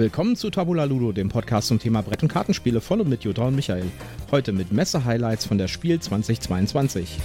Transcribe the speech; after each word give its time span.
Willkommen 0.00 0.34
zu 0.34 0.48
Tabula 0.48 0.84
Ludo, 0.84 1.12
dem 1.12 1.28
Podcast 1.28 1.68
zum 1.68 1.78
Thema 1.78 2.00
Brett- 2.00 2.22
und 2.22 2.30
Kartenspiele 2.30 2.80
von 2.80 3.02
und 3.02 3.10
mit 3.10 3.22
Jutta 3.22 3.42
und 3.42 3.54
Michael. 3.54 3.84
Heute 4.30 4.54
mit 4.54 4.72
Messe-Highlights 4.72 5.44
von 5.44 5.58
der 5.58 5.68
Spiel 5.68 6.00
2022. 6.00 7.18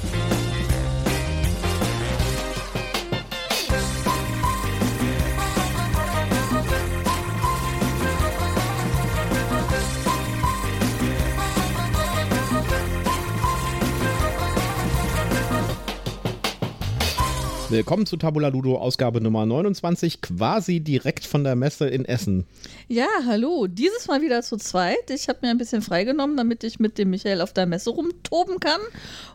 Willkommen 17.70 18.05
zu 18.05 18.16
Tabula 18.16 18.49
Ludo, 18.49 18.77
Ausgabe 18.77 19.21
Nummer 19.21 19.43
29, 19.47 20.21
quasi 20.21 20.81
direkt 20.81 21.25
von 21.25 21.43
der 21.43 21.55
Messe 21.55 21.87
in 21.87 22.05
Essen. 22.05 22.45
Ja, 22.87 23.07
hallo. 23.25 23.65
Dieses 23.65 24.07
Mal 24.07 24.21
wieder 24.21 24.43
zu 24.43 24.57
zweit. 24.57 25.09
Ich 25.09 25.29
habe 25.29 25.39
mir 25.41 25.49
ein 25.49 25.57
bisschen 25.57 25.81
freigenommen, 25.81 26.37
damit 26.37 26.63
ich 26.63 26.79
mit 26.79 26.99
dem 26.99 27.09
Michael 27.09 27.41
auf 27.41 27.53
der 27.53 27.65
Messe 27.65 27.89
rumtoben 27.89 28.59
kann. 28.59 28.81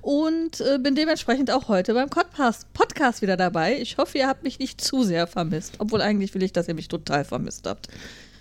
Und 0.01 0.61
äh, 0.61 0.79
bin 0.79 0.95
dementsprechend 0.95 1.51
auch 1.51 1.67
heute 1.67 1.93
beim 1.93 2.09
Podcast, 2.09 2.73
Podcast 2.73 3.21
wieder 3.21 3.37
dabei. 3.37 3.81
Ich 3.81 3.99
hoffe, 3.99 4.19
ihr 4.19 4.29
habt 4.29 4.45
mich 4.45 4.61
nicht 4.61 4.81
zu 4.81 5.03
sehr 5.03 5.27
vermisst. 5.27 5.75
Obwohl 5.79 6.01
eigentlich 6.01 6.33
will 6.33 6.45
ich, 6.45 6.53
dass 6.53 6.69
ihr 6.69 6.75
mich 6.75 6.87
total 6.87 7.25
vermisst 7.25 7.67
habt. 7.67 7.89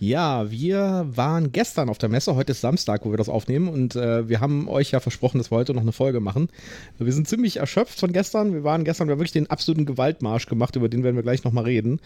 Ja, 0.01 0.49
wir 0.49 1.07
waren 1.13 1.51
gestern 1.51 1.89
auf 1.89 1.97
der 1.97 2.07
Messe. 2.07 2.33
Heute 2.33 2.53
ist 2.53 2.61
Samstag, 2.61 3.03
wo 3.03 3.11
wir 3.11 3.17
das 3.17 3.27
aufnehmen. 3.27 3.67
Und 3.67 3.97
äh, 3.97 4.29
wir 4.29 4.39
haben 4.39 4.69
euch 4.69 4.91
ja 4.91 5.01
versprochen, 5.01 5.39
dass 5.39 5.51
wir 5.51 5.57
heute 5.57 5.73
noch 5.73 5.81
eine 5.81 5.91
Folge 5.91 6.21
machen. 6.21 6.47
Wir 6.97 7.11
sind 7.11 7.27
ziemlich 7.27 7.57
erschöpft 7.57 7.99
von 7.99 8.13
gestern. 8.13 8.53
Wir 8.53 8.63
waren 8.63 8.85
gestern, 8.85 9.09
wir 9.09 9.11
haben 9.11 9.19
wirklich 9.19 9.33
den 9.33 9.49
absoluten 9.49 9.85
Gewaltmarsch 9.85 10.45
gemacht. 10.45 10.77
Über 10.77 10.87
den 10.87 11.03
werden 11.03 11.17
wir 11.17 11.23
gleich 11.23 11.43
nochmal 11.43 11.65
reden. 11.65 11.99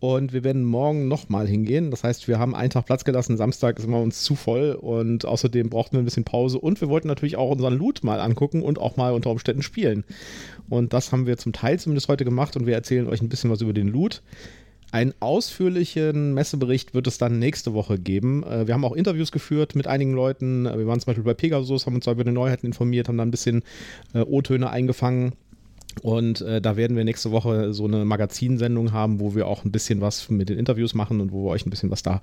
Und 0.00 0.32
wir 0.32 0.42
werden 0.42 0.64
morgen 0.64 1.06
nochmal 1.06 1.46
hingehen. 1.46 1.92
Das 1.92 2.02
heißt, 2.02 2.26
wir 2.26 2.40
haben 2.40 2.56
einen 2.56 2.70
Tag 2.70 2.86
Platz 2.86 3.04
gelassen. 3.04 3.36
Samstag 3.36 3.78
ist 3.78 3.84
immer 3.84 4.00
uns 4.00 4.24
zu 4.24 4.34
voll. 4.34 4.72
Und 4.72 5.24
außerdem 5.24 5.70
brauchten 5.70 5.92
wir 5.92 6.02
ein 6.02 6.04
bisschen 6.04 6.24
Pause. 6.24 6.58
Und 6.58 6.80
wir 6.80 6.88
wollten 6.88 7.06
natürlich 7.06 7.36
auch 7.36 7.52
unseren 7.52 7.74
Loot 7.74 8.02
mal 8.02 8.18
angucken 8.18 8.60
und 8.60 8.80
auch 8.80 8.96
mal 8.96 9.12
unter 9.12 9.30
Umständen 9.30 9.62
spielen. 9.62 10.02
Und 10.68 10.92
das 10.92 11.12
haben 11.12 11.28
wir 11.28 11.36
zum 11.36 11.52
Teil 11.52 11.78
zumindest 11.78 12.08
heute 12.08 12.24
gemacht. 12.24 12.56
Und 12.56 12.66
wir 12.66 12.74
erzählen 12.74 13.06
euch 13.06 13.22
ein 13.22 13.28
bisschen 13.28 13.52
was 13.52 13.60
über 13.60 13.72
den 13.72 13.86
Loot. 13.86 14.20
Einen 14.92 15.14
ausführlichen 15.20 16.32
Messebericht 16.34 16.94
wird 16.94 17.06
es 17.06 17.18
dann 17.18 17.38
nächste 17.38 17.74
Woche 17.74 17.98
geben. 17.98 18.44
Äh, 18.44 18.66
wir 18.66 18.74
haben 18.74 18.84
auch 18.84 18.94
Interviews 18.94 19.32
geführt 19.32 19.74
mit 19.74 19.86
einigen 19.86 20.12
Leuten. 20.12 20.66
Äh, 20.66 20.78
wir 20.78 20.86
waren 20.86 21.00
zum 21.00 21.06
Beispiel 21.06 21.24
bei 21.24 21.34
Pegasus, 21.34 21.86
haben 21.86 21.96
uns 21.96 22.06
über 22.06 22.24
die 22.24 22.30
Neuheiten 22.30 22.66
informiert, 22.66 23.08
haben 23.08 23.16
da 23.16 23.24
ein 23.24 23.30
bisschen 23.30 23.62
äh, 24.14 24.20
O-Töne 24.20 24.70
eingefangen. 24.70 25.32
Und 26.02 26.40
äh, 26.42 26.60
da 26.60 26.76
werden 26.76 26.96
wir 26.96 27.04
nächste 27.04 27.30
Woche 27.30 27.72
so 27.72 27.84
eine 27.84 28.04
Magazinsendung 28.04 28.92
haben, 28.92 29.20
wo 29.20 29.34
wir 29.34 29.46
auch 29.46 29.64
ein 29.64 29.72
bisschen 29.72 30.00
was 30.00 30.28
mit 30.28 30.48
den 30.48 30.58
Interviews 30.58 30.94
machen 30.94 31.20
und 31.20 31.32
wo 31.32 31.44
wir 31.44 31.50
euch 31.50 31.66
ein 31.66 31.70
bisschen 31.70 31.90
was 31.90 32.02
da 32.02 32.20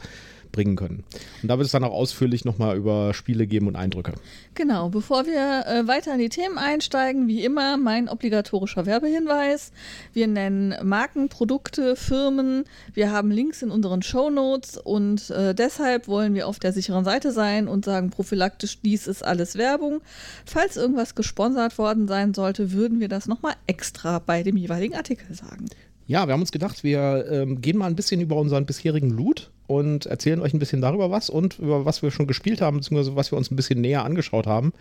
bringen 0.53 0.77
können. 0.77 1.03
Und 1.41 1.49
da 1.49 1.57
wird 1.57 1.65
es 1.65 1.73
dann 1.73 1.83
auch 1.83 1.91
ausführlich 1.91 2.45
nochmal 2.45 2.77
über 2.77 3.13
Spiele 3.13 3.45
geben 3.45 3.67
und 3.67 3.75
Eindrücke. 3.75 4.13
Genau, 4.53 4.87
bevor 4.87 5.25
wir 5.25 5.65
äh, 5.65 5.87
weiter 5.87 6.13
in 6.13 6.19
die 6.19 6.29
Themen 6.29 6.57
einsteigen, 6.57 7.27
wie 7.27 7.43
immer 7.43 7.75
mein 7.75 8.07
obligatorischer 8.07 8.85
Werbehinweis. 8.85 9.73
Wir 10.13 10.27
nennen 10.27 10.75
Marken, 10.83 11.27
Produkte, 11.27 11.97
Firmen. 11.97 12.63
Wir 12.93 13.11
haben 13.11 13.31
Links 13.31 13.61
in 13.61 13.71
unseren 13.71 14.01
Show 14.01 14.29
Notes 14.29 14.77
und 14.77 15.29
äh, 15.31 15.53
deshalb 15.53 16.07
wollen 16.07 16.35
wir 16.35 16.47
auf 16.47 16.59
der 16.59 16.71
sicheren 16.71 17.03
Seite 17.03 17.31
sein 17.31 17.67
und 17.67 17.83
sagen 17.83 18.11
prophylaktisch, 18.11 18.79
dies 18.81 19.07
ist 19.07 19.25
alles 19.25 19.57
Werbung. 19.57 20.01
Falls 20.45 20.77
irgendwas 20.77 21.15
gesponsert 21.15 21.77
worden 21.77 22.07
sein 22.07 22.33
sollte, 22.33 22.71
würden 22.71 22.99
wir 22.99 23.09
das 23.09 23.27
nochmal 23.27 23.55
extra 23.67 24.19
bei 24.19 24.43
dem 24.43 24.57
jeweiligen 24.57 24.95
Artikel 24.95 25.33
sagen. 25.33 25.65
Ja, 26.05 26.27
wir 26.27 26.33
haben 26.33 26.41
uns 26.41 26.51
gedacht, 26.51 26.83
wir 26.83 27.25
ähm, 27.29 27.61
gehen 27.61 27.77
mal 27.77 27.87
ein 27.87 27.95
bisschen 27.95 28.19
über 28.19 28.35
unseren 28.35 28.65
bisherigen 28.65 29.09
Loot 29.09 29.51
und 29.67 30.05
erzählen 30.05 30.41
euch 30.41 30.53
ein 30.53 30.59
bisschen 30.59 30.81
darüber 30.81 31.11
was 31.11 31.29
und 31.29 31.59
über 31.59 31.85
was 31.85 32.01
wir 32.01 32.11
schon 32.11 32.27
gespielt 32.27 32.61
haben, 32.61 32.77
beziehungsweise 32.77 33.15
was 33.15 33.31
wir 33.31 33.37
uns 33.37 33.49
ein 33.51 33.55
bisschen 33.55 33.79
näher 33.79 34.03
angeschaut 34.03 34.45
haben. 34.45 34.73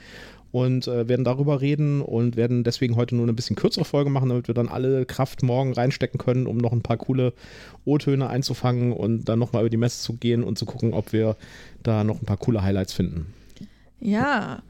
Und 0.51 0.87
äh, 0.87 1.09
werden 1.09 1.25
darüber 1.25 1.63
reden 1.63 2.03
und 2.03 2.37
werden 2.37 2.63
deswegen 2.63 2.95
heute 2.97 3.15
nur 3.15 3.25
eine 3.25 3.33
bisschen 3.33 3.57
kürzere 3.57 3.87
Folge 3.87 4.11
machen, 4.11 4.29
damit 4.29 4.49
wir 4.49 4.55
dann 4.55 4.69
alle 4.69 5.07
Kraft 5.07 5.43
morgen 5.43 5.73
reinstecken 5.73 6.19
können, 6.19 6.47
um 6.47 6.59
noch 6.59 6.73
ein 6.73 6.83
paar 6.83 6.99
coole 6.99 7.33
O-Töne 7.87 8.29
einzufangen 8.29 8.93
und 8.93 9.25
dann 9.31 9.39
nochmal 9.39 9.63
über 9.63 9.71
die 9.71 9.79
Messe 9.79 10.03
zu 10.03 10.13
gehen 10.15 10.45
und 10.45 10.59
zu 10.59 10.67
gucken, 10.67 10.93
ob 10.93 11.15
wir 11.15 11.37
da 11.83 12.05
noch 12.05 12.21
ein 12.21 12.27
paar 12.27 12.37
coole 12.37 12.63
Highlights 12.63 12.93
finden. 12.93 13.33
Ja, 13.99 14.63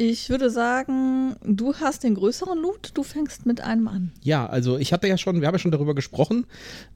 ich 0.00 0.30
würde 0.30 0.48
sagen, 0.48 1.36
du 1.44 1.74
hast 1.74 2.04
den 2.04 2.14
größeren 2.14 2.58
Loot, 2.58 2.92
du 2.94 3.02
fängst 3.02 3.44
mit 3.44 3.60
einem 3.60 3.86
an. 3.86 4.12
Ja, 4.22 4.46
also 4.46 4.78
ich 4.78 4.94
hatte 4.94 5.06
ja 5.06 5.18
schon, 5.18 5.42
wir 5.42 5.46
haben 5.46 5.54
ja 5.54 5.58
schon 5.58 5.72
darüber 5.72 5.94
gesprochen, 5.94 6.46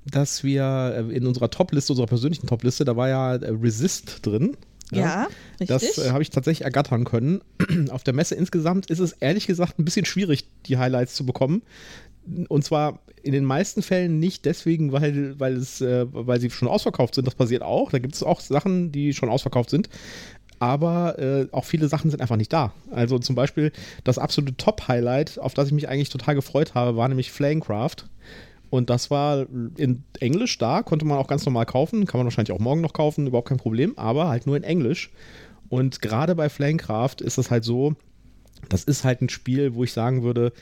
dass 0.07 0.43
wir 0.43 0.95
äh, 1.11 1.15
in 1.15 1.27
unserer 1.27 1.51
Top-Liste, 1.51 1.93
unserer 1.93 2.07
persönlichen 2.07 2.47
Top-Liste, 2.47 2.87
da 2.87 2.97
war 2.97 3.11
ja 3.11 3.35
äh, 3.35 3.51
Resist 3.51 4.25
drin. 4.25 4.57
Ja, 4.91 5.01
ja 5.01 5.29
richtig. 5.61 5.69
Das 5.69 5.99
äh, 5.99 6.13
habe 6.13 6.23
ich 6.23 6.31
tatsächlich 6.31 6.65
ergattern 6.65 7.05
können. 7.05 7.43
Auf 7.91 8.05
der 8.05 8.15
Messe 8.15 8.37
insgesamt 8.37 8.87
ist 8.91 9.01
es 9.01 9.13
ehrlich 9.13 9.47
gesagt 9.47 9.79
ein 9.79 9.85
bisschen 9.85 10.07
schwierig, 10.07 10.49
die 10.65 10.79
Highlights 10.79 11.15
zu 11.15 11.27
bekommen. 11.27 11.61
Und 12.49 12.65
zwar 12.65 13.01
in 13.23 13.33
den 13.33 13.45
meisten 13.45 13.83
Fällen 13.83 14.19
nicht 14.19 14.47
deswegen, 14.47 14.93
weil, 14.93 15.39
weil, 15.39 15.57
es, 15.57 15.83
äh, 15.83 16.07
weil 16.11 16.41
sie 16.41 16.49
schon 16.49 16.69
ausverkauft 16.69 17.15
sind. 17.15 17.27
Das 17.27 17.35
passiert 17.35 17.63
auch. 17.63 17.91
Da 17.91 17.99
gibt 17.99 18.15
es 18.15 18.23
auch 18.23 18.41
Sachen, 18.41 18.93
die 18.93 19.13
schon 19.13 19.29
ausverkauft 19.29 19.69
sind 19.69 19.91
aber 20.59 21.19
äh, 21.19 21.47
auch 21.53 21.65
viele 21.65 21.89
Sachen 21.89 22.11
sind 22.11 22.21
einfach 22.21 22.37
nicht 22.37 22.53
da. 22.53 22.73
Also 22.91 23.19
zum 23.19 23.35
Beispiel 23.35 23.73
das 24.05 24.19
absolute 24.19 24.57
Top-Highlight, 24.57 25.39
auf 25.39 25.55
das 25.55 25.69
ich 25.69 25.75
mich 25.75 25.89
eigentlich 25.89 26.11
total 26.11 26.35
gefreut 26.35 26.75
habe, 26.75 26.97
war 26.97 27.09
nämlich 27.09 27.33
Flamecraft. 27.33 28.09
Und 28.71 28.91
das 28.91 29.11
war 29.11 29.47
in 29.77 30.03
Englisch 30.19 30.59
da, 30.59 30.83
konnte 30.83 31.05
man 31.05 31.19
auch 31.19 31.29
ganz 31.29 31.47
normal 31.47 31.67
kaufen, 31.67 32.07
kann 32.07 32.19
man 32.19 32.27
wahrscheinlich 32.27 32.53
auch 32.53 32.59
morgen 32.59 32.81
noch 32.81 32.93
kaufen, 32.93 33.27
überhaupt 33.27 33.49
kein 33.49 33.59
Problem, 33.59 33.97
aber 33.97 34.29
halt 34.29 34.47
nur 34.47 34.57
in 34.57 34.65
Englisch. 34.65 35.11
Und 35.69 36.03
gerade 36.03 36.35
bei 36.35 36.49
Flamecraft 36.49 37.17
ist 37.21 37.39
es 37.39 37.51
halt 37.51 37.65
so, 37.65 37.95
das 38.69 38.85
ist 38.85 39.05
halt 39.05 39.21
ein 39.23 39.29
Spiel, 39.29 39.75
wo 39.75 39.85
ich 39.85 39.93
sagen 39.93 40.23
würde, 40.23 40.53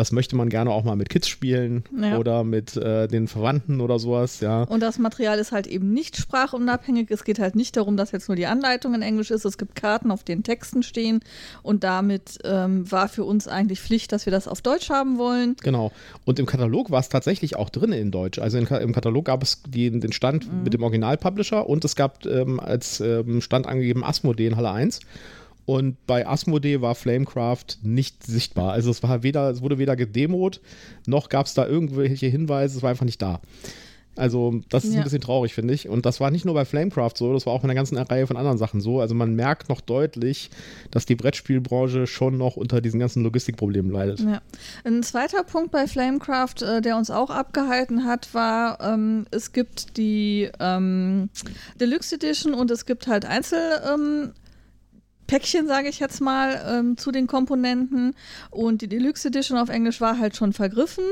das 0.00 0.12
möchte 0.12 0.34
man 0.34 0.48
gerne 0.48 0.70
auch 0.70 0.82
mal 0.82 0.96
mit 0.96 1.10
Kids 1.10 1.28
spielen 1.28 1.84
ja. 2.00 2.16
oder 2.16 2.42
mit 2.42 2.74
äh, 2.74 3.06
den 3.06 3.28
Verwandten 3.28 3.82
oder 3.82 3.98
sowas, 3.98 4.40
ja. 4.40 4.62
Und 4.62 4.80
das 4.80 4.98
Material 4.98 5.38
ist 5.38 5.52
halt 5.52 5.66
eben 5.66 5.92
nicht 5.92 6.16
sprachunabhängig. 6.16 7.10
Es 7.10 7.22
geht 7.22 7.38
halt 7.38 7.54
nicht 7.54 7.76
darum, 7.76 7.98
dass 7.98 8.10
jetzt 8.10 8.28
nur 8.28 8.36
die 8.36 8.46
Anleitung 8.46 8.94
in 8.94 9.02
Englisch 9.02 9.30
ist. 9.30 9.44
Es 9.44 9.58
gibt 9.58 9.74
Karten, 9.74 10.10
auf 10.10 10.24
denen 10.24 10.42
Texten 10.42 10.82
stehen. 10.82 11.20
Und 11.62 11.84
damit 11.84 12.38
ähm, 12.44 12.90
war 12.90 13.08
für 13.08 13.24
uns 13.24 13.46
eigentlich 13.46 13.78
Pflicht, 13.78 14.12
dass 14.12 14.24
wir 14.24 14.30
das 14.30 14.48
auf 14.48 14.62
Deutsch 14.62 14.88
haben 14.88 15.18
wollen. 15.18 15.56
Genau. 15.62 15.92
Und 16.24 16.38
im 16.38 16.46
Katalog 16.46 16.90
war 16.90 17.00
es 17.00 17.10
tatsächlich 17.10 17.56
auch 17.56 17.68
drin 17.68 17.92
in 17.92 18.10
Deutsch. 18.10 18.38
Also 18.38 18.56
in, 18.56 18.66
im 18.66 18.94
Katalog 18.94 19.26
gab 19.26 19.42
es 19.42 19.62
die, 19.68 19.90
den 19.90 20.12
Stand 20.12 20.50
mhm. 20.50 20.62
mit 20.62 20.72
dem 20.72 20.82
Original-Publisher 20.82 21.68
und 21.68 21.84
es 21.84 21.94
gab 21.94 22.24
ähm, 22.24 22.58
als 22.58 23.00
ähm, 23.00 23.42
Stand 23.42 23.66
angegeben 23.66 24.02
Asmodee 24.02 24.46
in 24.46 24.56
Halle 24.56 24.70
1. 24.70 25.00
Und 25.70 26.04
bei 26.08 26.26
Asmodee 26.26 26.80
war 26.80 26.96
Flamecraft 26.96 27.78
nicht 27.84 28.26
sichtbar. 28.26 28.72
Also 28.72 28.90
es 28.90 29.04
war 29.04 29.22
weder, 29.22 29.50
es 29.50 29.62
wurde 29.62 29.78
weder 29.78 29.94
gedemot, 29.94 30.60
noch 31.06 31.28
gab 31.28 31.46
es 31.46 31.54
da 31.54 31.64
irgendwelche 31.64 32.26
Hinweise, 32.26 32.78
es 32.78 32.82
war 32.82 32.90
einfach 32.90 33.04
nicht 33.04 33.22
da. 33.22 33.40
Also, 34.16 34.60
das 34.68 34.84
ist 34.84 34.92
ja. 34.92 34.98
ein 34.98 35.04
bisschen 35.04 35.20
traurig, 35.20 35.54
finde 35.54 35.72
ich. 35.72 35.88
Und 35.88 36.04
das 36.04 36.18
war 36.18 36.32
nicht 36.32 36.44
nur 36.44 36.54
bei 36.54 36.64
Flamecraft 36.64 37.12
so, 37.14 37.32
das 37.32 37.46
war 37.46 37.52
auch 37.52 37.62
in 37.62 37.70
einer 37.70 37.76
ganzen 37.76 37.96
Reihe 37.96 38.26
von 38.26 38.36
anderen 38.36 38.58
Sachen 38.58 38.80
so. 38.80 39.00
Also, 39.00 39.14
man 39.14 39.36
merkt 39.36 39.68
noch 39.68 39.80
deutlich, 39.80 40.50
dass 40.90 41.06
die 41.06 41.14
Brettspielbranche 41.14 42.08
schon 42.08 42.36
noch 42.36 42.56
unter 42.56 42.80
diesen 42.80 42.98
ganzen 42.98 43.22
Logistikproblemen 43.22 43.92
leidet. 43.92 44.18
Ja. 44.18 44.42
Ein 44.84 45.04
zweiter 45.04 45.44
Punkt 45.44 45.70
bei 45.70 45.86
Flamecraft, 45.86 46.62
äh, 46.62 46.80
der 46.82 46.96
uns 46.96 47.10
auch 47.10 47.30
abgehalten 47.30 48.04
hat, 48.04 48.34
war, 48.34 48.80
ähm, 48.80 49.26
es 49.30 49.52
gibt 49.52 49.96
die 49.96 50.50
ähm, 50.58 51.30
Deluxe 51.80 52.16
Edition 52.16 52.52
und 52.52 52.72
es 52.72 52.86
gibt 52.86 53.06
halt 53.06 53.24
Einzel. 53.24 53.80
Ähm, 53.94 54.32
Päckchen, 55.30 55.68
sage 55.68 55.88
ich 55.88 56.00
jetzt 56.00 56.20
mal, 56.20 56.60
ähm, 56.66 56.96
zu 56.96 57.12
den 57.12 57.28
Komponenten. 57.28 58.16
Und 58.50 58.82
die 58.82 58.88
Deluxe 58.88 59.28
Edition 59.28 59.58
auf 59.58 59.68
Englisch 59.68 60.00
war 60.00 60.18
halt 60.18 60.34
schon 60.34 60.52
vergriffen. 60.52 61.04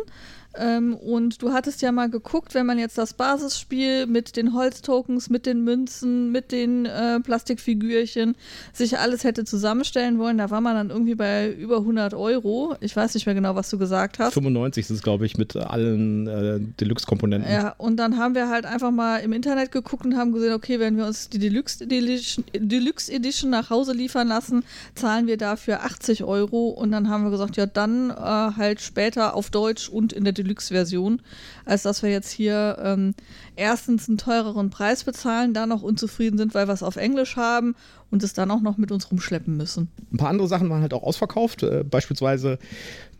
Ähm, 0.58 0.94
und 0.94 1.40
du 1.42 1.52
hattest 1.52 1.82
ja 1.82 1.92
mal 1.92 2.10
geguckt, 2.10 2.54
wenn 2.54 2.66
man 2.66 2.78
jetzt 2.78 2.98
das 2.98 3.14
Basisspiel 3.14 4.06
mit 4.06 4.36
den 4.36 4.54
Holztokens, 4.54 5.30
mit 5.30 5.46
den 5.46 5.62
Münzen, 5.62 6.32
mit 6.32 6.52
den 6.52 6.86
äh, 6.86 7.20
Plastikfigürchen 7.20 8.34
sich 8.72 8.98
alles 8.98 9.24
hätte 9.24 9.44
zusammenstellen 9.44 10.18
wollen, 10.18 10.38
da 10.38 10.50
war 10.50 10.60
man 10.60 10.74
dann 10.74 10.90
irgendwie 10.90 11.14
bei 11.14 11.50
über 11.52 11.78
100 11.78 12.14
Euro. 12.14 12.74
Ich 12.80 12.96
weiß 12.96 13.14
nicht 13.14 13.26
mehr 13.26 13.34
genau, 13.34 13.54
was 13.54 13.70
du 13.70 13.78
gesagt 13.78 14.18
hast. 14.18 14.34
95 14.34 14.84
ist 14.84 14.90
es, 14.90 15.02
glaube 15.02 15.26
ich, 15.26 15.38
mit 15.38 15.54
allen 15.56 16.26
äh, 16.26 16.60
Deluxe-Komponenten. 16.80 17.50
Ja, 17.50 17.74
und 17.78 17.96
dann 17.96 18.18
haben 18.18 18.34
wir 18.34 18.48
halt 18.48 18.66
einfach 18.66 18.90
mal 18.90 19.18
im 19.18 19.32
Internet 19.32 19.70
geguckt 19.70 20.04
und 20.04 20.16
haben 20.16 20.32
gesehen, 20.32 20.52
okay, 20.52 20.80
wenn 20.80 20.96
wir 20.96 21.06
uns 21.06 21.28
die 21.28 21.38
Deluxe 21.38 21.84
Edition, 21.84 22.44
Deluxe 22.52 23.12
Edition 23.12 23.50
nach 23.50 23.70
Hause 23.70 23.92
liefern 23.92 24.28
lassen, 24.28 24.64
zahlen 24.94 25.26
wir 25.26 25.36
dafür 25.36 25.84
80 25.84 26.24
Euro. 26.24 26.68
Und 26.68 26.90
dann 26.90 27.08
haben 27.08 27.24
wir 27.24 27.30
gesagt, 27.30 27.56
ja, 27.56 27.66
dann 27.66 28.10
äh, 28.10 28.14
halt 28.14 28.80
später 28.80 29.34
auf 29.34 29.50
Deutsch 29.50 29.88
und 29.88 30.12
in 30.12 30.24
der 30.24 30.32
Deluxe-Version, 30.48 31.22
als 31.64 31.82
dass 31.82 32.02
wir 32.02 32.10
jetzt 32.10 32.30
hier 32.30 32.78
ähm, 32.82 33.14
erstens 33.56 34.08
einen 34.08 34.18
teureren 34.18 34.70
Preis 34.70 35.04
bezahlen, 35.04 35.54
da 35.54 35.66
noch 35.66 35.82
unzufrieden 35.82 36.38
sind, 36.38 36.54
weil 36.54 36.66
wir 36.66 36.72
es 36.74 36.82
auf 36.82 36.96
Englisch 36.96 37.36
haben 37.36 37.76
und 38.10 38.22
es 38.22 38.32
dann 38.32 38.50
auch 38.50 38.60
noch 38.60 38.78
mit 38.78 38.90
uns 38.90 39.10
rumschleppen 39.10 39.56
müssen. 39.56 39.88
Ein 40.12 40.16
paar 40.16 40.30
andere 40.30 40.48
Sachen 40.48 40.70
waren 40.70 40.80
halt 40.82 40.94
auch 40.94 41.02
ausverkauft, 41.02 41.62
äh, 41.62 41.84
beispielsweise 41.84 42.58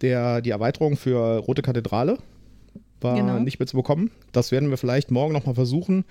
der, 0.01 0.41
die 0.41 0.51
Erweiterung 0.51 0.97
für 0.97 1.39
Rote 1.39 1.63
Kathedrale. 1.63 2.19
war 3.01 3.15
Genau. 3.15 3.39
nicht 3.39 3.59
mehr 3.61 3.67
zu 3.67 3.77
bekommen. 3.77 4.11
Das 4.33 4.51
werden 4.51 4.71
wir 4.71 4.77
vielleicht 4.77 5.11
morgen 5.11 5.33
nochmal 5.33 5.55
versuchen. 5.55 6.05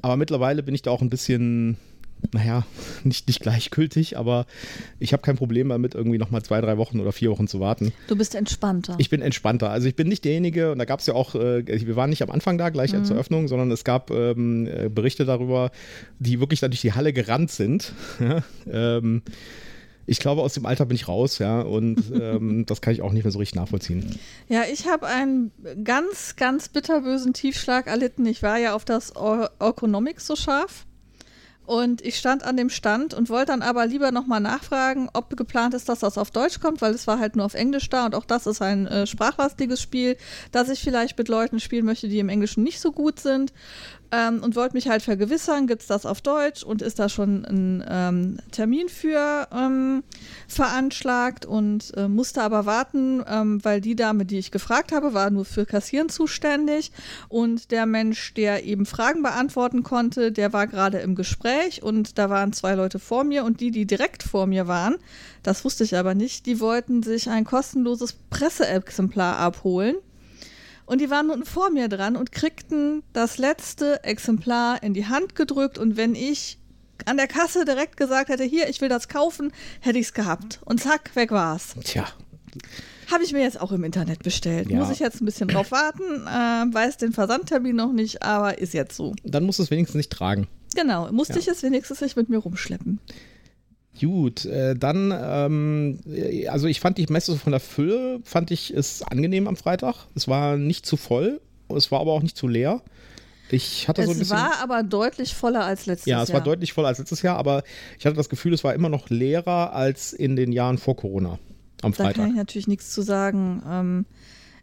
Aber 0.00 0.16
mittlerweile 0.16 0.62
bin 0.62 0.74
ich 0.74 0.80
da 0.82 0.90
auch 0.90 1.02
ein 1.02 1.10
bisschen, 1.10 1.76
naja, 2.32 2.64
nicht, 3.02 3.26
nicht 3.26 3.40
gleichgültig, 3.40 4.16
aber 4.16 4.46
ich 4.98 5.12
habe 5.12 5.22
kein 5.22 5.36
Problem 5.36 5.68
damit, 5.68 5.94
irgendwie 5.94 6.18
nochmal 6.18 6.42
zwei, 6.42 6.60
drei 6.60 6.78
Wochen 6.78 7.00
oder 7.00 7.12
vier 7.12 7.30
Wochen 7.30 7.46
zu 7.46 7.60
warten. 7.60 7.92
Du 8.08 8.16
bist 8.16 8.34
entspannter. 8.34 8.96
Ich 8.98 9.10
bin 9.10 9.22
entspannter. 9.22 9.70
Also 9.70 9.88
ich 9.88 9.96
bin 9.96 10.08
nicht 10.08 10.24
derjenige, 10.24 10.72
und 10.72 10.78
da 10.78 10.84
gab 10.84 11.00
es 11.00 11.06
ja 11.06 11.14
auch, 11.14 11.34
äh, 11.34 11.64
wir 11.66 11.96
waren 11.96 12.10
nicht 12.10 12.22
am 12.22 12.30
Anfang 12.30 12.58
da, 12.58 12.70
gleich 12.70 12.94
zur 13.04 13.16
Öffnung, 13.16 13.48
sondern 13.48 13.70
es 13.70 13.84
gab 13.84 14.10
ähm, 14.10 14.66
äh, 14.66 14.88
Berichte 14.88 15.24
darüber, 15.24 15.70
die 16.18 16.40
wirklich 16.40 16.60
dann 16.60 16.70
durch 16.70 16.80
die 16.80 16.92
Halle 16.92 17.12
gerannt 17.12 17.50
sind. 17.50 17.92
Ähm, 18.66 19.22
ich 20.06 20.18
glaube, 20.18 20.42
aus 20.42 20.54
dem 20.54 20.66
Alter 20.66 20.86
bin 20.86 20.96
ich 20.96 21.08
raus, 21.08 21.38
ja, 21.38 21.60
und 21.60 21.96
ähm, 22.20 22.66
das 22.66 22.80
kann 22.80 22.92
ich 22.92 23.02
auch 23.02 23.12
nicht 23.12 23.24
mehr 23.24 23.32
so 23.32 23.38
richtig 23.38 23.56
nachvollziehen. 23.56 24.18
Ja, 24.48 24.62
ich 24.70 24.86
habe 24.86 25.06
einen 25.06 25.50
ganz, 25.82 26.36
ganz 26.36 26.68
bitterbösen 26.68 27.32
Tiefschlag 27.32 27.86
erlitten. 27.86 28.26
Ich 28.26 28.42
war 28.42 28.58
ja 28.58 28.74
auf 28.74 28.84
das 28.84 29.16
Or 29.16 29.50
Orconomics 29.58 30.26
so 30.26 30.36
scharf. 30.36 30.86
Und 31.66 32.02
ich 32.02 32.18
stand 32.18 32.44
an 32.44 32.58
dem 32.58 32.68
Stand 32.68 33.14
und 33.14 33.30
wollte 33.30 33.46
dann 33.46 33.62
aber 33.62 33.86
lieber 33.86 34.12
nochmal 34.12 34.40
nachfragen, 34.40 35.08
ob 35.14 35.34
geplant 35.34 35.72
ist, 35.72 35.88
dass 35.88 36.00
das 36.00 36.18
auf 36.18 36.30
Deutsch 36.30 36.60
kommt, 36.60 36.82
weil 36.82 36.92
es 36.92 37.06
war 37.06 37.18
halt 37.18 37.36
nur 37.36 37.46
auf 37.46 37.54
Englisch 37.54 37.88
da 37.88 38.04
und 38.04 38.14
auch 38.14 38.26
das 38.26 38.46
ist 38.46 38.60
ein 38.60 38.86
äh, 38.86 39.06
sprachlastiges 39.06 39.80
Spiel, 39.80 40.18
das 40.52 40.68
ich 40.68 40.80
vielleicht 40.80 41.16
mit 41.16 41.28
Leuten 41.28 41.60
spielen 41.60 41.86
möchte, 41.86 42.08
die 42.08 42.18
im 42.18 42.28
Englischen 42.28 42.62
nicht 42.62 42.80
so 42.80 42.92
gut 42.92 43.18
sind. 43.18 43.52
Ähm, 44.14 44.44
und 44.44 44.54
wollte 44.54 44.76
mich 44.76 44.86
halt 44.86 45.02
vergewissern, 45.02 45.66
gibt 45.66 45.82
es 45.82 45.88
das 45.88 46.06
auf 46.06 46.20
Deutsch 46.20 46.62
und 46.62 46.82
ist 46.82 47.00
da 47.00 47.08
schon 47.08 47.44
ein 47.44 47.84
ähm, 47.88 48.38
Termin 48.52 48.88
für 48.88 49.48
ähm, 49.52 50.04
veranschlagt 50.46 51.46
und 51.46 51.92
äh, 51.96 52.06
musste 52.06 52.42
aber 52.42 52.64
warten, 52.64 53.24
ähm, 53.28 53.64
weil 53.64 53.80
die 53.80 53.96
Dame, 53.96 54.24
die 54.24 54.38
ich 54.38 54.52
gefragt 54.52 54.92
habe, 54.92 55.14
war 55.14 55.30
nur 55.30 55.44
für 55.44 55.66
Kassieren 55.66 56.10
zuständig 56.10 56.92
und 57.28 57.72
der 57.72 57.86
Mensch, 57.86 58.34
der 58.34 58.64
eben 58.64 58.86
Fragen 58.86 59.22
beantworten 59.22 59.82
konnte, 59.82 60.30
der 60.30 60.52
war 60.52 60.68
gerade 60.68 60.98
im 60.98 61.16
Gespräch 61.16 61.82
und 61.82 62.16
da 62.16 62.30
waren 62.30 62.52
zwei 62.52 62.74
Leute 62.74 63.00
vor 63.00 63.24
mir 63.24 63.44
und 63.44 63.60
die, 63.60 63.72
die 63.72 63.84
direkt 63.84 64.22
vor 64.22 64.46
mir 64.46 64.68
waren, 64.68 64.94
das 65.42 65.64
wusste 65.64 65.82
ich 65.82 65.96
aber 65.96 66.14
nicht, 66.14 66.46
die 66.46 66.60
wollten 66.60 67.02
sich 67.02 67.28
ein 67.28 67.44
kostenloses 67.44 68.12
Presseexemplar 68.30 69.38
abholen. 69.38 69.96
Und 70.86 71.00
die 71.00 71.10
waren 71.10 71.28
nun 71.28 71.44
vor 71.44 71.70
mir 71.70 71.88
dran 71.88 72.16
und 72.16 72.30
kriegten 72.32 73.02
das 73.12 73.38
letzte 73.38 74.04
Exemplar 74.04 74.82
in 74.82 74.92
die 74.94 75.06
Hand 75.06 75.34
gedrückt. 75.34 75.78
Und 75.78 75.96
wenn 75.96 76.14
ich 76.14 76.58
an 77.06 77.16
der 77.16 77.26
Kasse 77.26 77.64
direkt 77.64 77.96
gesagt 77.96 78.28
hätte, 78.28 78.44
hier, 78.44 78.68
ich 78.68 78.80
will 78.80 78.88
das 78.88 79.08
kaufen, 79.08 79.52
hätte 79.80 79.98
ich 79.98 80.06
es 80.06 80.12
gehabt. 80.14 80.60
Und 80.64 80.80
zack, 80.82 81.14
weg 81.16 81.30
war's. 81.30 81.74
Tja, 81.84 82.06
Habe 83.10 83.24
ich 83.24 83.32
mir 83.32 83.42
jetzt 83.42 83.60
auch 83.60 83.72
im 83.72 83.82
Internet 83.84 84.22
bestellt. 84.22 84.70
Ja. 84.70 84.78
Muss 84.78 84.90
ich 84.90 84.98
jetzt 85.00 85.20
ein 85.20 85.24
bisschen 85.24 85.48
drauf 85.48 85.70
warten, 85.70 86.02
äh, 86.26 86.74
weiß 86.74 86.98
den 86.98 87.12
Versandtermin 87.12 87.76
noch 87.76 87.92
nicht, 87.92 88.22
aber 88.22 88.58
ist 88.58 88.74
jetzt 88.74 88.96
so. 88.96 89.14
dann 89.24 89.44
musst 89.44 89.58
du 89.58 89.62
es 89.62 89.70
wenigstens 89.70 89.96
nicht 89.96 90.12
tragen. 90.12 90.48
Genau, 90.74 91.10
musste 91.12 91.34
Ja. 91.34 91.38
ich 91.40 91.48
es 91.48 91.62
wenigstens 91.62 92.00
nicht 92.00 92.16
mit 92.16 92.28
mir 92.28 92.38
rumschleppen. 92.38 93.00
Gut, 94.00 94.44
äh, 94.44 94.74
dann, 94.74 95.12
ähm, 95.16 96.00
äh, 96.06 96.48
also 96.48 96.66
ich 96.66 96.80
fand 96.80 96.98
die 96.98 97.06
Messe 97.08 97.32
so 97.32 97.38
von 97.38 97.52
der 97.52 97.60
Fülle, 97.60 98.20
fand 98.24 98.50
ich 98.50 98.72
es 98.72 99.02
angenehm 99.02 99.46
am 99.46 99.56
Freitag. 99.56 100.06
Es 100.14 100.26
war 100.26 100.56
nicht 100.56 100.84
zu 100.84 100.96
voll, 100.96 101.40
es 101.68 101.90
war 101.92 102.00
aber 102.00 102.12
auch 102.12 102.22
nicht 102.22 102.36
zu 102.36 102.48
leer. 102.48 102.82
Ich 103.50 103.88
hatte 103.88 104.02
so 104.02 104.08
ein 104.10 104.12
Es 104.14 104.18
bisschen. 104.20 104.36
war 104.36 104.60
aber 104.62 104.82
deutlich 104.82 105.34
voller 105.34 105.64
als 105.64 105.86
letztes 105.86 106.06
ja, 106.06 106.16
Jahr. 106.16 106.24
es 106.24 106.32
war 106.32 106.40
deutlich 106.40 106.72
voller 106.72 106.88
als 106.88 106.98
letztes 106.98 107.22
Jahr, 107.22 107.36
aber 107.36 107.62
ich 107.98 108.06
hatte 108.06 108.16
das 108.16 108.28
Gefühl, 108.28 108.52
es 108.52 108.64
war 108.64 108.74
immer 108.74 108.88
noch 108.88 109.10
leerer 109.10 109.72
als 109.74 110.12
in 110.12 110.34
den 110.34 110.50
Jahren 110.50 110.78
vor 110.78 110.96
Corona 110.96 111.38
am 111.82 111.92
Da 111.92 112.04
kann 112.04 112.14
Freitag. 112.14 112.28
ich 112.30 112.34
natürlich 112.34 112.66
nichts 112.68 112.90
zu 112.90 113.02
sagen. 113.02 113.62
Ähm, 113.68 114.06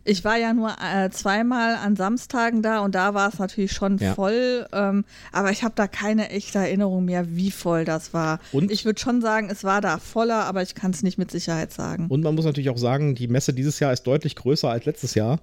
ich 0.04 0.24
war 0.24 0.38
ja 0.38 0.54
nur 0.54 0.72
äh, 0.82 1.10
zweimal 1.12 1.76
an 1.76 1.96
Samstagen 1.96 2.62
da 2.62 2.80
und 2.80 2.96
da 2.96 3.14
war 3.14 3.30
es 3.30 3.40
natürlich 3.40 3.72
schon 3.72 3.98
Ja. 3.98 4.14
voll. 4.16 4.66
Ähm, 4.74 5.06
aber 5.32 5.52
ich 5.52 5.64
habe 5.64 5.74
da 5.76 5.88
keine 5.88 6.30
echte 6.30 6.60
Erinnerung 6.60 7.06
mehr, 7.06 7.36
wie 7.36 7.52
voll 7.52 7.86
das 7.86 8.14
war. 8.14 8.40
Und? 8.52 8.72
Ich 8.72 8.86
würde 8.86 9.00
schon 9.00 9.22
sagen, 9.22 9.50
es 9.52 9.64
war 9.64 9.82
da 9.82 9.98
voller, 10.00 10.46
aber 10.46 10.62
ich 10.62 10.76
kann 10.76 10.92
es 10.92 11.04
nicht 11.04 11.18
mit 11.18 11.30
Sicherheit 11.32 11.72
sagen. 11.72 12.08
Und 12.10 12.24
man 12.24 12.36
muss 12.36 12.46
natürlich 12.46 12.70
auch 12.70 12.78
sagen, 12.78 13.16
die 13.16 13.28
Messe 13.28 13.54
dieses 13.54 13.80
Jahr 13.80 13.94
ist 13.94 14.04
deutlich 14.04 14.36
größer 14.36 14.70
als 14.70 14.86
letztes 14.86 15.14
Jahr. 15.16 15.40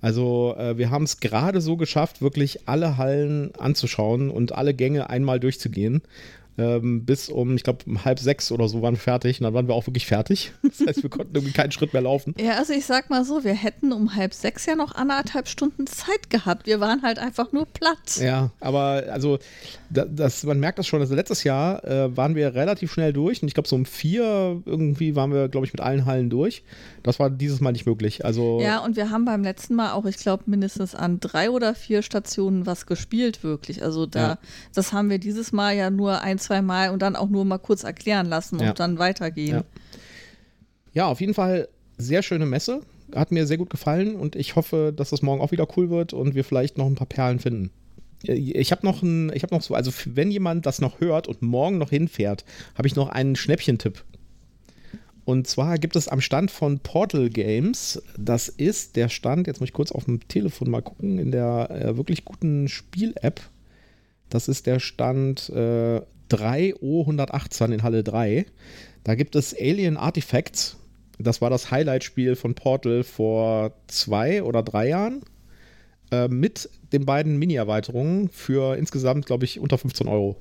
Also 0.00 0.54
äh, 0.56 0.78
wir 0.78 0.90
haben 0.90 1.04
es 1.04 1.20
gerade 1.20 1.60
so 1.60 1.76
geschafft, 1.76 2.22
wirklich 2.22 2.68
alle 2.68 2.96
Hallen 2.98 3.52
anzuschauen 3.58 4.30
und 4.30 4.52
alle 4.52 4.72
Gänge 4.72 5.10
einmal 5.10 5.40
durchzugehen. 5.40 6.02
Ähm, 6.58 7.04
bis 7.04 7.28
um, 7.28 7.54
ich 7.54 7.62
glaube, 7.62 7.84
um 7.86 8.04
halb 8.04 8.18
sechs 8.18 8.50
oder 8.50 8.68
so 8.68 8.82
waren 8.82 8.94
wir 8.94 9.00
fertig 9.00 9.40
und 9.40 9.44
dann 9.44 9.54
waren 9.54 9.68
wir 9.68 9.74
auch 9.74 9.86
wirklich 9.86 10.06
fertig. 10.06 10.52
Das 10.68 10.86
heißt, 10.86 11.02
wir 11.02 11.10
konnten 11.10 11.34
irgendwie 11.34 11.52
keinen 11.52 11.72
Schritt 11.72 11.92
mehr 11.92 12.02
laufen. 12.02 12.34
Ja, 12.38 12.58
also 12.58 12.72
ich 12.72 12.84
sag 12.84 13.10
mal 13.10 13.24
so, 13.24 13.42
wir 13.42 13.54
hätten 13.54 13.92
um 13.92 14.14
halb 14.14 14.34
sechs 14.34 14.66
ja 14.66 14.74
noch 14.74 14.94
anderthalb 14.94 15.48
Stunden 15.48 15.86
Zeit 15.86 16.30
gehabt. 16.30 16.66
Wir 16.66 16.80
waren 16.80 17.02
halt 17.02 17.18
einfach 17.18 17.52
nur 17.52 17.66
platt. 17.66 18.18
Ja, 18.20 18.50
aber 18.60 19.04
also 19.10 19.38
da, 19.90 20.04
das, 20.04 20.44
man 20.44 20.60
merkt 20.60 20.78
das 20.78 20.86
schon. 20.86 21.00
Also 21.00 21.14
letztes 21.14 21.44
Jahr 21.44 21.84
äh, 21.84 22.16
waren 22.16 22.34
wir 22.34 22.54
relativ 22.54 22.92
schnell 22.92 23.12
durch 23.12 23.42
und 23.42 23.48
ich 23.48 23.54
glaube 23.54 23.68
so 23.68 23.76
um 23.76 23.86
vier 23.86 24.60
irgendwie 24.66 25.16
waren 25.16 25.32
wir, 25.32 25.48
glaube 25.48 25.66
ich, 25.66 25.72
mit 25.72 25.80
allen 25.80 26.06
Hallen 26.06 26.28
durch. 26.30 26.62
Das 27.08 27.18
war 27.18 27.30
dieses 27.30 27.60
Mal 27.62 27.72
nicht 27.72 27.86
möglich. 27.86 28.24
Also 28.26 28.60
Ja, 28.60 28.84
und 28.84 28.94
wir 28.96 29.08
haben 29.10 29.24
beim 29.24 29.42
letzten 29.42 29.74
Mal 29.74 29.92
auch, 29.92 30.04
ich 30.04 30.18
glaube, 30.18 30.42
mindestens 30.46 30.94
an 30.94 31.20
drei 31.20 31.48
oder 31.50 31.74
vier 31.74 32.02
Stationen 32.02 32.66
was 32.66 32.84
gespielt, 32.84 33.42
wirklich. 33.42 33.82
Also 33.82 34.04
da, 34.04 34.20
Ja. 34.20 34.38
das 34.74 34.92
haben 34.92 35.08
wir 35.08 35.18
dieses 35.18 35.50
Mal 35.52 35.74
ja 35.74 35.88
nur 35.88 36.20
ein, 36.20 36.38
zwei 36.38 36.60
Mal 36.60 36.90
und 36.90 37.00
dann 37.00 37.16
auch 37.16 37.30
nur 37.30 37.46
mal 37.46 37.56
kurz 37.56 37.82
erklären 37.82 38.26
lassen 38.26 38.58
Ja. 38.60 38.68
und 38.70 38.78
dann 38.80 38.98
weitergehen. 38.98 39.56
Ja. 39.56 39.64
Ja, 40.92 41.06
auf 41.06 41.20
jeden 41.22 41.32
Fall 41.32 41.68
sehr 41.96 42.22
schöne 42.22 42.44
Messe. 42.44 42.80
Hat 43.14 43.32
mir 43.32 43.46
sehr 43.46 43.56
gut 43.56 43.70
gefallen 43.70 44.14
und 44.14 44.36
ich 44.36 44.54
hoffe, 44.54 44.92
dass 44.94 45.08
das 45.08 45.22
morgen 45.22 45.40
auch 45.40 45.50
wieder 45.50 45.66
cool 45.78 45.88
wird 45.88 46.12
und 46.12 46.34
wir 46.34 46.44
vielleicht 46.44 46.76
noch 46.76 46.86
ein 46.86 46.94
paar 46.94 47.06
Perlen 47.06 47.38
finden. 47.38 47.70
Äh, 48.26 48.34
Ich 48.34 48.70
habe 48.70 48.84
noch 48.84 49.02
ein, 49.02 49.32
ich 49.34 49.42
habe 49.42 49.54
noch 49.54 49.62
so, 49.62 49.74
also 49.74 49.90
wenn 50.04 50.30
jemand 50.30 50.66
das 50.66 50.78
noch 50.82 51.00
hört 51.00 51.26
und 51.26 51.40
morgen 51.40 51.78
noch 51.78 51.88
hinfährt, 51.88 52.44
habe 52.76 52.86
ich 52.86 52.96
noch 52.96 53.08
einen 53.08 53.34
Schnäppchentipp. 53.34 54.04
Und 55.28 55.46
zwar 55.46 55.76
gibt 55.76 55.94
es 55.94 56.08
am 56.08 56.22
Stand 56.22 56.50
von 56.50 56.78
Portal 56.78 57.28
Games, 57.28 58.02
das 58.16 58.48
ist 58.48 58.96
der 58.96 59.10
Stand, 59.10 59.46
jetzt 59.46 59.60
muss 59.60 59.68
ich 59.68 59.74
kurz 59.74 59.92
auf 59.92 60.06
dem 60.06 60.26
Telefon 60.26 60.70
mal 60.70 60.80
gucken, 60.80 61.18
in 61.18 61.32
der 61.32 61.68
äh, 61.70 61.96
wirklich 61.98 62.24
guten 62.24 62.66
Spiel-App. 62.66 63.42
Das 64.30 64.48
ist 64.48 64.66
der 64.66 64.80
Stand 64.80 65.50
äh, 65.50 66.00
3O118 66.30 67.72
in 67.72 67.82
Halle 67.82 68.02
3. 68.02 68.46
Da 69.04 69.16
gibt 69.16 69.36
es 69.36 69.54
Alien 69.54 69.98
Artifacts. 69.98 70.78
Das 71.18 71.42
war 71.42 71.50
das 71.50 71.70
Highlight-Spiel 71.70 72.34
von 72.34 72.54
Portal 72.54 73.04
vor 73.04 73.74
zwei 73.86 74.42
oder 74.42 74.62
drei 74.62 74.88
Jahren. 74.88 75.20
Äh, 76.10 76.28
mit 76.28 76.70
den 76.94 77.04
beiden 77.04 77.38
Mini-Erweiterungen 77.38 78.30
für 78.30 78.78
insgesamt, 78.78 79.26
glaube 79.26 79.44
ich, 79.44 79.60
unter 79.60 79.76
15 79.76 80.08
Euro. 80.08 80.40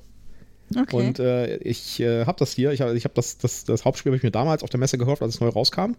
Okay. 0.76 0.96
Und 0.96 1.20
äh, 1.20 1.58
ich 1.58 2.00
äh, 2.00 2.26
habe 2.26 2.38
das 2.40 2.54
hier, 2.54 2.72
ich 2.72 2.82
habe 2.82 2.96
ich 2.96 3.06
hab 3.06 3.16
das, 3.16 3.38
das, 3.38 3.64
das 3.64 3.86
Hauptspiel 3.86 4.12
habe 4.12 4.18
ich 4.18 4.24
mir 4.24 4.32
damals 4.32 4.64
auf 4.64 4.70
der 4.70 4.80
Messe 4.80 4.98
gehört, 4.98 5.22
als 5.22 5.36
es 5.36 5.40
neu 5.40 5.50
rauskam. 5.50 5.94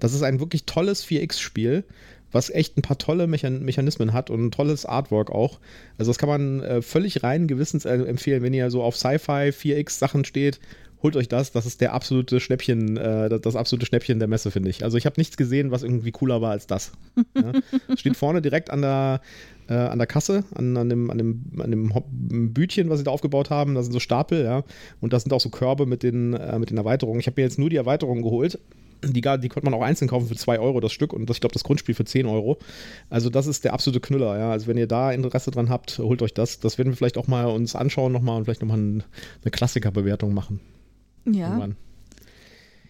Das 0.00 0.14
ist 0.14 0.22
ein 0.22 0.40
wirklich 0.40 0.64
tolles 0.64 1.04
4X-Spiel, 1.04 1.84
was 2.32 2.50
echt 2.50 2.76
ein 2.76 2.82
paar 2.82 2.98
tolle 2.98 3.26
Mechan 3.26 3.64
Mechanismen 3.64 4.12
hat 4.12 4.30
und 4.30 4.46
ein 4.46 4.50
tolles 4.50 4.86
Artwork 4.86 5.30
auch. 5.30 5.60
Also 5.98 6.10
das 6.10 6.18
kann 6.18 6.28
man 6.28 6.62
äh, 6.62 6.82
völlig 6.82 7.22
rein 7.22 7.46
gewissens 7.46 7.84
äh, 7.84 7.94
empfehlen, 7.94 8.42
wenn 8.42 8.54
ihr 8.54 8.70
so 8.70 8.82
auf 8.82 8.96
Sci-Fi 8.96 9.50
4X-Sachen 9.50 10.24
steht. 10.24 10.58
Holt 11.02 11.16
euch 11.16 11.28
das, 11.28 11.52
das 11.52 11.66
ist 11.66 11.82
der 11.82 11.92
absolute 11.92 12.40
Schnäppchen, 12.40 12.96
äh, 12.96 13.28
das, 13.28 13.42
das 13.42 13.56
absolute 13.56 13.84
Schnäppchen 13.84 14.18
der 14.20 14.28
Messe, 14.28 14.50
finde 14.50 14.70
ich. 14.70 14.84
Also 14.84 14.96
ich 14.96 15.04
habe 15.04 15.20
nichts 15.20 15.36
gesehen, 15.36 15.70
was 15.70 15.82
irgendwie 15.82 16.12
cooler 16.12 16.40
war 16.40 16.52
als 16.52 16.66
das. 16.66 16.92
Ja. 17.36 17.52
Steht 17.96 18.16
vorne 18.16 18.40
direkt 18.40 18.70
an 18.70 18.80
der, 18.80 19.20
äh, 19.68 19.74
an 19.74 19.98
der 19.98 20.06
Kasse, 20.06 20.44
an, 20.54 20.76
an, 20.76 20.88
dem, 20.88 21.10
an, 21.10 21.18
dem, 21.18 21.44
an 21.58 21.70
dem 21.70 22.52
Bütchen, 22.52 22.90
was 22.90 22.98
sie 22.98 23.04
da 23.04 23.10
aufgebaut 23.10 23.50
haben. 23.50 23.74
Da 23.74 23.82
sind 23.82 23.92
so 23.92 24.00
Stapel, 24.00 24.44
ja. 24.44 24.64
Und 25.00 25.12
da 25.12 25.20
sind 25.20 25.32
auch 25.32 25.40
so 25.40 25.50
Körbe 25.50 25.86
mit 25.86 26.02
den, 26.02 26.34
äh, 26.34 26.58
mit 26.58 26.70
den 26.70 26.76
Erweiterungen. 26.76 27.20
Ich 27.20 27.26
habe 27.26 27.40
mir 27.40 27.46
jetzt 27.46 27.58
nur 27.58 27.70
die 27.70 27.76
Erweiterungen 27.76 28.22
geholt. 28.22 28.58
Die, 29.02 29.20
die 29.20 29.48
konnte 29.48 29.64
man 29.64 29.74
auch 29.74 29.82
einzeln 29.82 30.08
kaufen 30.08 30.28
für 30.28 30.36
2 30.36 30.58
Euro 30.58 30.80
das 30.80 30.92
Stück 30.92 31.12
und 31.12 31.28
das, 31.28 31.36
ich 31.36 31.40
glaube, 31.42 31.52
das 31.52 31.64
Grundspiel 31.64 31.94
für 31.94 32.06
10 32.06 32.26
Euro. 32.26 32.58
Also, 33.10 33.28
das 33.28 33.46
ist 33.46 33.64
der 33.64 33.74
absolute 33.74 34.00
Knüller, 34.00 34.38
ja. 34.38 34.50
Also, 34.50 34.66
wenn 34.66 34.78
ihr 34.78 34.86
da 34.86 35.12
Interesse 35.12 35.50
dran 35.50 35.68
habt, 35.68 35.98
holt 35.98 36.22
euch 36.22 36.32
das. 36.32 36.60
Das 36.60 36.78
werden 36.78 36.90
wir 36.90 36.96
vielleicht 36.96 37.18
auch 37.18 37.26
mal 37.26 37.46
uns 37.46 37.74
anschauen 37.74 38.12
nochmal 38.12 38.38
und 38.38 38.44
vielleicht 38.44 38.62
nochmal 38.62 38.78
ein, 38.78 39.02
eine 39.42 39.50
Klassikerbewertung 39.50 40.32
machen. 40.32 40.60
ja. 41.26 41.48
Irgendwann. 41.48 41.76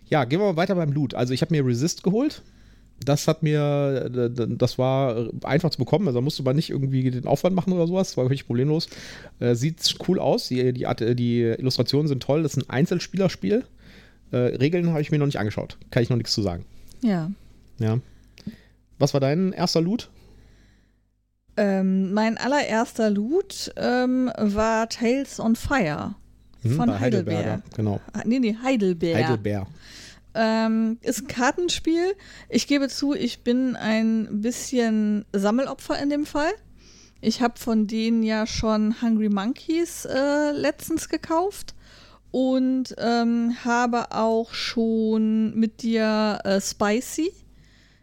Ja, 0.07 0.25
gehen 0.25 0.39
wir 0.39 0.53
mal 0.53 0.57
weiter 0.57 0.75
beim 0.75 0.93
Loot. 0.93 1.15
Also 1.15 1.33
ich 1.33 1.41
habe 1.41 1.55
mir 1.55 1.65
Resist 1.67 2.03
geholt. 2.03 2.43
Das 3.05 3.29
hat 3.29 3.43
mir, 3.43 4.11
äh, 4.15 4.47
das 4.57 4.79
war 4.79 5.29
einfach 5.45 5.71
zu 5.71 5.79
bekommen. 5.79 6.07
Also 6.07 6.19
da 6.19 6.23
musste 6.23 6.43
man 6.43 6.57
nicht 6.57 6.71
irgendwie 6.71 7.11
den 7.11 7.27
Aufwand 7.27 7.55
machen 7.57 7.73
oder 7.73 7.87
sowas. 7.87 8.09
Das 8.09 8.17
war 8.17 8.25
wirklich 8.25 8.47
problemlos. 8.47 8.89
Äh, 9.41 9.55
sieht 9.55 9.95
cool 10.09 10.19
aus. 10.19 10.49
Die, 10.49 10.73
die, 10.73 10.87
Art- 10.87 11.01
die 11.01 11.43
Illustrationen 11.43 12.09
sind 12.09 12.23
toll. 12.23 12.43
Das 12.43 12.57
ist 12.57 12.65
ein 12.65 12.71
Einzelspielerspiel. 12.71 13.65
Äh, 14.31 14.37
Regeln 14.37 14.89
habe 14.91 15.01
ich 15.01 15.11
mir 15.11 15.19
noch 15.19 15.27
nicht 15.27 15.39
angeschaut. 15.39 15.79
Kann 15.91 16.03
ich 16.03 16.11
noch 16.11 16.17
nichts 16.17 16.33
zu 16.35 16.43
sagen. 16.43 16.65
ja. 17.03 17.31
Ja. 17.79 17.99
Was 19.01 19.13
war 19.13 19.21
dein 19.21 19.53
erster 19.53 19.81
Loot? 19.81 20.09
Ähm, 21.57 22.13
mein 22.13 22.37
allererster 22.37 23.11
Loot 23.11 23.73
ähm, 23.77 24.31
war 24.39 24.89
Tales 24.89 25.39
on 25.41 25.57
Fire 25.57 26.15
Hm, 26.63 26.77
von 26.77 26.89
bei 26.89 26.99
Heidelberg. 27.01 27.37
Heidelberger. 27.37 27.63
Genau. 27.77 28.01
Ah, 28.13 28.23
Nee, 28.25 28.39
nee, 28.39 28.57
Heidelberg. 28.63 29.17
Heidelberg. 29.25 29.67
Ähm, 30.35 30.99
ist 31.03 31.23
ein 31.23 31.27
Kartenspiel. 31.29 32.15
Ich 32.49 32.67
gebe 32.67 32.89
zu, 32.89 33.15
ich 33.15 33.43
bin 33.43 33.77
ein 33.77 34.41
bisschen 34.41 35.25
Sammelopfer 35.33 35.99
in 36.01 36.11
dem 36.11 36.27
Fall. 36.27 36.53
Ich 37.21 37.41
habe 37.41 37.59
von 37.59 37.87
denen 37.87 38.23
ja 38.23 38.47
schon 38.47 39.01
Hungry 39.01 39.29
Monkeys 39.29 40.05
äh, 40.05 40.51
letztens 40.53 41.09
gekauft 41.09 41.75
und 42.31 42.95
ähm, 42.99 43.57
habe 43.65 44.11
auch 44.11 44.53
schon 44.53 45.55
mit 45.55 45.83
dir 45.83 46.41
äh, 46.45 46.61
Spicy 46.61 47.33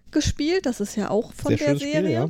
gespielt. 0.10 0.66
Das 0.66 0.80
ist 0.80 0.96
ja 0.96 1.10
auch 1.10 1.34
von 1.34 1.56
Sehr 1.56 1.68
der 1.68 1.78
Serie. 1.78 2.00
Spiel, 2.00 2.12
ja. 2.12 2.30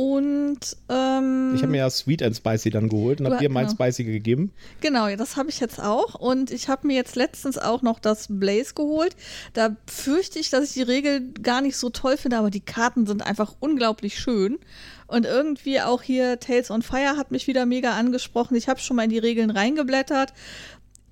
Und 0.00 0.78
ähm, 0.88 1.52
Ich 1.54 1.60
habe 1.60 1.72
mir 1.72 1.76
ja 1.76 1.90
Sweet 1.90 2.22
and 2.22 2.34
Spicy 2.34 2.70
dann 2.70 2.88
geholt 2.88 3.20
und 3.20 3.26
habe 3.26 3.36
dir 3.36 3.50
mein 3.50 3.66
genau. 3.66 3.74
Spicy 3.74 4.04
gegeben. 4.04 4.50
Genau, 4.80 5.14
das 5.14 5.36
habe 5.36 5.50
ich 5.50 5.60
jetzt 5.60 5.78
auch. 5.78 6.14
Und 6.14 6.50
ich 6.50 6.70
habe 6.70 6.86
mir 6.86 6.96
jetzt 6.96 7.16
letztens 7.16 7.58
auch 7.58 7.82
noch 7.82 7.98
das 7.98 8.26
Blaze 8.30 8.72
geholt. 8.72 9.14
Da 9.52 9.76
fürchte 9.86 10.38
ich, 10.38 10.48
dass 10.48 10.64
ich 10.64 10.72
die 10.72 10.82
Regel 10.82 11.30
gar 11.42 11.60
nicht 11.60 11.76
so 11.76 11.90
toll 11.90 12.16
finde, 12.16 12.38
aber 12.38 12.48
die 12.48 12.62
Karten 12.62 13.04
sind 13.06 13.26
einfach 13.26 13.56
unglaublich 13.60 14.18
schön. 14.18 14.58
Und 15.06 15.26
irgendwie 15.26 15.82
auch 15.82 16.00
hier 16.00 16.40
Tales 16.40 16.70
on 16.70 16.80
Fire 16.80 17.18
hat 17.18 17.30
mich 17.30 17.46
wieder 17.46 17.66
mega 17.66 17.92
angesprochen. 17.92 18.56
Ich 18.56 18.70
habe 18.70 18.80
schon 18.80 18.96
mal 18.96 19.02
in 19.02 19.10
die 19.10 19.18
Regeln 19.18 19.50
reingeblättert. 19.50 20.32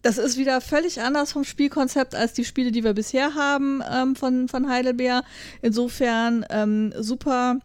Das 0.00 0.16
ist 0.16 0.38
wieder 0.38 0.62
völlig 0.62 1.02
anders 1.02 1.32
vom 1.32 1.44
Spielkonzept 1.44 2.14
als 2.14 2.32
die 2.32 2.46
Spiele, 2.46 2.72
die 2.72 2.84
wir 2.84 2.94
bisher 2.94 3.34
haben 3.34 3.82
ähm, 3.92 4.16
von, 4.16 4.48
von 4.48 4.70
Heidelbeer. 4.70 5.24
Insofern 5.60 6.46
ähm, 6.48 6.94
super 6.98 7.58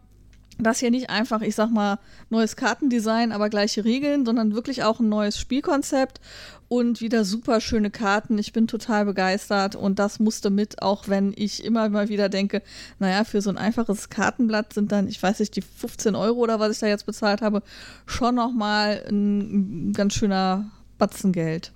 das 0.58 0.78
hier 0.78 0.90
nicht 0.90 1.10
einfach, 1.10 1.42
ich 1.42 1.54
sag 1.54 1.70
mal, 1.70 1.98
neues 2.30 2.56
Kartendesign, 2.56 3.32
aber 3.32 3.48
gleiche 3.48 3.84
Regeln, 3.84 4.24
sondern 4.24 4.54
wirklich 4.54 4.82
auch 4.82 5.00
ein 5.00 5.08
neues 5.08 5.38
Spielkonzept 5.38 6.20
und 6.68 7.00
wieder 7.00 7.24
super 7.24 7.60
schöne 7.60 7.90
Karten. 7.90 8.38
Ich 8.38 8.52
bin 8.52 8.66
total 8.66 9.04
begeistert 9.04 9.76
und 9.76 9.98
das 9.98 10.20
musste 10.20 10.50
mit, 10.50 10.82
auch 10.82 11.08
wenn 11.08 11.32
ich 11.36 11.64
immer 11.64 11.88
mal 11.88 12.08
wieder 12.08 12.28
denke, 12.28 12.62
naja, 12.98 13.24
für 13.24 13.40
so 13.40 13.50
ein 13.50 13.58
einfaches 13.58 14.08
Kartenblatt 14.08 14.72
sind 14.72 14.92
dann, 14.92 15.08
ich 15.08 15.22
weiß 15.22 15.40
nicht, 15.40 15.56
die 15.56 15.62
15 15.62 16.14
Euro 16.14 16.40
oder 16.40 16.60
was 16.60 16.72
ich 16.72 16.78
da 16.78 16.86
jetzt 16.86 17.06
bezahlt 17.06 17.42
habe, 17.42 17.62
schon 18.06 18.34
nochmal 18.34 19.04
ein, 19.08 19.90
ein 19.90 19.92
ganz 19.92 20.14
schöner 20.14 20.70
Batzen 20.98 21.32
Geld. 21.32 21.72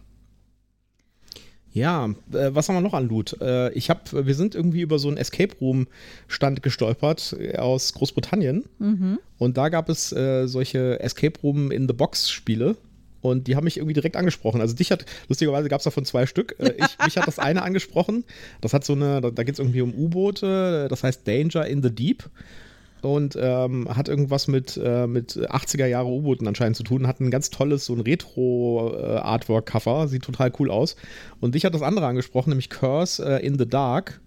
Ja, 1.73 2.07
äh, 2.33 2.51
was 2.53 2.69
haben 2.69 2.77
wir 2.77 2.81
noch 2.81 2.95
an 2.95 3.09
Loot? 3.09 3.37
Äh, 3.41 3.73
ich 3.73 3.91
habe, 3.91 4.27
wir 4.27 4.35
sind 4.35 4.55
irgendwie 4.55 4.81
über 4.81 4.99
so 4.99 5.09
einen 5.09 5.17
Escape 5.17 5.55
Room 5.61 5.87
Stand 6.27 6.63
gestolpert 6.63 7.37
äh, 7.39 7.57
aus 7.57 7.93
Großbritannien 7.93 8.65
und 9.39 9.57
da 9.57 9.69
gab 9.69 9.89
es 9.89 10.13
äh, 10.13 10.47
solche 10.47 10.99
Escape 11.01 11.39
Room 11.43 11.71
in 11.71 11.87
the 11.87 11.95
Box 11.95 12.31
Spiele. 12.31 12.77
Und 13.21 13.49
die 13.49 13.57
haben 13.57 13.65
mich 13.65 13.79
irgendwie 13.79 13.95
direkt 13.95 14.17
angesprochen. 14.17 14.61
Also 14.61 14.77
dich 14.77 14.93
hat, 14.93 15.05
lustigerweise 15.29 15.69
gab 15.69 15.81
es 15.81 15.85
davon 15.85 16.05
zwei 16.05 16.27
Stück. 16.27 16.55
Äh, 16.59 16.75
ich, 16.79 17.05
mich 17.05 17.17
hat 17.17 17.27
das 17.27 17.41
eine 17.41 17.63
angesprochen. 17.63 18.25
Das 18.61 18.73
hat 18.73 18.85
so 18.85 18.93
eine, 18.93 19.21
da, 19.21 19.31
da 19.31 19.43
geht 19.43 19.55
es 19.55 19.59
irgendwie 19.59 19.81
um 19.81 19.93
U-Boote. 19.93 20.87
Das 20.89 21.03
heißt 21.03 21.27
Danger 21.27 21.67
in 21.67 21.83
the 21.83 21.91
Deep. 21.91 22.25
Und 23.02 23.38
ähm, 23.40 23.88
hat 23.88 24.09
irgendwas 24.09 24.49
mit, 24.49 24.78
äh, 24.83 25.07
mit 25.07 25.37
80er 25.37 25.87
Jahre 25.87 26.09
U-Booten 26.09 26.49
anscheinend 26.49 26.76
zu 26.76 26.83
tun. 26.83 27.07
Hat 27.07 27.21
ein 27.21 27.31
ganz 27.31 27.50
tolles, 27.50 27.85
so 27.85 27.95
ein 27.95 28.00
Retro-Artwork-Cover. 28.00 30.09
Sieht 30.09 30.23
total 30.23 30.52
cool 30.59 30.71
aus. 30.71 30.97
Und 31.40 31.55
dich 31.55 31.64
hat 31.64 31.75
das 31.75 31.83
andere 31.83 32.07
angesprochen, 32.07 32.50
nämlich 32.50 32.71
Curse 32.71 33.25
äh, 33.25 33.47
in 33.47 33.59
the 33.59 33.69
Dark, 33.69 34.21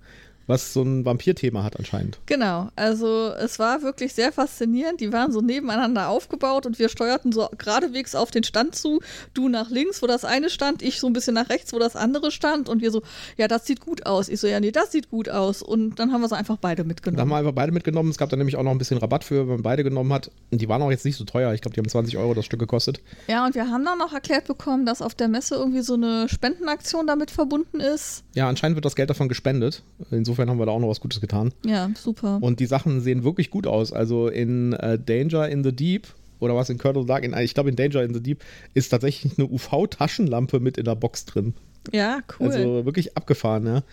was 0.52 0.74
so 0.74 0.84
ein 0.84 1.06
Vampir-Thema 1.06 1.64
hat 1.64 1.78
anscheinend. 1.78 2.20
Genau, 2.28 2.70
also 2.76 3.30
es 3.30 3.58
war 3.58 3.82
wirklich 3.82 4.14
sehr 4.14 4.32
faszinierend. 4.32 5.02
Die 5.02 5.12
waren 5.12 5.32
so 5.32 5.42
nebeneinander 5.42 6.10
aufgebaut 6.10 6.66
und 6.66 6.78
wir 6.78 6.90
steuerten 6.90 7.32
so 7.32 7.50
geradewegs 7.58 8.14
auf 8.14 8.30
den 8.30 8.44
Stand 8.44 8.76
zu. 8.76 9.02
Du 9.34 9.50
nach 9.50 9.70
links, 9.70 10.02
wo 10.04 10.08
das 10.08 10.26
eine 10.26 10.50
stand, 10.50 10.82
ich 10.84 11.00
so 11.00 11.08
ein 11.08 11.14
bisschen 11.14 11.34
nach 11.34 11.50
rechts, 11.50 11.74
wo 11.74 11.80
das 11.80 11.96
andere 11.96 12.32
stand 12.32 12.70
und 12.70 12.82
wir 12.82 12.92
so, 12.92 13.02
ja, 13.38 13.48
das 13.48 13.66
sieht 13.66 13.80
gut 13.80 14.06
aus. 14.06 14.30
Ich 14.30 14.40
so, 14.40 14.48
ja, 14.48 14.60
nee, 14.60 14.72
das 14.72 14.92
sieht 14.92 15.10
gut 15.10 15.30
aus. 15.30 15.62
Und 15.62 16.00
dann 16.00 16.12
haben 16.12 16.22
wir 16.22 16.28
sie 16.28 16.36
einfach 16.38 16.58
beide 16.58 16.78
Da 16.78 16.84
haben 16.84 16.88
mitgenommen. 16.90 17.30
wir 17.30 17.38
einfach 17.38 17.54
beide 17.54 17.72
mitgenommen. 17.72 18.10
Es 18.12 18.18
gab 18.18 18.30
dann 18.30 18.40
nämlich 18.40 18.58
auch 18.58 18.64
noch 18.64 18.72
ein 18.72 18.78
bisschen 18.78 18.98
Rabatt 18.98 19.24
für, 19.24 19.42
wenn 19.48 19.56
man 19.56 19.64
beide 19.64 19.84
genommen 19.84 20.12
hat. 20.14 20.30
Und 20.52 20.62
die 20.62 20.68
waren 20.70 20.82
auch 20.82 20.92
jetzt 20.92 21.06
nicht 21.06 21.16
so 21.18 21.24
teuer. 21.24 21.54
Ich 21.54 21.62
glaube, 21.62 21.74
die 21.74 21.80
haben 21.80 21.90
20 21.90 22.18
Euro 22.18 22.34
das 22.34 22.46
Stück 22.46 22.60
gekostet. 22.60 23.00
Ja, 23.28 23.46
und 23.46 23.56
wir 23.56 23.70
haben 23.70 23.86
dann 23.86 23.98
noch 23.98 24.14
erklärt 24.14 24.46
bekommen, 24.48 24.86
dass 24.86 25.02
auf 25.02 25.16
der 25.16 25.28
Messe 25.28 25.56
irgendwie 25.56 25.82
so 25.82 25.94
eine 25.94 26.28
Spendenaktion 26.30 27.08
damit 27.08 27.32
verbunden 27.32 27.80
ist. 27.80 28.24
Ja, 28.34 28.50
anscheinend 28.50 28.76
wird 28.76 28.86
das 28.86 28.96
Geld 28.96 29.10
davon 29.10 29.30
gespendet. 29.30 29.84
Insofern 30.12 30.41
haben 30.50 30.60
wir 30.60 30.66
da 30.66 30.72
auch 30.72 30.80
noch 30.80 30.90
was 30.90 31.00
Gutes 31.00 31.22
getan. 31.22 31.54
Ja, 31.66 31.90
super. 31.96 32.40
Und 32.42 32.60
die 32.60 32.66
Sachen 32.66 33.02
sehen 33.02 33.24
wirklich 33.24 33.50
gut 33.50 33.68
aus. 33.68 33.94
Also 33.94 34.28
in 34.28 34.74
äh, 34.74 34.98
Danger 35.00 35.50
in 35.50 35.64
the 35.64 35.74
Deep 35.74 36.08
oder 36.40 36.56
was 36.56 36.70
in 36.70 36.78
Colonel 36.78 37.06
Dark, 37.06 37.24
in, 37.24 37.36
ich 37.38 37.54
glaube 37.54 37.70
in 37.70 37.76
Danger 37.76 38.04
in 38.04 38.14
the 38.14 38.22
Deep 38.22 38.44
ist 38.74 38.90
tatsächlich 38.90 39.38
eine 39.38 39.48
UV-Taschenlampe 39.48 40.60
mit 40.60 40.78
in 40.78 40.86
der 40.86 40.96
Box 40.96 41.26
drin. 41.26 41.54
Ja, 41.92 42.20
cool. 42.40 42.48
Also 42.48 42.86
wirklich 42.86 43.18
abgefahren, 43.18 43.66
ja. 43.66 43.84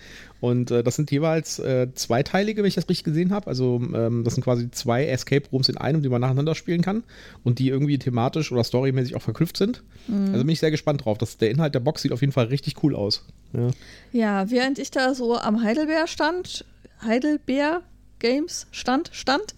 Und 0.40 0.70
äh, 0.70 0.84
das 0.84 0.96
sind 0.96 1.10
jeweils 1.10 1.58
äh, 1.58 1.88
zweiteilige, 1.94 2.62
wenn 2.62 2.68
ich 2.68 2.74
das 2.74 2.88
richtig 2.88 3.04
gesehen 3.04 3.32
habe. 3.32 3.48
Also 3.48 3.80
ähm, 3.94 4.22
das 4.24 4.34
sind 4.34 4.44
quasi 4.44 4.70
zwei 4.70 5.06
Escape 5.06 5.48
Rooms 5.50 5.68
in 5.68 5.76
einem, 5.78 6.02
die 6.02 6.08
man 6.08 6.20
nacheinander 6.20 6.54
spielen 6.54 6.82
kann 6.82 7.02
und 7.42 7.58
die 7.58 7.68
irgendwie 7.68 7.98
thematisch 7.98 8.52
oder 8.52 8.62
storymäßig 8.62 9.16
auch 9.16 9.22
verknüpft 9.22 9.56
sind. 9.56 9.82
Also 10.08 10.44
bin 10.44 10.50
ich 10.50 10.60
sehr 10.60 10.70
gespannt 10.70 11.04
drauf. 11.04 11.18
Das, 11.18 11.38
der 11.38 11.50
Inhalt 11.50 11.74
der 11.74 11.80
Box 11.80 12.02
sieht 12.02 12.12
auf 12.12 12.20
jeden 12.20 12.32
Fall 12.32 12.46
richtig 12.46 12.82
cool 12.82 12.94
aus. 12.94 13.26
Ja. 13.52 13.70
Ja, 14.12 14.50
während 14.50 14.78
ich 14.78 14.90
da 14.90 15.14
so 15.14 15.36
am 15.36 15.62
Heidelbeer 15.62 16.06
stand, 16.06 16.64
Heidelbeer 17.02 17.82
Games 18.18 18.66
stand, 18.70 19.10
stand, 19.12 19.54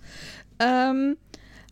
ähm, 0.58 1.16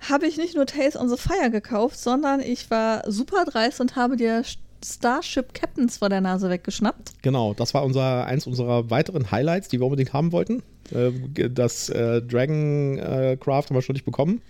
habe 0.09 0.27
ich 0.27 0.37
nicht 0.37 0.55
nur 0.55 0.67
Tales 0.67 0.97
on 0.97 1.09
the 1.09 1.17
Fire 1.17 1.51
gekauft, 1.51 1.99
sondern 1.99 2.41
ich 2.41 2.71
war 2.71 3.11
super 3.11 3.45
dreist 3.45 3.81
und 3.81 3.97
habe 3.97 4.17
dir 4.17 4.45
Starship 4.85 5.55
Captains 5.55 5.99
vor 5.99 6.09
der 6.09 6.21
Nase 6.21 6.51
weggeschnappt. 6.51 7.23
Genau, 7.23 7.55
das 7.55 7.75
war 7.75 7.85
unser, 7.85 8.27
eins 8.27 8.47
unserer 8.47 8.91
weiteren 8.91 9.31
Highlights, 9.31 9.69
die 9.69 9.81
wir 9.81 9.87
unbedingt 9.87 10.13
haben 10.13 10.33
wollten. 10.33 10.63
Äh, 10.93 11.49
das 11.51 11.89
äh, 11.89 12.23
Dragon 12.23 12.99
äh, 12.99 13.37
Craft 13.39 13.65
haben 13.67 13.75
wir 13.75 13.83
schon 13.83 13.95
nicht 13.95 14.05
bekommen. 14.05 14.41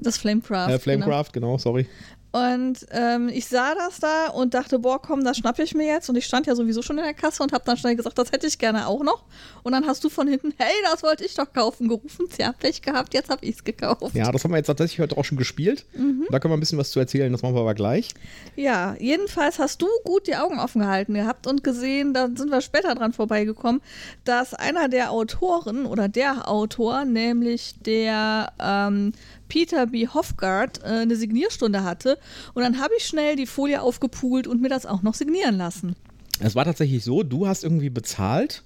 Das 0.00 0.18
Flamecraft. 0.18 0.70
Äh, 0.70 0.78
Flamecraft, 0.78 1.32
genau. 1.32 1.58
sorry. 1.58 1.86
Und 2.30 2.86
ähm, 2.90 3.28
ich 3.28 3.46
sah 3.46 3.74
das 3.74 4.00
da 4.00 4.28
und 4.28 4.52
dachte, 4.52 4.78
boah, 4.78 5.00
komm, 5.00 5.24
das 5.24 5.38
schnapp 5.38 5.58
ich 5.58 5.74
mir 5.74 5.86
jetzt. 5.86 6.10
Und 6.10 6.16
ich 6.16 6.26
stand 6.26 6.46
ja 6.46 6.54
sowieso 6.54 6.82
schon 6.82 6.98
in 6.98 7.04
der 7.04 7.14
Kasse 7.14 7.42
und 7.42 7.52
habe 7.52 7.64
dann 7.64 7.76
schnell 7.76 7.96
gesagt, 7.96 8.18
das 8.18 8.32
hätte 8.32 8.46
ich 8.46 8.58
gerne 8.58 8.86
auch 8.86 9.02
noch. 9.02 9.24
Und 9.62 9.72
dann 9.72 9.86
hast 9.86 10.04
du 10.04 10.10
von 10.10 10.28
hinten, 10.28 10.52
hey, 10.58 10.74
das 10.90 11.02
wollte 11.02 11.24
ich 11.24 11.34
doch 11.34 11.52
kaufen, 11.52 11.88
gerufen. 11.88 12.26
Tja, 12.30 12.52
Pech 12.52 12.82
gehabt, 12.82 13.14
jetzt 13.14 13.30
habe 13.30 13.44
ich 13.44 13.56
es 13.56 13.64
gekauft. 13.64 14.14
Ja, 14.14 14.30
das 14.30 14.44
haben 14.44 14.50
wir 14.50 14.58
jetzt 14.58 14.66
tatsächlich 14.66 15.00
heute 15.00 15.16
auch 15.16 15.24
schon 15.24 15.38
gespielt. 15.38 15.86
Da 16.30 16.38
können 16.38 16.52
wir 16.52 16.56
ein 16.56 16.60
bisschen 16.60 16.78
was 16.78 16.90
zu 16.90 17.00
erzählen, 17.00 17.32
das 17.32 17.42
machen 17.42 17.54
wir 17.54 17.62
aber 17.62 17.74
gleich. 17.74 18.10
Ja, 18.56 18.94
jedenfalls 18.98 19.58
hast 19.58 19.80
du 19.80 19.86
gut 20.04 20.26
die 20.26 20.36
Augen 20.36 20.58
offen 20.58 20.82
gehalten 20.82 21.14
gehabt 21.14 21.46
und 21.46 21.64
gesehen, 21.64 22.12
da 22.12 22.28
sind 22.34 22.50
wir 22.50 22.60
später 22.60 22.94
dran 22.94 23.12
vorbeigekommen, 23.12 23.80
dass 24.24 24.52
einer 24.52 24.88
der 24.88 25.10
Autoren 25.12 25.86
oder 25.86 26.08
der 26.08 26.48
Autor, 26.48 27.04
nämlich 27.04 27.74
der 27.80 28.52
ähm, 28.60 29.12
Peter 29.48 29.86
B. 29.86 30.06
Hofgard, 30.08 30.82
äh, 30.82 30.88
eine 30.88 31.16
Signierstunde 31.16 31.82
hatte. 31.82 32.18
Und 32.54 32.62
dann 32.62 32.80
habe 32.80 32.94
ich 32.98 33.04
schnell 33.04 33.36
die 33.36 33.46
Folie 33.46 33.82
aufgepult 33.82 34.46
und 34.46 34.60
mir 34.60 34.68
das 34.68 34.86
auch 34.86 35.02
noch 35.02 35.14
signieren 35.14 35.56
lassen. 35.56 35.96
Es 36.40 36.54
war 36.54 36.64
tatsächlich 36.64 37.04
so, 37.04 37.22
du 37.22 37.46
hast 37.46 37.64
irgendwie 37.64 37.90
bezahlt 37.90 38.62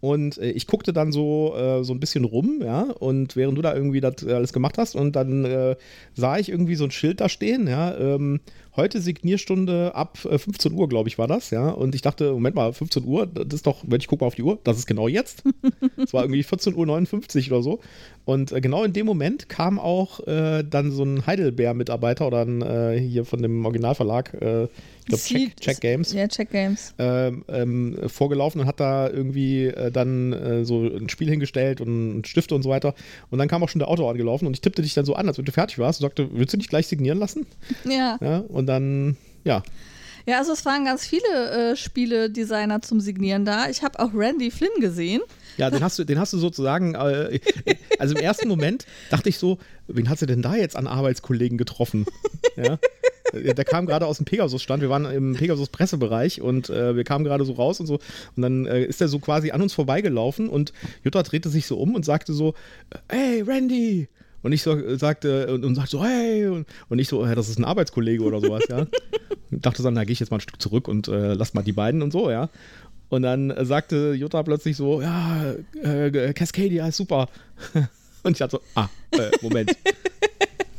und 0.00 0.38
äh, 0.38 0.50
ich 0.50 0.66
guckte 0.66 0.92
dann 0.92 1.12
so, 1.12 1.54
äh, 1.56 1.84
so 1.84 1.92
ein 1.92 2.00
bisschen 2.00 2.24
rum, 2.24 2.60
ja, 2.62 2.82
und 2.82 3.36
während 3.36 3.56
du 3.58 3.62
da 3.62 3.74
irgendwie 3.74 4.00
das 4.00 4.22
äh, 4.22 4.32
alles 4.32 4.52
gemacht 4.52 4.78
hast 4.78 4.96
und 4.96 5.14
dann 5.14 5.44
äh, 5.44 5.76
sah 6.14 6.38
ich 6.38 6.48
irgendwie 6.48 6.74
so 6.74 6.84
ein 6.84 6.90
Schild 6.90 7.20
da 7.20 7.28
stehen, 7.28 7.68
ja, 7.68 7.96
ähm, 7.96 8.40
heute 8.76 9.00
Signierstunde 9.00 9.94
ab 9.94 10.18
äh, 10.24 10.38
15 10.38 10.72
Uhr, 10.72 10.88
glaube 10.88 11.08
ich, 11.08 11.18
war 11.18 11.26
das, 11.26 11.50
ja, 11.50 11.68
und 11.70 11.94
ich 11.94 12.02
dachte, 12.02 12.32
Moment 12.32 12.54
mal, 12.56 12.72
15 12.72 13.04
Uhr, 13.04 13.26
das 13.26 13.46
ist 13.52 13.66
doch, 13.66 13.78
wenn 13.86 14.00
ich 14.00 14.06
gucke 14.06 14.22
mal 14.24 14.28
auf 14.28 14.34
die 14.34 14.42
Uhr, 14.42 14.58
das 14.64 14.78
ist 14.78 14.86
genau 14.86 15.08
jetzt. 15.08 15.42
Es 15.96 16.14
war 16.14 16.22
irgendwie 16.22 16.42
14.59 16.42 17.50
Uhr 17.50 17.56
oder 17.56 17.62
so 17.62 17.80
und 18.24 18.52
äh, 18.52 18.60
genau 18.60 18.84
in 18.84 18.92
dem 18.94 19.04
Moment 19.06 19.48
kam 19.48 19.78
auch 19.78 20.26
äh, 20.26 20.62
dann 20.68 20.90
so 20.92 21.02
ein 21.04 21.26
Heidelbeer-Mitarbeiter 21.26 22.26
oder 22.26 22.42
ein 22.42 22.62
äh, 22.62 22.98
hier 22.98 23.24
von 23.24 23.42
dem 23.42 23.64
Originalverlag, 23.66 24.32
äh, 24.40 24.64
ich 24.64 25.06
glaube 25.06 25.22
Check, 25.22 25.56
Check 25.60 25.80
Games 25.80 26.12
Ja, 26.12 26.28
Check 26.28 26.50
Games. 26.50 26.94
ähm, 26.98 27.44
ähm, 27.48 27.98
vorgelaufen 28.06 28.60
und 28.60 28.66
hat 28.66 28.80
da 28.80 29.08
irgendwie 29.10 29.66
äh, 29.66 29.90
dann 29.90 30.32
äh, 30.32 30.64
so 30.64 30.82
ein 30.86 31.08
Spiel 31.08 31.28
hingestellt 31.28 31.80
und 31.80 31.88
einen 31.88 32.24
Stift 32.24 32.52
und 32.52 32.62
so 32.62 32.70
weiter. 32.70 32.94
Und 33.30 33.38
dann 33.38 33.48
kam 33.48 33.62
auch 33.62 33.68
schon 33.68 33.80
der 33.80 33.88
Autor 33.88 34.10
angelaufen 34.10 34.46
und 34.46 34.54
ich 34.54 34.60
tippte 34.60 34.82
dich 34.82 34.94
dann 34.94 35.04
so 35.04 35.14
an, 35.14 35.26
als 35.26 35.36
wenn 35.38 35.44
du 35.44 35.52
fertig 35.52 35.78
warst 35.78 36.00
und 36.00 36.04
sagte, 36.06 36.28
willst 36.32 36.52
du 36.54 36.58
nicht 36.58 36.70
gleich 36.70 36.86
signieren 36.86 37.18
lassen? 37.18 37.46
Ja. 37.84 38.18
Ja, 38.20 38.38
und 38.48 38.59
dann, 38.66 39.16
ja. 39.44 39.62
Ja, 40.26 40.38
also 40.38 40.52
es 40.52 40.64
waren 40.64 40.84
ganz 40.84 41.06
viele 41.06 41.72
äh, 41.72 41.76
Spieledesigner 41.76 42.82
zum 42.82 43.00
Signieren 43.00 43.44
da. 43.44 43.68
Ich 43.68 43.82
habe 43.82 43.98
auch 43.98 44.10
Randy 44.14 44.50
Flynn 44.50 44.80
gesehen. 44.80 45.22
Ja, 45.56 45.70
den 45.70 45.82
hast 45.82 45.98
du, 45.98 46.04
den 46.04 46.18
hast 46.18 46.32
du 46.32 46.38
sozusagen, 46.38 46.94
äh, 46.94 47.40
also 47.98 48.14
im 48.14 48.22
ersten 48.22 48.48
Moment 48.48 48.86
dachte 49.10 49.28
ich 49.28 49.38
so, 49.38 49.58
wen 49.88 50.08
hat 50.08 50.18
sie 50.18 50.26
denn 50.26 50.42
da 50.42 50.54
jetzt 50.56 50.76
an 50.76 50.86
Arbeitskollegen 50.86 51.58
getroffen? 51.58 52.06
Ja. 52.56 52.78
Der 53.32 53.64
kam 53.64 53.86
gerade 53.86 54.06
aus 54.06 54.16
dem 54.16 54.26
Pegasus-Stand, 54.26 54.82
wir 54.82 54.90
waren 54.90 55.04
im 55.04 55.34
Pegasus-Pressebereich 55.36 56.40
und 56.40 56.68
äh, 56.68 56.96
wir 56.96 57.04
kamen 57.04 57.24
gerade 57.24 57.44
so 57.44 57.52
raus 57.52 57.78
und 57.78 57.86
so. 57.86 58.00
Und 58.36 58.42
dann 58.42 58.66
äh, 58.66 58.82
ist 58.82 59.00
er 59.00 59.08
so 59.08 59.20
quasi 59.20 59.52
an 59.52 59.62
uns 59.62 59.72
vorbeigelaufen 59.72 60.48
und 60.48 60.72
Jutta 61.04 61.22
drehte 61.22 61.48
sich 61.48 61.66
so 61.66 61.78
um 61.78 61.94
und 61.94 62.04
sagte 62.04 62.32
so: 62.32 62.54
Hey, 63.08 63.42
Randy! 63.42 64.08
Und 64.42 64.52
ich 64.52 64.62
so, 64.62 64.96
sagte 64.96 65.52
und, 65.52 65.64
und 65.64 65.74
sagte 65.74 65.90
so, 65.90 66.04
hey, 66.04 66.46
und, 66.46 66.66
und 66.88 66.98
ich 66.98 67.08
so, 67.08 67.24
ja, 67.24 67.34
das 67.34 67.48
ist 67.48 67.58
ein 67.58 67.64
Arbeitskollege 67.64 68.22
oder 68.22 68.40
sowas, 68.40 68.64
ja. 68.68 68.86
Und 69.50 69.66
dachte 69.66 69.82
dann, 69.82 69.96
da 69.96 70.04
gehe 70.04 70.12
ich 70.12 70.20
jetzt 70.20 70.30
mal 70.30 70.36
ein 70.36 70.42
Stück 70.42 70.62
zurück 70.62 70.86
und 70.86 71.08
äh, 71.08 71.34
lass 71.34 71.54
mal 71.54 71.62
die 71.62 71.72
beiden 71.72 72.02
und 72.02 72.12
so, 72.12 72.30
ja. 72.30 72.50
Und 73.08 73.22
dann 73.22 73.50
äh, 73.50 73.64
sagte 73.64 74.14
Jutta 74.14 74.44
plötzlich 74.44 74.76
so, 74.76 75.02
ja, 75.02 75.54
äh, 75.82 76.32
Cascadia 76.32 76.86
ist 76.86 76.96
super. 76.96 77.28
Und 78.22 78.32
ich 78.32 78.38
dachte 78.38 78.58
so, 78.58 78.62
ah, 78.74 78.88
äh, 79.12 79.30
Moment. 79.40 79.72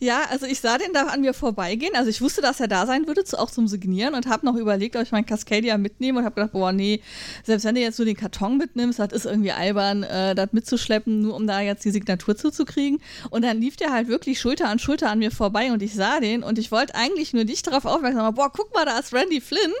Ja, 0.00 0.22
also 0.30 0.46
ich 0.46 0.60
sah 0.60 0.78
den 0.78 0.92
da 0.92 1.06
an 1.06 1.20
mir 1.20 1.34
vorbeigehen. 1.34 1.94
Also 1.94 2.10
ich 2.10 2.20
wusste, 2.20 2.40
dass 2.40 2.60
er 2.60 2.68
da 2.68 2.86
sein 2.86 3.06
würde, 3.06 3.22
auch 3.38 3.50
zum 3.50 3.68
Signieren 3.68 4.14
und 4.14 4.26
habe 4.26 4.44
noch 4.44 4.56
überlegt, 4.56 4.96
ob 4.96 5.02
ich 5.02 5.12
meinen 5.12 5.26
Cascadia 5.26 5.78
mitnehme 5.78 6.18
und 6.18 6.24
habe 6.24 6.34
gedacht, 6.34 6.52
boah, 6.52 6.72
nee, 6.72 7.00
selbst 7.44 7.64
wenn 7.64 7.74
du 7.74 7.80
jetzt 7.80 7.98
nur 7.98 8.06
den 8.06 8.16
Karton 8.16 8.58
mitnimmst, 8.58 8.98
das 8.98 9.12
ist 9.12 9.26
irgendwie 9.26 9.52
albern, 9.52 10.02
äh, 10.02 10.34
das 10.34 10.52
mitzuschleppen, 10.52 11.22
nur 11.22 11.34
um 11.34 11.46
da 11.46 11.60
jetzt 11.60 11.84
die 11.84 11.90
Signatur 11.90 12.36
zuzukriegen. 12.36 13.00
Und 13.30 13.42
dann 13.42 13.60
lief 13.60 13.76
der 13.76 13.92
halt 13.92 14.08
wirklich 14.08 14.40
Schulter 14.40 14.68
an 14.68 14.78
Schulter 14.78 15.10
an 15.10 15.18
mir 15.18 15.30
vorbei 15.30 15.72
und 15.72 15.82
ich 15.82 15.94
sah 15.94 16.20
den 16.20 16.42
und 16.42 16.58
ich 16.58 16.72
wollte 16.72 16.94
eigentlich 16.94 17.32
nur 17.32 17.44
dich 17.44 17.62
darauf 17.62 17.84
aufmerksam 17.84 18.22
machen, 18.22 18.34
boah, 18.34 18.52
guck 18.52 18.74
mal, 18.74 18.84
da 18.84 18.98
ist 18.98 19.12
Randy 19.12 19.40
Flynn. 19.40 19.72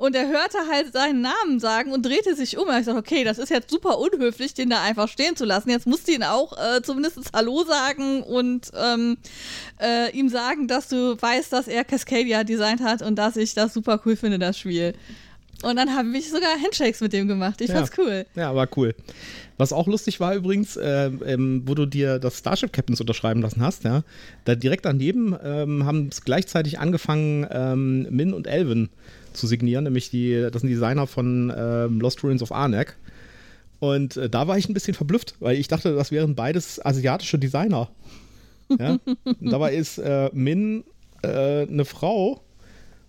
Und 0.00 0.16
er 0.16 0.28
hörte 0.28 0.56
halt 0.70 0.94
seinen 0.94 1.20
Namen 1.20 1.60
sagen 1.60 1.92
und 1.92 2.06
drehte 2.06 2.34
sich 2.34 2.56
um. 2.56 2.66
Ich 2.70 2.86
dachte, 2.86 2.96
okay, 2.96 3.22
das 3.22 3.36
ist 3.36 3.50
jetzt 3.50 3.70
super 3.70 3.98
unhöflich, 3.98 4.54
den 4.54 4.70
da 4.70 4.82
einfach 4.82 5.08
stehen 5.08 5.36
zu 5.36 5.44
lassen. 5.44 5.68
Jetzt 5.68 5.86
musst 5.86 6.08
du 6.08 6.12
ihn 6.12 6.22
auch 6.22 6.56
äh, 6.56 6.80
zumindest 6.80 7.18
Hallo 7.34 7.64
sagen 7.64 8.22
und 8.22 8.70
ähm, 8.82 9.18
äh, 9.78 10.10
ihm 10.16 10.30
sagen, 10.30 10.68
dass 10.68 10.88
du 10.88 11.20
weißt, 11.20 11.52
dass 11.52 11.68
er 11.68 11.84
Cascadia 11.84 12.44
designt 12.44 12.80
hat 12.80 13.02
und 13.02 13.16
dass 13.16 13.36
ich 13.36 13.52
das 13.52 13.74
super 13.74 14.00
cool 14.06 14.16
finde, 14.16 14.38
das 14.38 14.58
Spiel. 14.58 14.94
Und 15.62 15.76
dann 15.76 15.94
habe 15.94 16.08
ich 16.16 16.30
sogar 16.30 16.52
Handshakes 16.58 17.02
mit 17.02 17.12
dem 17.12 17.28
gemacht. 17.28 17.60
Ich 17.60 17.68
ja. 17.68 17.74
fand's 17.74 17.92
cool. 17.98 18.24
Ja, 18.34 18.54
war 18.54 18.68
cool. 18.78 18.94
Was 19.58 19.74
auch 19.74 19.86
lustig 19.86 20.18
war 20.18 20.34
übrigens, 20.34 20.78
äh, 20.78 21.10
ähm, 21.26 21.64
wo 21.66 21.74
du 21.74 21.84
dir 21.84 22.18
das 22.18 22.38
Starship 22.38 22.72
Captains 22.72 23.02
unterschreiben 23.02 23.42
lassen 23.42 23.60
hast, 23.60 23.84
ja, 23.84 24.02
da 24.46 24.54
direkt 24.54 24.86
daneben 24.86 25.36
ähm, 25.44 25.84
haben 25.84 26.08
es 26.10 26.24
gleichzeitig 26.24 26.78
angefangen, 26.78 27.46
ähm, 27.50 28.06
Min 28.08 28.32
und 28.32 28.46
Elvin 28.46 28.88
zu 29.32 29.46
signieren, 29.46 29.84
nämlich 29.84 30.10
die, 30.10 30.48
das 30.52 30.62
sind 30.62 30.70
Designer 30.70 31.06
von 31.06 31.52
ähm, 31.56 32.00
Lost 32.00 32.22
Ruins 32.22 32.42
of 32.42 32.52
Arnak. 32.52 32.96
Und 33.78 34.16
äh, 34.16 34.28
da 34.28 34.46
war 34.46 34.58
ich 34.58 34.68
ein 34.68 34.74
bisschen 34.74 34.94
verblüfft, 34.94 35.34
weil 35.40 35.56
ich 35.56 35.68
dachte, 35.68 35.94
das 35.94 36.10
wären 36.10 36.34
beides 36.34 36.84
asiatische 36.84 37.38
Designer. 37.38 37.88
Ja? 38.78 38.98
Und 39.24 39.50
dabei 39.52 39.74
ist 39.74 39.98
äh, 39.98 40.30
Min 40.32 40.84
äh, 41.22 41.66
eine 41.66 41.84
Frau 41.84 42.42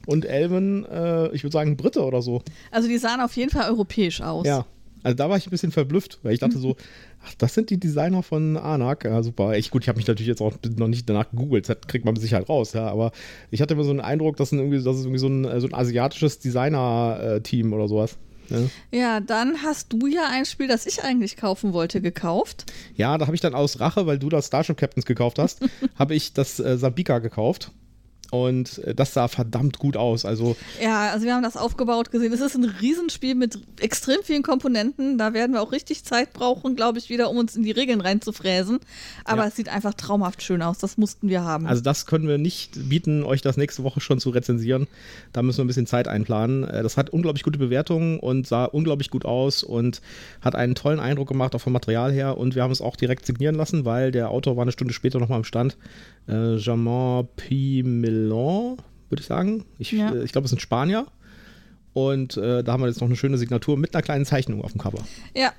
und 0.06 0.26
Elvin, 0.26 0.86
äh, 0.86 1.30
ich 1.34 1.44
würde 1.44 1.54
sagen, 1.54 1.78
Brite 1.78 2.04
oder 2.04 2.22
so. 2.22 2.42
Also 2.72 2.88
die 2.88 2.98
sahen 2.98 3.22
auf 3.22 3.36
jeden 3.36 3.52
Fall 3.52 3.70
europäisch 3.70 4.22
aus. 4.22 4.48
Ja. 4.48 4.66
Also 5.04 5.16
da 5.16 5.30
war 5.30 5.38
ich 5.38 5.48
ein 5.48 5.52
bisschen 5.52 5.72
verblüfft, 5.72 6.20
weil 6.24 6.34
ich 6.34 6.40
dachte 6.40 6.58
so, 6.58 6.76
ach, 7.26 7.34
das 7.38 7.54
sind 7.54 7.70
die 7.70 7.80
Designer 7.80 8.24
von 8.24 8.58
Anak. 8.58 9.06
Ja, 9.06 9.24
super. 9.24 9.58
Ich, 9.58 9.72
gut, 9.72 9.84
ich 9.84 9.90
habe 9.90 9.98
mich 9.98 10.08
natürlich 10.08 10.28
jetzt 10.28 10.42
auch 10.42 10.54
noch 10.78 10.88
nicht 10.88 11.10
danach 11.10 11.30
gegoogelt, 11.30 11.70
das 11.70 11.78
kriegt 11.88 12.06
man 12.06 12.14
mit 12.14 12.22
Sicherheit 12.22 12.50
raus, 12.50 12.74
ja. 12.74 12.88
Aber 12.88 13.12
ich 13.50 13.62
hatte 13.62 13.74
immer 13.74 13.84
so 13.84 13.92
einen 13.92 14.02
Eindruck, 14.02 14.38
dass, 14.38 14.52
irgendwie, 14.52 14.82
das 14.82 14.98
ist 14.98 15.04
irgendwie 15.04 15.20
so 15.20 15.28
ein, 15.28 15.60
so 15.60 15.68
ein 15.68 15.74
asiatisches 15.74 16.40
Designer-Team 16.40 17.74
oder 17.74 17.88
sowas. 17.88 18.18
Ja. 18.50 18.60
ja. 18.92 19.20
dann 19.20 19.64
hast 19.64 19.94
du 19.94 20.08
ja 20.08 20.28
ein 20.30 20.46
Spiel, 20.46 20.68
das 20.68 20.86
ich 20.86 21.04
eigentlich 21.04 21.38
kaufen 21.38 21.74
wollte, 21.74 22.02
gekauft. 22.02 22.72
Ja, 22.96 23.18
da 23.18 23.28
habe 23.28 23.36
ich 23.36 23.42
dann 23.42 23.56
aus 23.56 23.80
Rache, 23.80 24.06
weil 24.08 24.20
du 24.20 24.30
das 24.30 24.48
Starship 24.48 24.78
Captains 24.78 25.06
gekauft 25.06 25.40
hast, 25.40 25.62
habe 25.96 26.16
ich 26.16 26.34
das 26.34 26.60
äh, 26.60 26.78
Sabika 26.78 27.20
gekauft. 27.20 27.72
Und 28.32 28.80
äh, 28.80 28.96
das 28.96 29.14
sah 29.14 29.28
verdammt 29.28 29.78
gut 29.78 29.98
aus. 29.98 30.26
Also 30.26 30.56
ja, 30.82 31.12
also 31.12 31.26
wir 31.26 31.36
haben 31.36 31.44
das 31.44 31.58
aufgebaut 31.58 32.12
gesehen. 32.12 32.32
Es 32.32 32.40
ist 32.40 32.56
ein 32.56 32.64
Riesenspiel 32.64 33.36
mit 33.36 33.60
extrem 33.80 34.24
vielen 34.24 34.42
Komponenten. 34.42 35.18
Da 35.18 35.34
werden 35.34 35.52
wir 35.54 35.62
auch 35.62 35.74
richtig 35.74 36.06
Zeit 36.06 36.32
brauchen, 36.32 36.78
glaube 36.78 36.98
ich, 36.98 37.10
wieder, 37.10 37.30
um 37.30 37.38
uns 37.38 37.58
in 37.58 37.64
die 37.64 37.72
Regeln 37.72 38.00
reinzufräsen. 38.00 38.80
Aber 39.26 39.42
ja. 39.42 39.48
es 39.50 39.58
sieht 39.58 39.68
einfach 39.68 39.94
traumhaft 39.94 40.42
schön 40.42 40.62
aus. 40.62 40.78
Das 40.78 40.98
mussten 40.98 41.28
wir 41.28 41.44
haben. 41.44 41.68
Also 41.68 41.82
das 41.82 42.06
können 42.06 42.28
wir 42.30 42.38
nicht 42.38 42.90
bieten, 42.90 43.24
euch 43.24 43.42
das 43.42 43.58
nächste 43.58 43.84
Woche 43.84 44.00
schon 44.00 44.22
zu 44.22 44.30
rezensieren. 44.30 44.88
Da 45.34 45.42
müssen 45.44 45.58
wir 45.58 45.66
ein 45.66 45.68
bisschen 45.68 45.88
Zeit 45.88 46.08
einplanen. 46.08 46.64
Äh, 46.64 46.84
das 46.84 46.96
hat 46.96 47.10
unglaublich 47.10 47.44
gute 47.44 47.60
Bewertungen 47.60 48.18
und 48.18 48.48
sah 48.48 48.64
unglaublich 48.64 49.10
gut 49.10 49.26
aus 49.26 49.62
und 49.62 50.02
hat 50.40 50.56
einen 50.56 50.74
tollen 50.74 51.02
Eindruck 51.02 51.28
gemacht, 51.28 51.54
auch 51.54 51.62
vom 51.62 51.74
Material 51.74 52.14
her. 52.14 52.38
Und 52.38 52.56
wir 52.56 52.64
haben 52.64 52.72
es 52.72 52.80
auch 52.80 52.96
direkt 52.96 53.26
signieren 53.26 53.56
lassen, 53.56 53.84
weil 53.84 54.12
der 54.12 54.30
Autor 54.30 54.56
war 54.56 54.62
eine 54.62 54.72
Stunde 54.72 54.94
später 54.94 55.20
nochmal 55.20 55.40
im 55.40 55.44
Stand. 55.44 55.76
Äh, 56.30 56.56
Jamon 56.56 57.28
P. 57.36 57.84
Milon, 58.22 58.78
würde 59.10 59.22
ich 59.22 59.28
sagen. 59.28 59.66
Ich, 59.78 59.92
ja. 59.92 60.14
äh, 60.14 60.24
ich 60.24 60.32
glaube, 60.32 60.46
es 60.46 60.50
sind 60.50 60.62
Spanier. 60.62 61.06
Und 61.94 62.38
äh, 62.38 62.64
da 62.64 62.74
haben 62.74 62.82
wir 62.82 62.88
jetzt 62.88 63.02
noch 63.02 63.08
eine 63.08 63.18
schöne 63.18 63.38
Signatur 63.38 63.78
mit 63.78 63.94
einer 63.94 64.02
kleinen 64.02 64.26
Zeichnung 64.26 64.64
auf 64.64 64.72
dem 64.72 64.80
Cover. 64.80 65.00
Ja, 65.36 65.52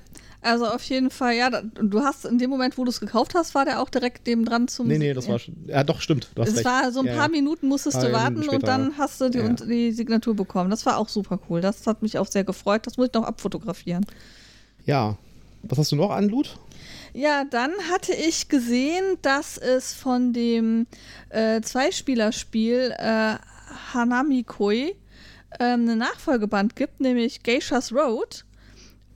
also 0.43 0.67
auf 0.67 0.83
jeden 0.83 1.09
Fall, 1.09 1.35
ja, 1.35 1.49
du 1.49 2.01
hast 2.01 2.25
in 2.25 2.37
dem 2.37 2.49
Moment, 2.49 2.77
wo 2.77 2.83
du 2.83 2.89
es 2.89 2.99
gekauft 2.99 3.33
hast, 3.33 3.55
war 3.55 3.63
der 3.63 3.81
auch 3.81 3.89
direkt 3.89 4.27
neben 4.27 4.43
dran 4.43 4.67
zum. 4.67 4.87
Nee, 4.87 4.97
nee, 4.97 5.13
das 5.13 5.29
war. 5.29 5.39
Ja, 5.67 5.83
doch, 5.83 6.01
stimmt. 6.01 6.29
Es 6.35 6.65
war 6.65 6.91
so 6.91 6.99
ein 6.99 7.05
paar 7.05 7.15
ja, 7.15 7.27
Minuten 7.29 7.67
musstest 7.67 8.03
du 8.03 8.11
warten 8.11 8.43
später, 8.43 8.55
und 8.55 8.67
dann 8.67 8.97
hast 8.97 9.21
du 9.21 9.29
die, 9.29 9.37
ja. 9.37 9.49
die, 9.49 9.91
Signatur 9.93 10.35
bekommen. 10.35 10.69
Das 10.69 10.85
war 10.85 10.97
auch 10.97 11.07
super 11.07 11.39
cool. 11.49 11.61
Das 11.61 11.87
hat 11.87 12.01
mich 12.01 12.17
auch 12.17 12.27
sehr 12.27 12.43
gefreut. 12.43 12.85
Das 12.85 12.97
muss 12.97 13.07
ich 13.07 13.13
noch 13.13 13.23
abfotografieren. 13.23 14.05
Ja. 14.85 15.17
Was 15.63 15.77
hast 15.77 15.93
du 15.93 15.95
noch 15.95 16.11
an 16.11 16.27
Loot? 16.27 16.57
Ja, 17.15 17.43
dann 17.45 17.71
hatte 17.91 18.13
ich 18.13 18.49
gesehen, 18.49 19.19
dass 19.21 19.59
es 19.59 19.93
von 19.93 20.33
dem 20.33 20.87
äh, 21.29 21.61
Zweispielerspiel 21.61 22.95
äh, 22.97 23.35
Hanamikoi 23.93 24.95
äh, 25.59 25.63
eine 25.63 25.95
Nachfolgeband 25.95 26.75
gibt, 26.75 27.01
nämlich 27.01 27.43
Geishas 27.43 27.93
Road. 27.93 28.45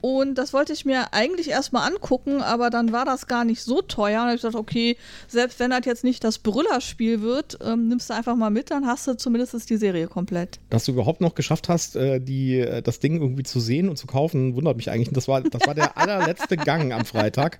Und 0.00 0.36
das 0.36 0.52
wollte 0.52 0.72
ich 0.72 0.84
mir 0.84 1.12
eigentlich 1.12 1.50
erstmal 1.50 1.90
angucken, 1.90 2.40
aber 2.40 2.70
dann 2.70 2.92
war 2.92 3.04
das 3.04 3.26
gar 3.26 3.44
nicht 3.44 3.62
so 3.62 3.82
teuer. 3.82 4.22
Und 4.24 4.34
ich 4.34 4.42
dachte, 4.42 4.56
okay, 4.56 4.96
selbst 5.26 5.58
wenn 5.58 5.70
das 5.70 5.80
jetzt 5.86 6.04
nicht 6.04 6.22
das 6.22 6.38
Brüllerspiel 6.38 7.20
wird, 7.20 7.58
ähm, 7.64 7.88
nimmst 7.88 8.08
du 8.08 8.14
einfach 8.14 8.36
mal 8.36 8.50
mit, 8.50 8.70
dann 8.70 8.86
hast 8.86 9.08
du 9.08 9.16
zumindest 9.16 9.68
die 9.68 9.76
Serie 9.76 10.06
komplett. 10.06 10.60
Dass 10.70 10.84
du 10.84 10.92
überhaupt 10.92 11.20
noch 11.20 11.34
geschafft 11.34 11.68
hast, 11.68 11.96
äh, 11.96 12.20
die, 12.20 12.60
äh, 12.60 12.80
das 12.80 13.00
Ding 13.00 13.20
irgendwie 13.20 13.42
zu 13.42 13.58
sehen 13.58 13.88
und 13.88 13.96
zu 13.96 14.06
kaufen, 14.06 14.54
wundert 14.54 14.76
mich 14.76 14.90
eigentlich. 14.90 15.10
Das 15.12 15.26
war, 15.26 15.40
das 15.40 15.66
war 15.66 15.74
der 15.74 15.96
allerletzte 15.98 16.56
Gang 16.56 16.92
am 16.92 17.04
Freitag. 17.04 17.58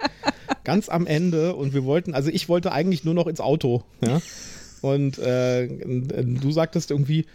Ganz 0.63 0.89
am 0.89 1.07
Ende. 1.07 1.57
Und 1.57 1.75
wir 1.75 1.85
wollten, 1.85 2.15
also 2.15 2.31
ich 2.31 2.49
wollte 2.49 2.71
eigentlich 2.71 3.03
nur 3.03 3.15
noch 3.15 3.27
ins 3.27 3.41
Auto. 3.41 3.83
Ja? 4.01 4.21
Und 4.81 5.19
äh, 5.19 5.67
du 5.67 6.53
sagtest 6.53 6.93
irgendwie, 6.93 7.27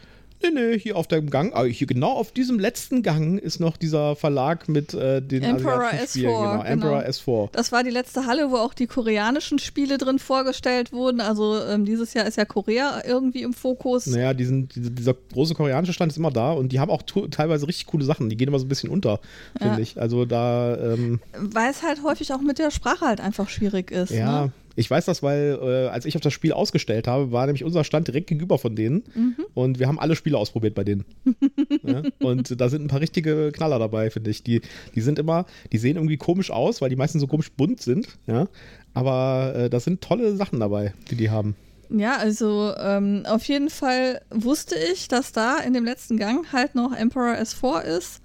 Nee, 0.43 0.51
nee, 0.51 0.79
hier 0.79 0.97
auf 0.97 1.07
dem 1.07 1.29
Gang, 1.29 1.53
aber 1.53 1.67
hier 1.67 1.87
genau 1.87 2.11
auf 2.11 2.31
diesem 2.31 2.59
letzten 2.59 3.01
Gang 3.01 3.39
ist 3.39 3.59
noch 3.59 3.77
dieser 3.77 4.15
Verlag 4.15 4.67
mit 4.67 4.93
äh, 4.93 5.21
den 5.21 5.43
Emperor 5.43 5.89
S4. 5.89 6.07
Spielen, 6.09 6.25
genau, 6.25 6.63
Emperor 6.63 6.99
genau. 6.99 7.11
S4. 7.11 7.49
Das 7.53 7.71
war 7.71 7.83
die 7.83 7.89
letzte 7.89 8.25
Halle, 8.25 8.51
wo 8.51 8.57
auch 8.57 8.73
die 8.73 8.87
koreanischen 8.87 9.59
Spiele 9.59 9.97
drin 9.97 10.19
vorgestellt 10.19 10.91
wurden. 10.91 11.21
Also 11.21 11.59
ähm, 11.63 11.85
dieses 11.85 12.13
Jahr 12.13 12.25
ist 12.25 12.37
ja 12.37 12.45
Korea 12.45 13.03
irgendwie 13.05 13.43
im 13.43 13.53
Fokus. 13.53 14.07
Naja, 14.07 14.33
diesen, 14.33 14.67
dieser 14.73 15.13
große 15.13 15.55
koreanische 15.55 15.93
Stand 15.93 16.11
ist 16.11 16.17
immer 16.17 16.31
da 16.31 16.51
und 16.51 16.71
die 16.71 16.79
haben 16.79 16.91
auch 16.91 17.03
teilweise 17.03 17.67
richtig 17.67 17.87
coole 17.87 18.03
Sachen. 18.03 18.29
Die 18.29 18.35
gehen 18.35 18.49
immer 18.49 18.59
so 18.59 18.65
ein 18.65 18.69
bisschen 18.69 18.89
unter, 18.89 19.19
finde 19.57 19.75
ja. 19.75 19.79
ich. 19.79 19.99
Also 19.99 20.25
da. 20.25 20.75
Ähm, 20.77 21.21
Weil 21.37 21.71
es 21.71 21.83
halt 21.83 22.03
häufig 22.03 22.33
auch 22.33 22.41
mit 22.41 22.59
der 22.59 22.71
Sprache 22.71 23.05
halt 23.05 23.21
einfach 23.21 23.49
schwierig 23.49 23.91
ist. 23.91 24.11
Ja. 24.11 24.45
Ne? 24.45 24.51
Ich 24.75 24.89
weiß 24.89 25.05
das, 25.05 25.21
weil 25.21 25.59
äh, 25.61 25.87
als 25.87 26.05
ich 26.05 26.15
auf 26.15 26.21
das 26.21 26.33
Spiel 26.33 26.53
ausgestellt 26.53 27.07
habe, 27.07 27.31
war 27.31 27.45
nämlich 27.45 27.63
unser 27.63 27.83
Stand 27.83 28.07
direkt 28.07 28.27
gegenüber 28.27 28.57
von 28.57 28.75
denen. 28.75 29.03
Mhm. 29.13 29.35
Und 29.53 29.79
wir 29.79 29.87
haben 29.87 29.99
alle 29.99 30.15
Spiele 30.15 30.37
ausprobiert 30.37 30.73
bei 30.73 30.83
denen. 30.83 31.05
ja? 31.83 32.01
Und 32.19 32.59
da 32.59 32.69
sind 32.69 32.83
ein 32.83 32.87
paar 32.87 33.01
richtige 33.01 33.51
Knaller 33.51 33.79
dabei, 33.79 34.09
finde 34.09 34.31
ich. 34.31 34.43
Die, 34.43 34.61
die 34.95 35.01
sind 35.01 35.19
immer, 35.19 35.45
die 35.71 35.77
sehen 35.77 35.97
irgendwie 35.97 36.17
komisch 36.17 36.49
aus, 36.49 36.81
weil 36.81 36.89
die 36.89 36.95
meisten 36.95 37.19
so 37.19 37.27
komisch 37.27 37.51
bunt 37.51 37.81
sind. 37.81 38.07
Ja? 38.25 38.47
Aber 38.93 39.53
äh, 39.55 39.69
da 39.69 39.79
sind 39.79 40.01
tolle 40.01 40.35
Sachen 40.35 40.59
dabei, 40.59 40.93
die 41.11 41.15
die 41.15 41.29
haben. 41.29 41.55
Ja, 41.89 42.17
also 42.17 42.73
ähm, 42.79 43.23
auf 43.27 43.43
jeden 43.45 43.69
Fall 43.69 44.21
wusste 44.31 44.75
ich, 44.91 45.07
dass 45.07 45.31
da 45.31 45.57
in 45.57 45.73
dem 45.73 45.85
letzten 45.85 46.17
Gang 46.17 46.51
halt 46.51 46.73
noch 46.73 46.91
Emperor 46.91 47.35
S4 47.35 47.83
ist. 47.83 48.22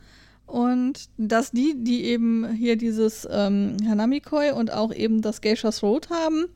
Und 0.48 1.10
dass 1.18 1.50
die, 1.50 1.74
die 1.76 2.04
eben 2.04 2.50
hier 2.54 2.76
dieses 2.76 3.28
ähm, 3.30 3.76
Hanamikoi 3.86 4.52
und 4.52 4.72
auch 4.72 4.92
eben 4.94 5.20
das 5.20 5.42
Geishas 5.42 5.82
Road 5.82 6.08
haben. 6.08 6.46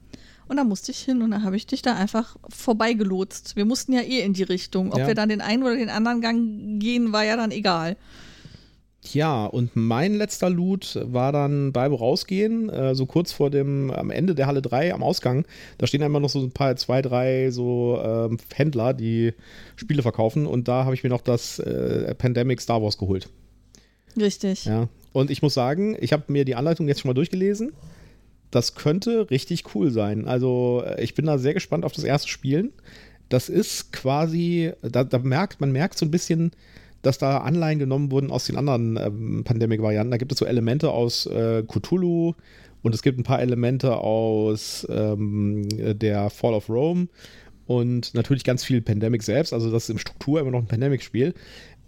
Und 0.48 0.56
da 0.56 0.64
musste 0.64 0.92
ich 0.92 0.98
hin 0.98 1.22
und 1.22 1.30
da 1.30 1.42
habe 1.42 1.56
ich 1.56 1.66
dich 1.66 1.82
da 1.82 1.94
einfach 1.94 2.36
vorbeigelotst. 2.48 3.54
Wir 3.54 3.64
mussten 3.64 3.92
ja 3.92 4.00
eh 4.00 4.20
in 4.20 4.32
die 4.32 4.42
Richtung. 4.42 4.92
Ob 4.92 4.98
ja. 4.98 5.06
wir 5.06 5.14
dann 5.14 5.28
den 5.28 5.40
einen 5.42 5.62
oder 5.62 5.76
den 5.76 5.90
anderen 5.90 6.20
Gang 6.22 6.80
gehen, 6.80 7.12
war 7.12 7.24
ja 7.24 7.36
dann 7.36 7.50
egal. 7.50 7.96
Ja, 9.04 9.46
und 9.46 9.74
mein 9.74 10.14
letzter 10.14 10.48
Loot 10.48 10.98
war 11.02 11.32
dann 11.32 11.72
beim 11.72 11.92
Rausgehen, 11.92 12.70
äh, 12.70 12.94
so 12.94 13.04
kurz 13.04 13.32
vor 13.32 13.50
dem, 13.50 13.90
am 13.90 14.10
Ende 14.10 14.34
der 14.34 14.46
Halle 14.46 14.62
3, 14.62 14.94
am 14.94 15.02
Ausgang. 15.02 15.44
Da 15.78 15.86
stehen 15.86 16.02
immer 16.02 16.20
noch 16.20 16.28
so 16.28 16.40
ein 16.40 16.52
paar, 16.52 16.76
zwei, 16.76 17.02
drei 17.02 17.50
so 17.50 18.00
ähm, 18.02 18.38
Händler, 18.54 18.94
die 18.94 19.34
Spiele 19.76 20.02
verkaufen. 20.02 20.46
Und 20.46 20.68
da 20.68 20.84
habe 20.84 20.94
ich 20.94 21.02
mir 21.02 21.10
noch 21.10 21.20
das 21.20 21.58
äh, 21.58 22.14
Pandemic 22.14 22.60
Star 22.60 22.80
Wars 22.80 22.96
geholt. 22.96 23.28
Richtig. 24.16 24.64
Ja. 24.64 24.88
Und 25.12 25.30
ich 25.30 25.42
muss 25.42 25.54
sagen, 25.54 25.96
ich 26.00 26.12
habe 26.12 26.24
mir 26.28 26.44
die 26.44 26.54
Anleitung 26.54 26.88
jetzt 26.88 27.00
schon 27.00 27.08
mal 27.08 27.14
durchgelesen. 27.14 27.72
Das 28.50 28.74
könnte 28.74 29.30
richtig 29.30 29.74
cool 29.74 29.90
sein. 29.90 30.26
Also, 30.26 30.82
äh, 30.86 31.02
ich 31.02 31.14
bin 31.14 31.26
da 31.26 31.38
sehr 31.38 31.54
gespannt 31.54 31.84
auf 31.84 31.92
das 31.92 32.04
erste 32.04 32.28
Spielen. 32.28 32.72
Das 33.28 33.48
ist 33.48 33.92
quasi, 33.92 34.72
da, 34.82 35.04
da 35.04 35.18
merkt, 35.18 35.60
man 35.60 35.72
merkt 35.72 35.98
so 35.98 36.04
ein 36.04 36.10
bisschen, 36.10 36.52
dass 37.00 37.18
da 37.18 37.38
Anleihen 37.38 37.78
genommen 37.78 38.10
wurden 38.10 38.30
aus 38.30 38.44
den 38.44 38.56
anderen 38.56 38.96
ähm, 38.96 39.44
Pandemic-Varianten. 39.44 40.10
Da 40.10 40.16
gibt 40.18 40.32
es 40.32 40.38
so 40.38 40.44
Elemente 40.44 40.90
aus 40.90 41.26
äh, 41.26 41.62
Cthulhu 41.62 42.34
und 42.82 42.94
es 42.94 43.02
gibt 43.02 43.18
ein 43.18 43.24
paar 43.24 43.40
Elemente 43.40 43.96
aus 43.96 44.86
ähm, 44.90 45.66
der 45.98 46.30
Fall 46.30 46.54
of 46.54 46.68
Rome 46.68 47.08
und 47.66 48.14
natürlich 48.14 48.44
ganz 48.44 48.64
viel 48.64 48.80
Pandemic 48.82 49.22
selbst. 49.22 49.52
Also 49.52 49.70
das 49.70 49.84
ist 49.84 49.90
im 49.90 49.98
Struktur 49.98 50.40
immer 50.40 50.50
noch 50.50 50.60
ein 50.60 50.66
Pandemic-Spiel. 50.66 51.34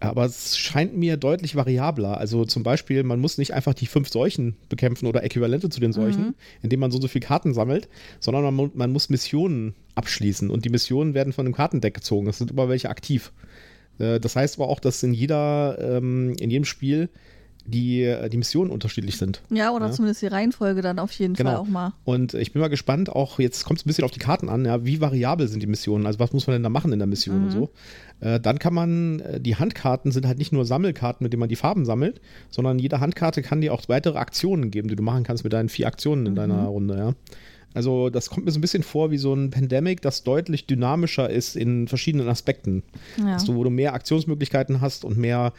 Aber 0.00 0.24
es 0.24 0.58
scheint 0.58 0.96
mir 0.96 1.16
deutlich 1.16 1.56
variabler. 1.56 2.18
Also 2.18 2.44
zum 2.44 2.62
Beispiel, 2.62 3.02
man 3.04 3.20
muss 3.20 3.38
nicht 3.38 3.54
einfach 3.54 3.74
die 3.74 3.86
fünf 3.86 4.10
Seuchen 4.10 4.56
bekämpfen 4.68 5.06
oder 5.06 5.22
Äquivalente 5.22 5.70
zu 5.70 5.80
den 5.80 5.92
Seuchen, 5.92 6.26
mhm. 6.26 6.34
indem 6.62 6.80
man 6.80 6.90
so 6.90 7.00
so 7.00 7.08
viele 7.08 7.24
Karten 7.24 7.54
sammelt, 7.54 7.88
sondern 8.20 8.54
man, 8.54 8.70
man, 8.74 8.92
muss 8.92 9.08
Missionen 9.08 9.74
abschließen. 9.94 10.50
Und 10.50 10.64
die 10.64 10.70
Missionen 10.70 11.14
werden 11.14 11.32
von 11.32 11.46
einem 11.46 11.54
Kartendeck 11.54 11.94
gezogen. 11.94 12.26
Das 12.26 12.38
sind 12.38 12.50
immer 12.50 12.68
welche 12.68 12.90
aktiv. 12.90 13.32
Äh, 13.98 14.20
das 14.20 14.36
heißt 14.36 14.58
aber 14.58 14.68
auch, 14.68 14.80
dass 14.80 15.02
in 15.02 15.14
jeder, 15.14 15.78
ähm, 15.80 16.34
in 16.38 16.50
jedem 16.50 16.64
Spiel 16.64 17.08
die, 17.66 18.02
äh, 18.02 18.28
die 18.28 18.36
Missionen 18.36 18.70
unterschiedlich 18.70 19.16
sind. 19.16 19.42
Ja, 19.50 19.70
oder 19.70 19.86
ja. 19.86 19.92
zumindest 19.92 20.22
die 20.22 20.26
Reihenfolge 20.26 20.82
dann 20.82 20.98
auf 20.98 21.12
jeden 21.12 21.34
genau. 21.34 21.50
Fall 21.50 21.58
auch 21.58 21.66
mal. 21.66 21.92
Und 22.04 22.34
ich 22.34 22.52
bin 22.52 22.60
mal 22.60 22.68
gespannt, 22.68 23.10
auch 23.10 23.38
jetzt 23.38 23.64
kommt 23.64 23.80
es 23.80 23.86
ein 23.86 23.88
bisschen 23.88 24.04
auf 24.04 24.10
die 24.10 24.18
Karten 24.18 24.48
an, 24.48 24.64
ja, 24.64 24.84
wie 24.84 25.00
variabel 25.00 25.48
sind 25.48 25.62
die 25.62 25.66
Missionen, 25.66 26.06
also 26.06 26.18
was 26.18 26.32
muss 26.32 26.46
man 26.46 26.54
denn 26.54 26.62
da 26.62 26.68
machen 26.68 26.92
in 26.92 26.98
der 26.98 27.06
Mission 27.06 27.38
mhm. 27.38 27.44
und 27.44 27.50
so. 27.50 27.70
Äh, 28.20 28.40
dann 28.40 28.58
kann 28.58 28.74
man, 28.74 29.20
äh, 29.20 29.40
die 29.40 29.56
Handkarten 29.56 30.12
sind 30.12 30.26
halt 30.26 30.38
nicht 30.38 30.52
nur 30.52 30.64
Sammelkarten, 30.64 31.24
mit 31.24 31.32
denen 31.32 31.40
man 31.40 31.48
die 31.48 31.56
Farben 31.56 31.84
sammelt, 31.84 32.20
sondern 32.50 32.78
jede 32.78 33.00
Handkarte 33.00 33.42
kann 33.42 33.60
dir 33.60 33.72
auch 33.72 33.82
weitere 33.88 34.18
Aktionen 34.18 34.70
geben, 34.70 34.88
die 34.88 34.96
du 34.96 35.02
machen 35.02 35.24
kannst 35.24 35.44
mit 35.44 35.52
deinen 35.52 35.68
vier 35.68 35.86
Aktionen 35.86 36.26
in 36.26 36.32
mhm. 36.32 36.36
deiner 36.36 36.64
Runde, 36.64 36.96
ja. 36.96 37.14
Also 37.74 38.08
das 38.08 38.30
kommt 38.30 38.46
mir 38.46 38.52
so 38.52 38.58
ein 38.58 38.60
bisschen 38.60 38.84
vor 38.84 39.10
wie 39.10 39.18
so 39.18 39.34
ein 39.34 39.50
Pandemic, 39.50 40.00
das 40.00 40.22
deutlich 40.22 40.66
dynamischer 40.66 41.28
ist 41.28 41.56
in 41.56 41.88
verschiedenen 41.88 42.28
Aspekten. 42.28 42.84
Ja. 43.18 43.36
Du, 43.38 43.56
wo 43.56 43.64
du 43.64 43.70
mehr 43.70 43.94
Aktionsmöglichkeiten 43.94 44.80
hast 44.80 45.04
und 45.04 45.18
mehr 45.18 45.52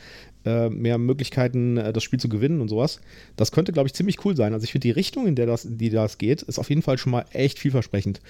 äh, 0.45 0.69
mehr 0.69 0.97
Möglichkeiten, 0.97 1.77
äh, 1.77 1.93
das 1.93 2.03
Spiel 2.03 2.19
zu 2.19 2.29
gewinnen 2.29 2.61
und 2.61 2.67
sowas. 2.67 3.01
Das 3.35 3.51
könnte, 3.51 3.71
glaube 3.71 3.87
ich, 3.87 3.93
ziemlich 3.93 4.23
cool 4.25 4.35
sein. 4.35 4.53
Also 4.53 4.63
ich 4.63 4.71
finde 4.71 4.83
die 4.83 4.91
Richtung, 4.91 5.27
in 5.27 5.35
der 5.35 5.45
das, 5.45 5.67
die 5.69 5.89
das 5.89 6.17
geht, 6.17 6.41
ist 6.43 6.59
auf 6.59 6.69
jeden 6.69 6.81
Fall 6.81 6.97
schon 6.97 7.11
mal 7.11 7.25
echt 7.31 7.59
vielversprechend. 7.59 8.21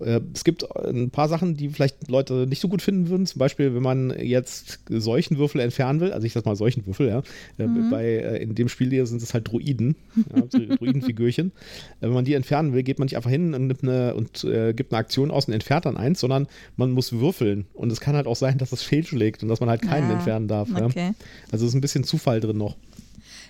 Äh, 0.00 0.20
es 0.34 0.44
gibt 0.44 0.64
ein 0.76 1.10
paar 1.10 1.28
Sachen, 1.28 1.56
die 1.56 1.68
vielleicht 1.68 2.08
Leute 2.08 2.46
nicht 2.48 2.60
so 2.60 2.68
gut 2.68 2.82
finden 2.82 3.08
würden. 3.08 3.26
Zum 3.26 3.38
Beispiel, 3.38 3.74
wenn 3.74 3.82
man 3.82 4.10
jetzt 4.18 4.80
Seuchenwürfel 4.88 5.60
entfernen 5.60 6.00
will, 6.00 6.12
also 6.12 6.26
ich 6.26 6.32
sag 6.32 6.46
mal 6.46 6.56
Seuchenwürfel, 6.56 7.08
ja. 7.08 7.22
Äh, 7.58 7.66
mhm. 7.66 7.90
Bei, 7.90 8.04
äh, 8.04 8.42
in 8.42 8.54
dem 8.54 8.68
Spiel 8.68 8.90
hier 8.90 9.06
sind 9.06 9.22
es 9.22 9.34
halt 9.34 9.48
Druiden, 9.48 9.96
ja, 10.34 10.42
Druidenfigürchen. 10.76 11.52
wenn 12.00 12.12
man 12.12 12.24
die 12.24 12.34
entfernen 12.34 12.72
will, 12.72 12.82
geht 12.82 12.98
man 12.98 13.06
nicht 13.06 13.16
einfach 13.16 13.30
hin 13.30 13.54
und, 13.54 13.66
nimmt 13.66 13.82
eine, 13.82 14.14
und 14.14 14.44
äh, 14.44 14.72
gibt 14.72 14.92
eine 14.92 14.98
Aktion 14.98 15.30
aus 15.30 15.46
und 15.46 15.54
entfernt 15.54 15.86
dann 15.86 15.96
eins, 15.96 16.20
sondern 16.20 16.46
man 16.76 16.90
muss 16.90 17.12
würfeln. 17.12 17.66
Und 17.74 17.92
es 17.92 18.00
kann 18.00 18.16
halt 18.16 18.26
auch 18.26 18.36
sein, 18.36 18.58
dass 18.58 18.72
es 18.72 18.82
fehlschlägt 18.90 19.42
und 19.42 19.48
dass 19.48 19.60
man 19.60 19.68
halt 19.68 19.82
keinen 19.82 20.10
ah, 20.10 20.14
entfernen 20.14 20.48
darf. 20.48 20.68
Okay. 20.70 21.12
Ja. 21.52 21.58
Also 21.60 21.68
ist 21.68 21.74
ein 21.74 21.82
bisschen 21.82 22.04
Zufall 22.04 22.40
drin 22.40 22.56
noch. 22.56 22.76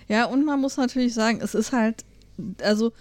Ja, 0.09 0.25
und 0.25 0.45
man 0.45 0.59
muss 0.59 0.75
natürlich 0.75 1.13
sagen, 1.13 1.39
es 1.41 1.55
ist 1.55 1.71
halt, 1.71 2.03
also 2.61 2.91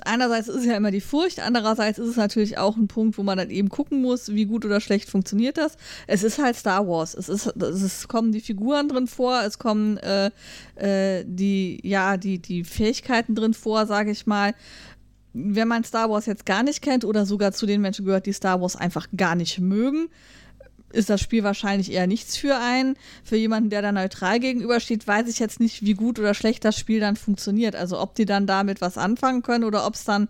einerseits 0.00 0.48
ist 0.48 0.56
es 0.56 0.64
ja 0.64 0.74
immer 0.76 0.90
die 0.90 1.02
Furcht, 1.02 1.40
andererseits 1.40 1.98
ist 1.98 2.08
es 2.08 2.16
natürlich 2.16 2.56
auch 2.56 2.78
ein 2.78 2.88
Punkt, 2.88 3.18
wo 3.18 3.22
man 3.22 3.36
dann 3.36 3.50
eben 3.50 3.68
gucken 3.68 4.00
muss, 4.00 4.34
wie 4.34 4.46
gut 4.46 4.64
oder 4.64 4.80
schlecht 4.80 5.10
funktioniert 5.10 5.58
das. 5.58 5.76
Es 6.06 6.22
ist 6.22 6.38
halt 6.38 6.56
Star 6.56 6.88
Wars. 6.88 7.14
Es, 7.14 7.28
ist, 7.28 7.46
es 7.46 8.08
kommen 8.08 8.32
die 8.32 8.40
Figuren 8.40 8.88
drin 8.88 9.06
vor, 9.06 9.42
es 9.42 9.58
kommen 9.58 9.98
äh, 9.98 10.30
äh, 10.76 11.24
die, 11.26 11.80
ja, 11.86 12.16
die, 12.16 12.38
die 12.38 12.64
Fähigkeiten 12.64 13.34
drin 13.34 13.52
vor, 13.52 13.84
sage 13.86 14.10
ich 14.10 14.26
mal. 14.26 14.54
Wenn 15.34 15.68
man 15.68 15.84
Star 15.84 16.08
Wars 16.08 16.24
jetzt 16.24 16.46
gar 16.46 16.62
nicht 16.62 16.80
kennt 16.80 17.04
oder 17.04 17.26
sogar 17.26 17.52
zu 17.52 17.66
den 17.66 17.82
Menschen 17.82 18.06
gehört, 18.06 18.24
die 18.24 18.32
Star 18.32 18.62
Wars 18.62 18.76
einfach 18.76 19.08
gar 19.14 19.34
nicht 19.34 19.58
mögen, 19.58 20.08
ist 20.94 21.10
das 21.10 21.20
Spiel 21.20 21.42
wahrscheinlich 21.42 21.92
eher 21.92 22.06
nichts 22.06 22.36
für 22.36 22.56
einen. 22.56 22.96
Für 23.22 23.36
jemanden, 23.36 23.70
der 23.70 23.82
da 23.82 23.92
neutral 23.92 24.40
gegenübersteht, 24.40 25.06
weiß 25.06 25.28
ich 25.28 25.38
jetzt 25.38 25.60
nicht, 25.60 25.84
wie 25.84 25.94
gut 25.94 26.18
oder 26.18 26.34
schlecht 26.34 26.64
das 26.64 26.78
Spiel 26.78 27.00
dann 27.00 27.16
funktioniert. 27.16 27.76
Also 27.76 28.00
ob 28.00 28.14
die 28.14 28.24
dann 28.24 28.46
damit 28.46 28.80
was 28.80 28.96
anfangen 28.96 29.42
können 29.42 29.64
oder 29.64 29.86
ob 29.86 29.94
es 29.94 30.04
dann, 30.04 30.28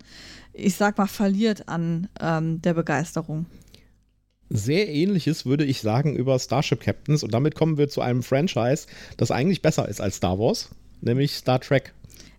ich 0.53 0.75
sag 0.75 0.97
mal, 0.97 1.07
verliert 1.07 1.69
an 1.69 2.09
ähm, 2.19 2.61
der 2.61 2.73
Begeisterung. 2.73 3.45
Sehr 4.49 4.87
ähnliches 4.89 5.45
würde 5.45 5.65
ich 5.65 5.81
sagen 5.81 6.15
über 6.15 6.37
Starship 6.37 6.79
Captains 6.79 7.23
und 7.23 7.33
damit 7.33 7.55
kommen 7.55 7.77
wir 7.77 7.89
zu 7.89 8.01
einem 8.01 8.21
Franchise, 8.21 8.85
das 9.17 9.31
eigentlich 9.31 9.63
besser 9.63 9.89
ist 9.89 10.01
als 10.01 10.17
Star 10.17 10.37
Wars, 10.37 10.69
nämlich 11.01 11.33
Star 11.33 11.59
Trek. 11.59 11.93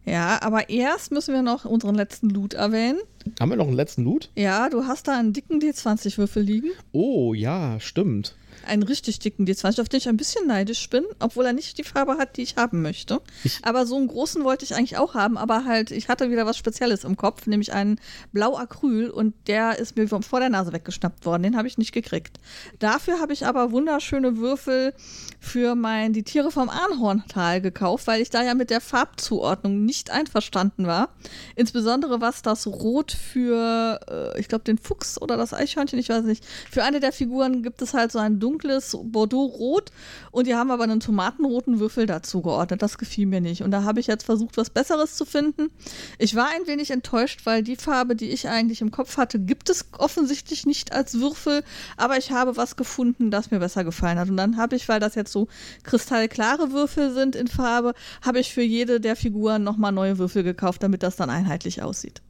Ja, 0.07 0.39
aber 0.41 0.71
erst 0.71 1.11
müssen 1.11 1.35
wir 1.35 1.43
noch 1.43 1.65
unseren 1.65 1.97
letzten 1.97 2.31
Loot 2.31 2.55
erwähnen. 2.55 3.01
Haben 3.41 3.51
wir 3.51 3.57
noch 3.57 3.67
einen 3.67 3.77
letzten 3.77 4.05
Loot? 4.05 4.31
Ja, 4.37 4.71
du 4.71 4.87
hast 4.87 5.09
da 5.09 5.19
einen 5.19 5.33
dicken 5.33 5.61
D20-Würfel 5.61 6.43
liegen. 6.43 6.69
Oh, 6.93 7.35
ja, 7.35 7.79
stimmt 7.81 8.37
einen 8.67 8.83
richtig 8.83 9.19
dicken 9.19 9.47
D20, 9.47 9.81
auf 9.81 9.89
den 9.89 9.99
ich 9.99 10.09
ein 10.09 10.17
bisschen 10.17 10.47
neidisch 10.47 10.89
bin, 10.91 11.05
obwohl 11.19 11.47
er 11.47 11.53
nicht 11.53 11.79
die 11.79 11.85
Farbe 11.85 12.19
hat, 12.19 12.37
die 12.37 12.43
ich 12.43 12.57
haben 12.57 12.83
möchte. 12.83 13.21
Ich 13.45 13.61
aber 13.63 13.87
so 13.87 13.97
einen 13.97 14.09
großen 14.09 14.45
wollte 14.45 14.65
ich 14.65 14.75
eigentlich 14.75 14.99
auch 14.99 15.15
haben, 15.15 15.37
aber 15.37 15.65
halt, 15.65 15.91
ich 15.91 16.09
hatte 16.09 16.31
wieder 16.31 16.47
was 16.47 16.57
Spezielles 16.57 17.05
im 17.05 17.17
Kopf, 17.17 17.47
nämlich 17.47 17.73
einen 17.73 18.01
Blau-Acryl 18.33 19.11
und 19.11 19.35
der 19.47 19.79
ist 19.79 19.97
mir 19.97 20.09
vor 20.09 20.41
der 20.41 20.51
Nase 20.51 20.73
weggeschnappt 20.73 21.25
worden. 21.25 21.43
Den 21.43 21.57
habe 21.57 21.69
ich 21.69 21.79
nicht 21.79 21.93
gekriegt. 21.93 22.39
Dafür 22.79 23.21
habe 23.21 23.33
ich 23.33 23.47
aber 23.47 23.73
wunderschöne 23.73 24.37
Würfel 24.37 24.95
für 25.41 25.75
mein 25.75 26.13
Die 26.13 26.23
Tiere 26.23 26.51
vom 26.51 26.69
Ahorntal 26.69 27.61
gekauft, 27.61 28.07
weil 28.07 28.21
ich 28.21 28.31
da 28.31 28.43
ja 28.43 28.55
mit 28.55 28.71
der 28.71 28.81
Farbzuordnung 28.81 29.85
nicht 29.85 30.11
einverstanden 30.11 30.87
war. 30.87 31.11
Insbesondere 31.55 32.21
was 32.21 32.43
das 32.43 32.67
Rot 32.67 33.13
für, 33.13 34.01
äh, 34.09 34.41
ich 34.41 34.49
glaube, 34.49 34.65
den 34.65 34.79
Fuchs 34.79 35.21
oder 35.21 35.37
das 35.37 35.53
Eichhörnchen, 35.55 35.99
ich 35.99 36.09
weiß 36.09 36.25
nicht. 36.25 36.45
Für 36.71 36.85
eine 36.85 37.01
der 37.01 37.13
Figuren 37.13 37.63
gibt 37.63 37.83
es 37.83 37.95
halt 37.95 38.13
so 38.13 38.19
ein 38.19 38.39
dunkles 38.41 38.56
dunkles 38.57 38.97
Bordeaux-Rot 39.03 39.91
und 40.31 40.47
die 40.47 40.55
haben 40.55 40.71
aber 40.71 40.85
einen 40.85 41.01
tomatenroten 41.01 41.79
Würfel 41.79 42.07
dazu 42.07 42.41
geordnet. 42.41 42.83
Das 42.83 42.99
gefiel 42.99 43.27
mir 43.27 43.41
nicht. 43.41 43.63
Und 43.63 43.71
da 43.71 43.85
habe 43.85 44.01
ich 44.01 44.07
jetzt 44.07 44.25
versucht, 44.25 44.57
was 44.57 44.71
Besseres 44.71 45.17
zu 45.17 45.25
finden. 45.25 45.71
Ich 46.19 46.35
war 46.35 46.49
ein 46.49 46.67
wenig 46.67 46.91
enttäuscht, 46.91 47.41
weil 47.45 47.63
die 47.63 47.77
Farbe, 47.77 48.17
die 48.17 48.31
ich 48.31 48.49
eigentlich 48.49 48.81
im 48.81 48.91
Kopf 48.91 49.17
hatte, 49.19 49.39
gibt 49.39 49.69
es 49.69 49.87
offensichtlich 49.99 50.67
nicht 50.67 50.93
als 50.93 51.21
Würfel, 51.21 51.63
aber 51.97 52.17
ich 52.17 52.31
habe 52.31 52.57
was 52.57 52.77
gefunden, 52.77 53.31
das 53.31 53.51
mir 53.51 53.59
besser 53.59 53.85
gefallen 53.85 54.19
hat. 54.19 54.31
Und 54.31 54.37
dann 54.37 54.57
habe 54.57 54.77
ich, 54.77 54.89
weil 54.89 55.01
das 55.01 55.15
jetzt 55.15 55.33
so 55.33 55.49
kristallklare 55.83 56.73
Würfel 56.73 57.13
sind 57.13 57.37
in 57.37 57.49
Farbe, 57.49 57.95
habe 58.23 58.39
ich 58.39 58.55
für 58.55 58.63
jede 58.63 59.01
der 59.01 59.17
Figuren 59.17 59.63
nochmal 59.63 59.93
neue 59.93 60.19
Würfel 60.19 60.43
gekauft, 60.43 60.83
damit 60.83 61.03
das 61.03 61.17
dann 61.17 61.31
einheitlich 61.31 61.83
aussieht. 61.83 62.23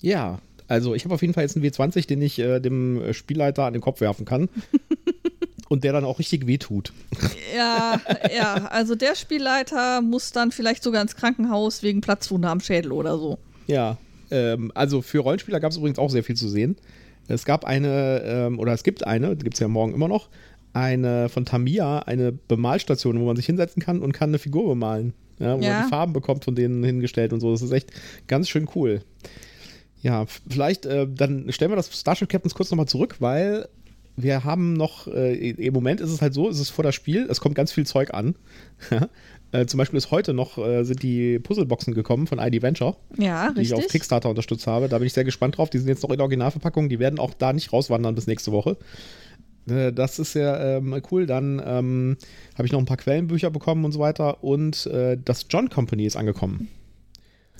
Ja, 0.00 0.38
also 0.68 0.94
ich 0.94 1.04
habe 1.04 1.14
auf 1.14 1.22
jeden 1.22 1.34
Fall 1.34 1.44
jetzt 1.44 1.56
einen 1.56 1.64
W20, 1.64 2.06
den 2.06 2.22
ich 2.22 2.38
äh, 2.38 2.60
dem 2.60 3.12
Spielleiter 3.12 3.64
an 3.64 3.72
den 3.72 3.82
Kopf 3.82 4.00
werfen 4.00 4.24
kann. 4.26 4.48
und 5.68 5.84
der 5.84 5.92
dann 5.92 6.04
auch 6.04 6.18
richtig 6.18 6.46
wehtut. 6.46 6.92
Ja, 7.54 8.00
ja, 8.34 8.66
also 8.66 8.94
der 8.94 9.14
Spielleiter 9.14 10.00
muss 10.02 10.32
dann 10.32 10.52
vielleicht 10.52 10.82
sogar 10.82 11.02
ins 11.02 11.16
Krankenhaus 11.16 11.82
wegen 11.82 12.00
Platzwunde 12.00 12.48
am 12.48 12.60
Schädel 12.60 12.92
oder 12.92 13.18
so. 13.18 13.38
Ja, 13.66 13.96
ähm, 14.30 14.72
also 14.74 15.02
für 15.02 15.20
Rollenspieler 15.20 15.60
gab 15.60 15.70
es 15.70 15.78
übrigens 15.78 15.98
auch 15.98 16.10
sehr 16.10 16.24
viel 16.24 16.36
zu 16.36 16.48
sehen. 16.48 16.76
Es 17.28 17.44
gab 17.44 17.64
eine, 17.64 18.22
ähm, 18.24 18.58
oder 18.58 18.72
es 18.72 18.82
gibt 18.82 19.06
eine, 19.06 19.36
gibt 19.36 19.54
es 19.54 19.60
ja 19.60 19.68
morgen 19.68 19.94
immer 19.94 20.08
noch, 20.08 20.28
eine 20.72 21.28
von 21.28 21.44
Tamiya, 21.44 22.00
eine 22.00 22.32
Bemalstation, 22.32 23.20
wo 23.20 23.26
man 23.26 23.36
sich 23.36 23.46
hinsetzen 23.46 23.82
kann 23.82 24.00
und 24.00 24.12
kann 24.12 24.30
eine 24.30 24.38
Figur 24.38 24.66
bemalen. 24.66 25.12
Ja, 25.38 25.58
wo 25.58 25.62
ja. 25.62 25.72
man 25.72 25.84
die 25.84 25.88
Farben 25.90 26.12
bekommt 26.12 26.44
von 26.44 26.54
denen 26.54 26.82
hingestellt 26.82 27.32
und 27.32 27.40
so. 27.40 27.52
Das 27.52 27.62
ist 27.62 27.72
echt 27.72 27.92
ganz 28.26 28.48
schön 28.48 28.68
cool. 28.74 29.02
Ja, 30.00 30.26
vielleicht, 30.48 30.86
äh, 30.86 31.06
dann 31.08 31.50
stellen 31.52 31.70
wir 31.70 31.76
das 31.76 31.92
Starship 31.98 32.28
Captains 32.28 32.54
kurz 32.54 32.70
nochmal 32.70 32.86
zurück, 32.86 33.16
weil 33.18 33.68
wir 34.20 34.44
haben 34.44 34.72
noch, 34.72 35.06
äh, 35.06 35.50
im 35.50 35.72
Moment 35.72 36.00
ist 36.00 36.10
es 36.10 36.20
halt 36.20 36.34
so, 36.34 36.48
ist 36.48 36.58
es 36.58 36.70
vor 36.70 36.82
das 36.82 36.94
Spiel, 36.94 37.26
es 37.30 37.40
kommt 37.40 37.54
ganz 37.54 37.72
viel 37.72 37.86
Zeug 37.86 38.12
an. 38.12 38.34
äh, 39.52 39.66
zum 39.66 39.78
Beispiel 39.78 39.96
ist 39.96 40.10
heute 40.10 40.34
noch, 40.34 40.58
äh, 40.58 40.84
sind 40.84 41.02
die 41.02 41.38
Puzzleboxen 41.38 41.94
gekommen 41.94 42.26
von 42.26 42.38
ID 42.38 42.62
Venture. 42.62 42.96
Ja, 43.16 43.50
die 43.52 43.60
richtig. 43.60 43.78
ich 43.78 43.84
auf 43.84 43.90
Kickstarter 43.90 44.28
unterstützt 44.28 44.66
habe. 44.66 44.88
Da 44.88 44.98
bin 44.98 45.06
ich 45.06 45.12
sehr 45.12 45.24
gespannt 45.24 45.56
drauf. 45.56 45.70
Die 45.70 45.78
sind 45.78 45.88
jetzt 45.88 46.02
noch 46.02 46.10
in 46.10 46.16
der 46.16 46.24
Originalverpackung, 46.24 46.88
die 46.88 46.98
werden 46.98 47.18
auch 47.18 47.32
da 47.32 47.52
nicht 47.52 47.72
rauswandern 47.72 48.14
bis 48.14 48.26
nächste 48.26 48.50
Woche. 48.50 48.76
Äh, 49.68 49.92
das 49.92 50.18
ist 50.18 50.34
ja 50.34 50.76
ähm, 50.76 51.00
cool. 51.10 51.26
Dann 51.26 51.62
ähm, 51.64 52.16
habe 52.54 52.66
ich 52.66 52.72
noch 52.72 52.80
ein 52.80 52.86
paar 52.86 52.96
Quellenbücher 52.96 53.50
bekommen 53.50 53.84
und 53.84 53.92
so 53.92 54.00
weiter. 54.00 54.42
Und 54.42 54.86
äh, 54.86 55.16
das 55.24 55.46
John 55.48 55.70
Company 55.70 56.06
ist 56.06 56.16
angekommen. 56.16 56.68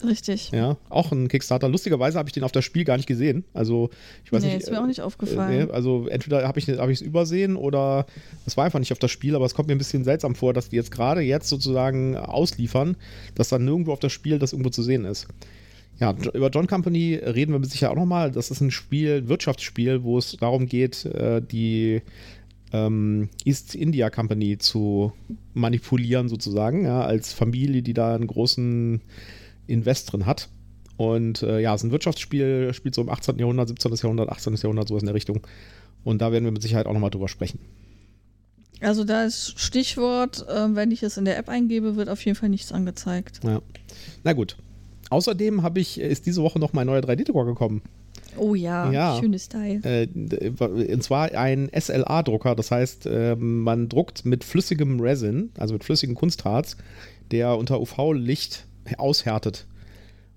Richtig. 0.05 0.51
Ja, 0.53 0.77
auch 0.89 1.11
ein 1.13 1.29
Kickstarter. 1.29 1.69
Lustigerweise 1.69 2.19
habe 2.19 2.29
ich 2.29 2.33
den 2.33 2.45
auf 2.45 2.53
das 2.53 2.65
Spiel 2.65 2.85
gar 2.85 2.97
nicht 2.97 3.07
gesehen. 3.07 3.45
Also, 3.53 3.91
ich 4.25 4.33
weiß 4.33 4.43
nee, 4.43 4.55
nicht. 4.55 4.63
ist 4.63 4.71
mir 4.71 4.81
auch 4.81 4.87
nicht 4.87 5.01
aufgefallen. 5.01 5.53
Äh, 5.53 5.65
nee, 5.65 5.73
also, 5.73 6.07
entweder 6.07 6.47
habe 6.47 6.59
ich 6.59 6.69
es 6.69 6.79
hab 6.79 6.89
übersehen 6.89 7.57
oder 7.57 8.07
es 8.47 8.57
war 8.57 8.65
einfach 8.65 8.79
nicht 8.79 8.93
auf 8.93 8.99
das 8.99 9.11
Spiel, 9.11 9.35
aber 9.35 9.45
es 9.45 9.55
kommt 9.55 9.69
mir 9.69 9.75
ein 9.75 9.79
bisschen 9.79 10.05
seltsam 10.05 10.35
vor, 10.35 10.55
dass 10.55 10.69
die 10.69 10.77
jetzt 10.77 10.91
gerade 10.91 11.21
jetzt 11.21 11.49
sozusagen 11.49 12.17
ausliefern, 12.17 12.97
dass 13.35 13.49
dann 13.49 13.65
nirgendwo 13.65 13.93
auf 13.93 14.01
das 14.01 14.13
Spiel 14.13 14.39
das 14.39 14.53
irgendwo 14.53 14.71
zu 14.71 14.83
sehen 14.83 15.05
ist. 15.05 15.27
Ja, 16.01 16.15
über 16.33 16.49
John 16.51 16.69
Company 16.69 17.17
reden 17.17 17.53
wir 17.53 17.69
sicher 17.69 17.91
auch 17.91 17.97
nochmal. 17.97 18.31
Das 18.31 18.53
ist 18.53 18.61
ein 18.61 18.71
Spiel, 18.71 19.23
ein 19.23 19.29
Wirtschaftsspiel, 19.29 20.05
wo 20.05 20.17
es 20.19 20.37
darum 20.39 20.67
geht, 20.67 21.05
äh, 21.07 21.43
die 21.43 22.03
ähm, 22.73 23.29
East 23.45 23.75
India 23.75 24.11
Company 24.11 24.59
zu 24.59 25.13
manipulieren, 25.55 26.29
sozusagen, 26.29 26.85
ja, 26.85 27.03
als 27.03 27.33
Familie, 27.33 27.83
die 27.83 27.95
da 27.95 28.15
einen 28.15 28.29
großen 28.29 29.01
Invest 29.68 30.12
drin 30.12 30.26
hat. 30.26 30.48
Und 30.96 31.42
äh, 31.42 31.61
ja, 31.61 31.74
es 31.74 31.83
ist 31.83 31.88
ein 31.88 31.92
Wirtschaftsspiel, 31.92 32.74
spielt 32.74 32.94
so 32.94 33.02
im 33.02 33.09
18. 33.09 33.38
Jahrhundert, 33.38 33.68
17. 33.68 33.94
Jahrhundert, 33.94 34.28
18. 34.31 34.54
Jahrhundert, 34.57 34.88
sowas 34.88 35.02
in 35.02 35.07
der 35.07 35.14
Richtung. 35.14 35.46
Und 36.02 36.20
da 36.20 36.33
werden 36.33 36.44
wir 36.44 36.50
mit 36.50 36.62
Sicherheit 36.62 36.87
auch 36.87 36.92
nochmal 36.92 37.11
drüber 37.11 37.28
sprechen. 37.28 37.61
Also 38.81 39.04
da 39.04 39.24
ist 39.24 39.59
Stichwort, 39.59 40.46
äh, 40.48 40.74
wenn 40.74 40.90
ich 40.90 41.02
es 41.02 41.16
in 41.16 41.24
der 41.24 41.38
App 41.38 41.48
eingebe, 41.48 41.96
wird 41.96 42.09
auf 42.09 42.24
jeden 42.24 42.37
Fall 42.37 42.48
nichts 42.48 42.72
angezeigt. 42.72 43.40
Ja. 43.44 43.61
Na 44.24 44.33
gut. 44.33 44.57
Außerdem 45.11 45.62
ich, 45.76 45.98
ist 46.00 46.26
diese 46.26 46.42
Woche 46.42 46.59
noch 46.59 46.72
mein 46.72 46.87
neuer 46.87 47.00
3D-Drucker 47.00 47.46
gekommen. 47.46 47.83
Oh 48.37 48.54
ja, 48.54 48.90
Ja. 48.92 49.18
schönes 49.18 49.48
Teil. 49.48 49.81
Äh, 49.85 50.07
und 50.92 51.02
zwar 51.02 51.33
ein 51.33 51.70
SLA-Drucker, 51.72 52.54
das 52.54 52.70
heißt, 52.70 53.07
äh, 53.07 53.37
man 53.37 53.88
druckt 53.88 54.24
mit 54.24 54.44
flüssigem 54.44 55.00
Resin, 55.00 55.50
also 55.59 55.74
mit 55.74 55.83
flüssigem 55.85 56.14
Kunstharz, 56.14 56.76
der 57.31 57.57
unter 57.57 57.81
UV-Licht 57.81 58.66
aushärtet. 58.96 59.66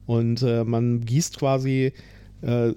Und 0.06 0.42
äh, 0.42 0.64
man 0.64 1.06
gießt 1.06 1.38
quasi 1.38 1.94
äh, 2.42 2.74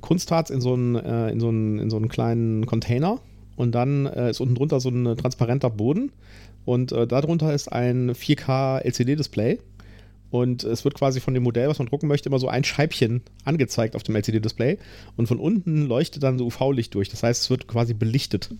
Kunstharz 0.00 0.50
in 0.50 0.60
so, 0.60 0.74
einen, 0.74 0.94
äh, 0.96 1.30
in, 1.30 1.40
so 1.40 1.48
einen, 1.48 1.78
in 1.78 1.90
so 1.90 1.96
einen 1.96 2.08
kleinen 2.08 2.66
Container 2.66 3.20
und 3.56 3.74
dann 3.74 4.06
äh, 4.06 4.30
ist 4.30 4.40
unten 4.40 4.54
drunter 4.54 4.80
so 4.80 4.90
ein 4.90 5.16
transparenter 5.16 5.70
Boden 5.70 6.12
und 6.66 6.92
äh, 6.92 7.06
darunter 7.06 7.54
ist 7.54 7.72
ein 7.72 8.10
4K 8.10 8.80
LCD-Display. 8.80 9.58
Und 10.30 10.64
es 10.64 10.84
wird 10.84 10.94
quasi 10.94 11.20
von 11.20 11.34
dem 11.34 11.44
Modell, 11.44 11.68
was 11.68 11.78
man 11.78 11.86
drucken 11.86 12.08
möchte, 12.08 12.28
immer 12.28 12.40
so 12.40 12.48
ein 12.48 12.64
Scheibchen 12.64 13.22
angezeigt 13.44 13.94
auf 13.94 14.02
dem 14.02 14.16
LCD-Display. 14.16 14.76
Und 15.16 15.28
von 15.28 15.38
unten 15.38 15.86
leuchtet 15.86 16.24
dann 16.24 16.36
so 16.36 16.46
UV-Licht 16.46 16.92
durch. 16.94 17.08
Das 17.08 17.22
heißt, 17.22 17.42
es 17.42 17.50
wird 17.50 17.68
quasi 17.68 17.94
belichtet. 17.94 18.50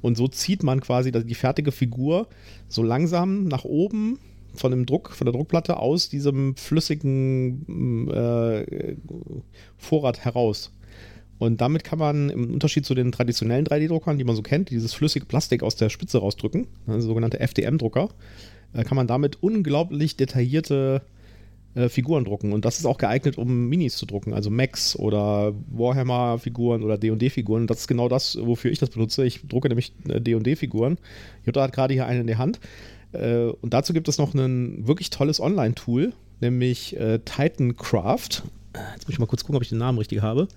Und 0.00 0.16
so 0.16 0.28
zieht 0.28 0.62
man 0.62 0.80
quasi 0.80 1.10
die 1.10 1.34
fertige 1.34 1.72
Figur 1.72 2.28
so 2.68 2.84
langsam 2.84 3.44
nach 3.44 3.64
oben 3.64 4.20
von 4.54 4.70
dem 4.70 4.86
Druck, 4.86 5.12
von 5.12 5.24
der 5.24 5.32
Druckplatte 5.32 5.76
aus 5.78 6.08
diesem 6.08 6.56
flüssigen 6.56 8.08
äh, 8.10 8.96
Vorrat 9.76 10.24
heraus. 10.24 10.72
Und 11.38 11.60
damit 11.60 11.82
kann 11.82 11.98
man 11.98 12.30
im 12.30 12.52
Unterschied 12.52 12.86
zu 12.86 12.94
den 12.94 13.10
traditionellen 13.10 13.66
3D-Druckern, 13.66 14.16
die 14.16 14.24
man 14.24 14.36
so 14.36 14.42
kennt, 14.42 14.70
dieses 14.70 14.94
flüssige 14.94 15.26
Plastik 15.26 15.64
aus 15.64 15.74
der 15.74 15.88
Spitze 15.88 16.18
rausdrücken, 16.18 16.68
also 16.86 17.08
sogenannte 17.08 17.40
FDM-Drucker, 17.40 18.10
äh, 18.74 18.84
kann 18.84 18.96
man 18.96 19.06
damit 19.06 19.42
unglaublich 19.42 20.16
detaillierte 20.16 21.02
äh, 21.74 21.88
Figuren 21.88 22.24
drucken. 22.24 22.52
Und 22.52 22.64
das 22.64 22.78
ist 22.78 22.86
auch 22.86 22.98
geeignet, 22.98 23.38
um 23.38 23.68
Minis 23.68 23.96
zu 23.96 24.06
drucken, 24.06 24.34
also 24.34 24.50
Max 24.50 24.94
oder 24.94 25.54
Warhammer-Figuren 25.70 26.82
oder 26.82 26.98
D&D-Figuren. 26.98 27.66
Das 27.66 27.80
ist 27.80 27.88
genau 27.88 28.08
das, 28.08 28.38
wofür 28.40 28.70
ich 28.70 28.78
das 28.78 28.90
benutze. 28.90 29.24
Ich 29.24 29.46
drucke 29.48 29.68
nämlich 29.68 29.94
äh, 30.08 30.20
D&D-Figuren. 30.20 30.98
Jutta 31.44 31.62
hat 31.62 31.72
gerade 31.72 31.94
hier 31.94 32.06
eine 32.06 32.20
in 32.20 32.26
der 32.26 32.38
Hand. 32.38 32.60
Äh, 33.12 33.46
und 33.60 33.74
dazu 33.74 33.92
gibt 33.92 34.08
es 34.08 34.18
noch 34.18 34.34
ein 34.34 34.86
wirklich 34.86 35.10
tolles 35.10 35.40
Online-Tool, 35.40 36.12
nämlich 36.40 36.96
äh, 36.98 37.18
Titancraft. 37.18 38.42
Jetzt 38.94 39.06
muss 39.06 39.10
ich 39.10 39.18
mal 39.18 39.26
kurz 39.26 39.42
gucken, 39.42 39.56
ob 39.56 39.62
ich 39.62 39.68
den 39.68 39.78
Namen 39.78 39.98
richtig 39.98 40.22
habe. 40.22 40.48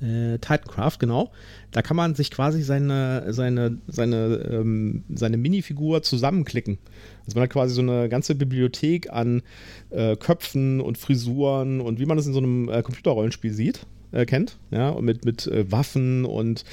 Äh, 0.00 0.38
Titancraft, 0.38 0.98
genau. 0.98 1.30
Da 1.70 1.80
kann 1.80 1.96
man 1.96 2.14
sich 2.14 2.30
quasi 2.30 2.62
seine, 2.62 3.32
seine, 3.32 3.78
seine, 3.86 4.48
ähm, 4.50 5.04
seine 5.14 5.36
Minifigur 5.36 6.02
zusammenklicken. 6.02 6.78
Also 7.24 7.36
man 7.36 7.44
hat 7.44 7.50
quasi 7.50 7.74
so 7.74 7.82
eine 7.82 8.08
ganze 8.08 8.34
Bibliothek 8.34 9.10
an 9.12 9.42
äh, 9.90 10.16
Köpfen 10.16 10.80
und 10.80 10.98
Frisuren 10.98 11.80
und 11.80 12.00
wie 12.00 12.06
man 12.06 12.16
das 12.16 12.26
in 12.26 12.32
so 12.32 12.40
einem 12.40 12.68
äh, 12.68 12.82
Computerrollenspiel 12.82 13.52
sieht, 13.52 13.86
äh, 14.10 14.26
kennt, 14.26 14.58
ja, 14.72 14.90
und 14.90 15.04
mit, 15.04 15.24
mit 15.24 15.46
äh, 15.46 15.70
Waffen 15.70 16.24
und 16.24 16.64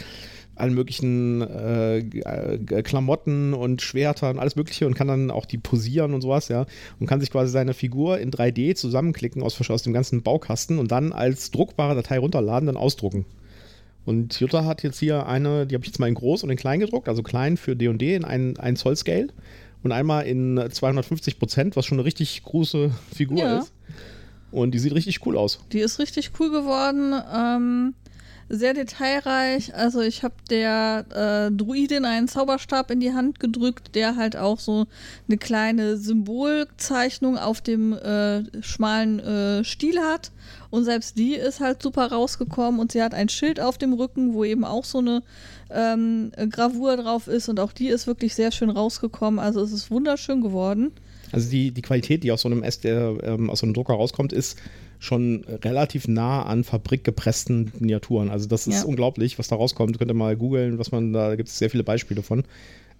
allen 0.60 0.74
möglichen 0.74 1.42
äh, 1.42 1.98
äh, 2.00 2.82
Klamotten 2.84 3.54
und 3.54 3.82
Schwertern, 3.82 4.40
alles 4.40 4.56
Mögliche 4.56 4.86
und 4.88 4.94
kann 4.96 5.08
dann 5.08 5.32
auch 5.32 5.46
die 5.46 5.58
posieren 5.58 6.14
und 6.14 6.22
sowas, 6.22 6.48
ja. 6.50 6.66
Und 7.00 7.08
kann 7.08 7.20
sich 7.20 7.32
quasi 7.32 7.52
seine 7.52 7.74
Figur 7.74 8.20
in 8.20 8.32
3D 8.32 8.76
zusammenklicken 8.76 9.42
aus, 9.42 9.60
aus 9.70 9.84
dem 9.84 9.94
ganzen 9.94 10.22
Baukasten 10.22 10.80
und 10.80 10.92
dann 10.92 11.14
als 11.14 11.52
druckbare 11.52 11.96
Datei 11.96 12.20
runterladen, 12.20 12.68
dann 12.68 12.78
ausdrucken. 12.78 13.26
Und 14.06 14.40
Jutta 14.40 14.66
hat 14.66 14.82
jetzt 14.84 15.00
hier 15.00 15.28
eine, 15.28 15.68
die 15.68 15.76
habe 15.76 15.84
ich 15.84 15.90
jetzt 15.92 16.00
mal 16.00 16.08
in 16.08 16.16
groß 16.16 16.44
und 16.44 16.50
in 16.50 16.58
klein 16.58 16.80
gedruckt, 16.80 17.08
also 17.08 17.22
klein 17.22 17.58
für 17.58 17.76
D&D 17.76 18.16
in 18.16 18.26
1 18.26 18.80
Zoll 18.80 18.96
Scale 18.96 19.28
und 19.84 19.92
einmal 19.92 20.26
in 20.26 20.62
250 20.72 21.38
Prozent, 21.40 21.76
was 21.76 21.86
schon 21.86 21.98
eine 22.00 22.06
richtig 22.06 22.44
große 22.44 22.92
Figur 23.16 23.40
Ja. 23.40 23.60
ist. 23.60 23.74
Und 24.52 24.72
die 24.72 24.80
sieht 24.80 24.96
richtig 24.96 25.26
cool 25.28 25.38
aus. 25.38 25.60
Die 25.72 25.80
ist 25.80 26.00
richtig 26.00 26.32
cool 26.40 26.50
geworden. 26.50 27.14
Ähm, 27.32 27.94
sehr 28.50 28.74
detailreich. 28.74 29.76
Also 29.76 30.02
ich 30.02 30.24
habe 30.24 30.34
der 30.50 31.06
äh, 31.50 31.56
Druidin 31.56 32.04
einen 32.06 32.28
Zauberstab 32.28 32.92
in 32.92 33.00
die 33.00 33.14
Hand 33.14 33.40
gedrückt, 33.40 33.96
der 33.96 34.16
halt 34.16 34.36
auch 34.36 34.60
so 34.60 34.88
eine 35.28 35.38
kleine 35.38 35.98
Symbolzeichnung 35.98 37.38
auf 37.38 37.62
dem 37.62 37.94
äh, 37.94 38.44
schmalen 38.62 39.20
äh, 39.20 39.64
Stiel 39.64 40.00
hat. 40.00 40.32
Und 40.72 40.84
selbst 40.84 41.18
die 41.18 41.36
ist 41.36 41.60
halt 41.60 41.82
super 41.82 42.12
rausgekommen 42.12 42.80
und 42.80 42.92
sie 42.92 43.02
hat 43.02 43.14
ein 43.14 43.30
Schild 43.30 43.60
auf 43.60 43.78
dem 43.78 43.94
Rücken, 43.94 44.34
wo 44.34 44.44
eben 44.44 44.66
auch 44.66 44.84
so 44.84 44.98
eine 44.98 45.24
ähm, 45.72 46.32
Gravur 46.50 46.98
drauf 46.98 47.28
ist 47.28 47.50
und 47.50 47.60
auch 47.60 47.72
die 47.72 47.88
ist 47.88 48.08
wirklich 48.08 48.36
sehr 48.36 48.52
schön 48.52 48.70
rausgekommen. 48.70 49.40
Also 49.40 49.62
es 49.62 49.72
ist 49.72 49.92
wunderschön 49.92 50.42
geworden. 50.42 50.92
Also 51.32 51.50
die, 51.50 51.72
die 51.72 51.82
Qualität, 51.82 52.24
die 52.24 52.32
aus 52.32 52.42
so 52.42 52.50
einem 52.50 52.64
S, 52.64 52.80
der, 52.80 53.18
ähm, 53.24 53.50
aus 53.50 53.60
so 53.60 53.66
einem 53.66 53.74
Drucker 53.74 53.94
rauskommt, 53.94 54.34
ist 54.34 54.58
schon 55.00 55.44
relativ 55.64 56.08
nah 56.08 56.44
an 56.44 56.64
fabrikgepressten 56.64 57.72
Miniaturen. 57.80 58.30
Also 58.30 58.48
das 58.48 58.68
ist 58.68 58.82
Ja. 58.82 58.86
unglaublich, 58.86 59.40
was 59.40 59.48
da 59.48 59.56
rauskommt. 59.56 59.98
Könnt 59.98 60.12
ihr 60.12 60.16
mal 60.16 60.36
googeln, 60.36 60.78
was 60.78 60.92
man 60.92 61.14
da, 61.14 61.30
da 61.30 61.36
gibt 61.36 61.50
es 61.50 61.58
sehr 61.58 61.70
viele 61.70 61.84
Beispiele 61.84 62.22
von. 62.22 62.44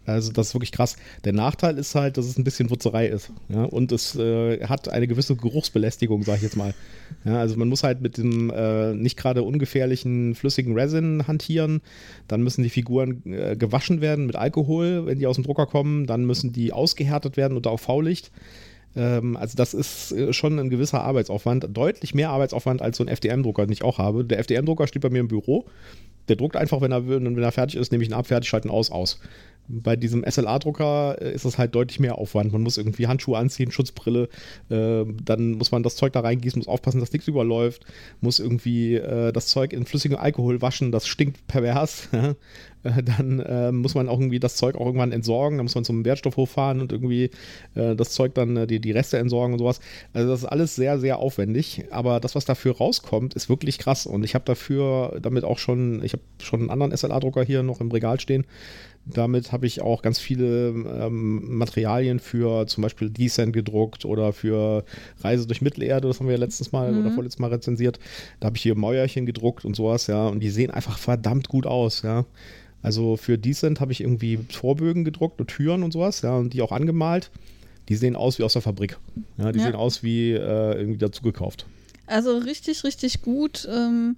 Also 0.06 0.32
das 0.32 0.48
ist 0.48 0.54
wirklich 0.56 0.72
krass. 0.72 0.96
Der 1.26 1.34
Nachteil 1.34 1.78
ist 1.78 1.94
halt, 1.94 2.18
dass 2.18 2.26
es 2.26 2.38
ein 2.38 2.44
bisschen 2.44 2.70
Wutzerei 2.72 3.08
ist. 3.08 3.32
Ja? 3.50 3.66
Und 3.66 3.92
es 3.92 4.16
äh, 4.16 4.66
hat 4.66 4.90
eine 4.90 5.08
gewisse 5.08 5.36
Geruchsbelästigung, 5.36 6.24
sage 6.24 6.38
ich 6.38 6.44
jetzt 6.44 6.58
mal. 6.58 6.74
Ja, 7.26 7.38
also 7.40 7.58
man 7.58 7.68
muss 7.68 7.84
halt 7.84 8.02
mit 8.02 8.18
dem 8.18 8.50
äh, 8.50 8.94
nicht 8.96 9.18
gerade 9.18 9.44
ungefährlichen 9.44 10.34
flüssigen 10.36 10.74
Resin 10.74 11.28
hantieren. 11.28 11.82
Dann 12.28 12.42
müssen 12.42 12.64
die 12.64 12.70
Figuren 12.70 13.22
äh, 13.26 13.56
gewaschen 13.58 14.00
werden 14.02 14.26
mit 14.26 14.36
Alkohol, 14.38 15.06
wenn 15.06 15.20
die 15.20 15.28
aus 15.28 15.36
dem 15.36 15.44
Drucker 15.44 15.66
kommen. 15.68 16.08
Dann 16.08 16.26
müssen 16.26 16.54
die 16.54 16.72
ausgehärtet 16.74 17.38
werden 17.38 17.56
unter 17.58 17.74
UV-Licht. 17.74 18.32
Ähm, 18.96 19.38
also 19.38 19.56
das 19.56 19.74
ist 19.74 20.12
äh, 20.12 20.34
schon 20.34 20.60
ein 20.60 20.70
gewisser 20.70 21.02
Arbeitsaufwand. 21.02 21.68
Deutlich 21.72 22.14
mehr 22.14 22.30
Arbeitsaufwand 22.30 22.82
als 22.82 22.98
so 22.98 23.04
ein 23.04 23.08
FDM-Drucker, 23.08 23.66
den 23.66 23.74
ich 23.74 23.84
auch 23.84 23.98
habe. 23.98 24.26
Der 24.26 24.40
FDM-Drucker 24.40 24.88
steht 24.88 25.02
bei 25.02 25.10
mir 25.10 25.20
im 25.20 25.28
Büro. 25.28 25.66
Der 26.28 26.36
druckt 26.36 26.56
einfach, 26.56 26.82
wenn 26.82 26.92
er, 26.92 27.08
will, 27.08 27.18
und 27.18 27.36
wenn 27.36 27.44
er 27.44 27.52
fertig 27.52 27.80
ist, 27.80 27.92
nehme 27.92 28.04
ich 28.04 28.10
ihn 28.10 28.14
ab, 28.14 28.28
fertig, 28.28 28.50
schalte 28.50 28.68
ihn 28.68 28.72
aus, 28.72 28.92
aus. 28.92 29.20
Bei 29.68 29.96
diesem 29.96 30.24
SLA-Drucker 30.24 31.22
äh, 31.22 31.34
ist 31.34 31.46
es 31.46 31.58
halt 31.58 31.76
deutlich 31.76 32.00
mehr 32.00 32.18
Aufwand. 32.18 32.52
Man 32.52 32.62
muss 32.62 32.78
irgendwie 32.78 33.08
Handschuhe 33.08 33.38
anziehen, 33.38 33.72
Schutzbrille, 33.72 34.30
äh, 34.70 35.06
dann 35.24 35.52
muss 35.52 35.72
man 35.72 35.84
das 35.84 35.96
Zeug 35.96 36.14
da 36.14 36.22
reingießen, 36.22 36.60
muss 36.60 36.68
aufpassen, 36.68 37.00
dass 37.00 37.12
nichts 37.12 37.28
überläuft, 37.28 37.86
muss 38.22 38.40
irgendwie 38.40 38.96
äh, 38.96 39.32
das 39.32 39.48
Zeug 39.48 39.74
in 39.74 39.86
flüssigem 39.86 40.18
Alkohol 40.18 40.62
waschen, 40.62 40.92
das 40.92 41.08
stinkt 41.08 41.46
pervers. 41.48 42.10
Äh, 42.84 43.04
dann 43.04 43.40
äh, 43.40 43.72
muss 43.72 43.96
man 43.96 44.08
auch 44.10 44.20
irgendwie 44.20 44.40
das 44.40 44.56
Zeug 44.56 44.76
auch 44.76 44.86
irgendwann 44.86 45.12
entsorgen, 45.12 45.58
dann 45.58 45.66
muss 45.66 45.76
man 45.76 45.84
zum 45.84 46.06
Wertstoffhof 46.06 46.50
fahren 46.50 46.82
und 46.82 46.92
irgendwie 46.92 47.30
äh, 47.76 47.96
das 47.96 48.12
Zeug 48.12 48.34
dann, 48.36 48.56
äh, 48.56 48.68
die, 48.68 48.80
die 48.80 48.92
Reste 48.92 49.18
entsorgen 49.18 49.54
und 49.54 49.60
sowas. 49.60 49.80
Also 50.14 50.30
das 50.30 50.42
ist 50.42 50.46
alles 50.46 50.76
sehr, 50.76 51.00
sehr 51.00 51.20
aufwendig, 51.20 51.86
aber 51.92 52.20
das, 52.20 52.36
was 52.36 52.46
dafür 52.46 52.78
rauskommt, 52.78 53.34
ist 53.34 53.50
wirklich 53.50 53.78
krass. 53.78 54.06
Und 54.06 54.24
ich 54.24 54.36
habe 54.36 54.46
dafür 54.46 55.20
damit 55.22 55.44
auch 55.44 55.58
schon, 55.58 56.04
ich 56.04 56.14
habe 56.14 56.24
schon 56.42 56.62
einen 56.62 56.70
anderen 56.70 56.96
SLA-Drucker 56.96 57.44
hier 57.44 57.64
noch 57.64 57.82
im 57.82 57.92
Regal 57.92 58.20
stehen, 58.20 58.46
damit 59.06 59.52
habe 59.52 59.66
ich 59.66 59.82
auch 59.82 60.02
ganz 60.02 60.20
viele 60.20 60.70
ähm, 60.70 61.58
Materialien 61.58 62.20
für 62.20 62.68
zum 62.68 62.84
Beispiel 62.84 63.10
Descent 63.10 63.54
gedruckt 63.54 64.06
oder 64.06 64.34
für 64.34 64.84
Reise 65.22 65.48
durch 65.48 65.62
Mittelerde, 65.62 66.08
das 66.08 66.20
haben 66.20 66.28
wir 66.28 66.36
ja 66.36 66.40
letztes 66.40 66.72
Mal 66.72 66.96
oder 66.96 67.12
vorletztes 67.12 67.40
Mal 67.40 67.50
rezensiert. 67.50 68.00
Da 68.40 68.48
habe 68.48 68.58
ich 68.58 68.64
hier 68.64 68.76
Mäuerchen 68.76 69.26
gedruckt 69.26 69.66
und 69.66 69.76
sowas, 69.76 70.08
ja, 70.08 70.28
und 70.28 70.42
die 70.42 70.50
sehen 70.50 70.72
einfach 70.72 70.98
verdammt 70.98 71.48
gut 71.48 71.66
aus, 71.66 72.04
ja. 72.04 72.26
Also 72.82 73.18
für 73.18 73.38
Descent 73.38 73.80
habe 73.82 73.92
ich 73.92 74.02
irgendwie 74.02 74.38
Torbögen 74.52 75.04
gedruckt 75.04 75.40
und 75.42 75.48
Türen 75.48 75.84
und 75.84 75.92
sowas, 75.92 76.22
ja, 76.22 76.36
und 76.38 76.54
die 76.54 76.62
auch 76.62 76.72
angemalt. 76.72 77.30
Die 77.90 77.96
sehen 77.96 78.16
aus 78.16 78.40
wie 78.40 78.44
aus 78.44 78.54
der 78.54 78.62
Fabrik. 78.62 78.98
Ja, 79.38 79.52
die 79.52 79.60
Ja. 79.60 79.66
sehen 79.66 79.76
aus 79.76 80.04
wie 80.04 80.32
äh, 80.32 80.74
irgendwie 80.78 81.00
dazu 81.00 81.22
gekauft. 81.24 81.66
Also 82.08 82.38
richtig, 82.38 82.84
richtig 82.84 83.22
gut. 83.22 83.68
Ähm, 83.72 84.16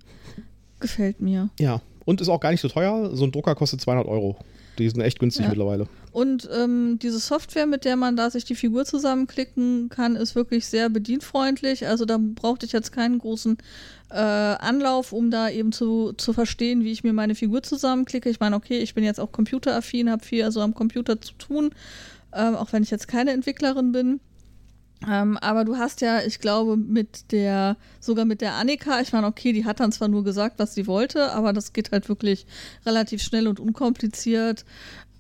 gefällt 0.80 1.22
mir. 1.22 1.50
Ja, 1.60 1.82
und 2.06 2.22
ist 2.22 2.30
auch 2.30 2.40
gar 2.40 2.52
nicht 2.52 2.62
so 2.62 2.68
teuer. 2.68 3.16
So 3.16 3.24
ein 3.24 3.32
Drucker 3.32 3.56
kostet 3.56 3.82
200 3.82 4.08
Euro. 4.08 4.38
Die 4.78 4.90
sind 4.90 5.02
echt 5.02 5.20
günstig 5.20 5.44
Ja. 5.44 5.50
mittlerweile. 5.50 5.88
Und 6.12 6.50
ähm, 6.54 7.00
diese 7.02 7.20
Software, 7.20 7.66
mit 7.66 7.86
der 7.86 7.96
man 7.96 8.18
da 8.18 8.30
sich 8.30 8.44
die 8.44 8.56
Figur 8.56 8.84
zusammenklicken 8.84 9.88
kann, 9.90 10.18
ist 10.18 10.36
wirklich 10.36 10.68
sehr 10.68 10.90
bedienfreundlich. 10.90 11.88
Also 11.88 12.04
da 12.04 12.18
brauchte 12.20 12.66
ich 12.66 12.74
jetzt 12.74 12.92
keinen 12.92 13.18
großen 13.18 13.58
äh, 14.10 14.16
Anlauf, 14.16 15.14
um 15.14 15.32
da 15.32 15.50
eben 15.50 15.72
zu, 15.72 16.12
zu 16.14 16.34
verstehen, 16.34 16.84
wie 16.84 16.92
ich 16.92 17.06
mir 17.06 17.14
meine 17.14 17.34
Figur 17.34 17.64
zusammenklicke. 17.64 18.30
Ich 18.30 18.42
meine, 18.42 18.58
okay, 18.58 18.80
ich 18.80 18.94
bin 18.94 19.06
jetzt 19.06 19.22
auch 19.22 19.32
computeraffin, 19.32 20.10
habe 20.12 20.26
viel 20.26 20.44
also 20.44 20.60
am 20.60 20.74
Computer 20.74 21.22
zu 21.22 21.34
tun, 21.34 21.70
ähm, 22.34 22.56
auch 22.56 22.74
wenn 22.74 22.84
ich 22.84 22.92
jetzt 22.92 23.08
keine 23.08 23.32
Entwicklerin 23.32 23.94
bin. 23.94 24.20
Ähm, 25.10 25.38
aber 25.38 25.66
du 25.66 25.78
hast 25.78 26.02
ja, 26.02 26.22
ich 26.22 26.40
glaube, 26.40 26.78
mit 26.78 27.32
der, 27.32 27.76
sogar 28.00 28.26
mit 28.26 28.42
der 28.42 28.54
Annika, 28.54 29.02
ich 29.02 29.14
meine, 29.14 29.28
okay, 29.28 29.52
die 29.52 29.66
hat 29.66 29.80
dann 29.80 29.92
zwar 29.92 30.10
nur 30.10 30.24
gesagt, 30.24 30.60
was 30.60 30.76
sie 30.76 30.86
wollte, 30.86 31.32
aber 31.32 31.54
das 31.54 31.74
geht 31.74 31.92
halt 31.92 32.08
wirklich 32.08 32.46
relativ 32.86 33.24
schnell 33.24 33.48
und 33.48 33.60
unkompliziert. 33.60 34.64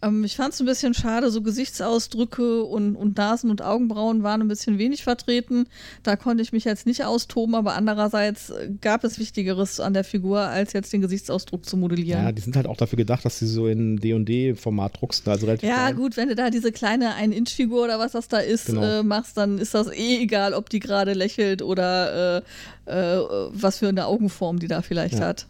Ähm, 0.03 0.23
ich 0.23 0.35
fand 0.35 0.53
es 0.53 0.59
ein 0.59 0.65
bisschen 0.65 0.93
schade, 0.93 1.29
so 1.29 1.41
Gesichtsausdrücke 1.41 2.63
und, 2.63 2.95
und 2.95 3.17
Nasen 3.17 3.49
und 3.51 3.61
Augenbrauen 3.61 4.23
waren 4.23 4.41
ein 4.41 4.47
bisschen 4.47 4.77
wenig 4.77 5.03
vertreten. 5.03 5.67
Da 6.03 6.15
konnte 6.15 6.41
ich 6.41 6.51
mich 6.53 6.63
jetzt 6.63 6.85
nicht 6.85 7.05
austoben, 7.05 7.53
aber 7.55 7.75
andererseits 7.75 8.49
äh, 8.49 8.69
gab 8.81 9.03
es 9.03 9.19
Wichtigeres 9.19 9.79
an 9.79 9.93
der 9.93 10.03
Figur, 10.03 10.39
als 10.39 10.73
jetzt 10.73 10.91
den 10.93 11.01
Gesichtsausdruck 11.01 11.65
zu 11.65 11.77
modellieren. 11.77 12.23
Ja, 12.25 12.31
die 12.31 12.41
sind 12.41 12.55
halt 12.55 12.67
auch 12.67 12.77
dafür 12.77 12.97
gedacht, 12.97 13.23
dass 13.25 13.39
sie 13.39 13.47
so 13.47 13.67
in 13.67 13.97
D&D-Format 13.97 14.99
druckst, 14.99 15.27
also 15.27 15.45
relativ 15.45 15.69
Ja, 15.69 15.75
klein. 15.87 15.95
gut, 15.95 16.17
wenn 16.17 16.29
du 16.29 16.35
da 16.35 16.49
diese 16.49 16.71
kleine 16.71 17.11
1-Inch-Figur 17.15 17.83
oder 17.83 17.99
was 17.99 18.13
das 18.13 18.27
da 18.27 18.37
ist, 18.39 18.65
Genau. 18.67 18.81
äh, 18.83 19.03
machst, 19.03 19.37
dann 19.37 19.57
ist 19.59 19.73
das 19.73 19.87
eh 19.91 20.21
egal, 20.23 20.53
ob 20.53 20.69
die 20.69 20.79
gerade 20.79 21.13
lächelt 21.13 21.61
oder 21.61 22.41
äh, 22.87 22.91
äh, 22.91 23.23
was 23.53 23.77
für 23.77 23.87
eine 23.89 24.05
Augenform 24.07 24.59
die 24.59 24.67
da 24.67 24.81
vielleicht 24.81 25.15
Ja. 25.19 25.27
hat. 25.27 25.45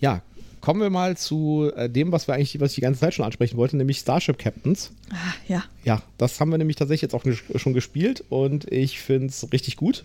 Ja, 0.00 0.22
kommen 0.64 0.80
wir 0.80 0.88
mal 0.88 1.14
zu 1.14 1.70
äh, 1.76 1.90
dem, 1.90 2.10
was 2.10 2.26
wir 2.26 2.34
eigentlich, 2.34 2.58
was 2.58 2.70
ich 2.70 2.76
die 2.76 2.80
ganze 2.80 3.00
Zeit 3.00 3.12
schon 3.12 3.26
ansprechen 3.26 3.58
wollte, 3.58 3.76
nämlich 3.76 3.98
Starship 3.98 4.38
Captains. 4.38 4.92
Ah, 5.10 5.34
ja. 5.46 5.62
Ja, 5.84 6.00
das 6.16 6.40
haben 6.40 6.50
wir 6.50 6.56
nämlich 6.56 6.76
tatsächlich 6.76 7.02
jetzt 7.02 7.14
auch 7.14 7.22
schon 7.56 7.74
gespielt 7.74 8.24
und 8.30 8.72
ich 8.72 8.98
finde 8.98 9.26
es 9.26 9.46
richtig 9.52 9.76
gut. 9.76 10.04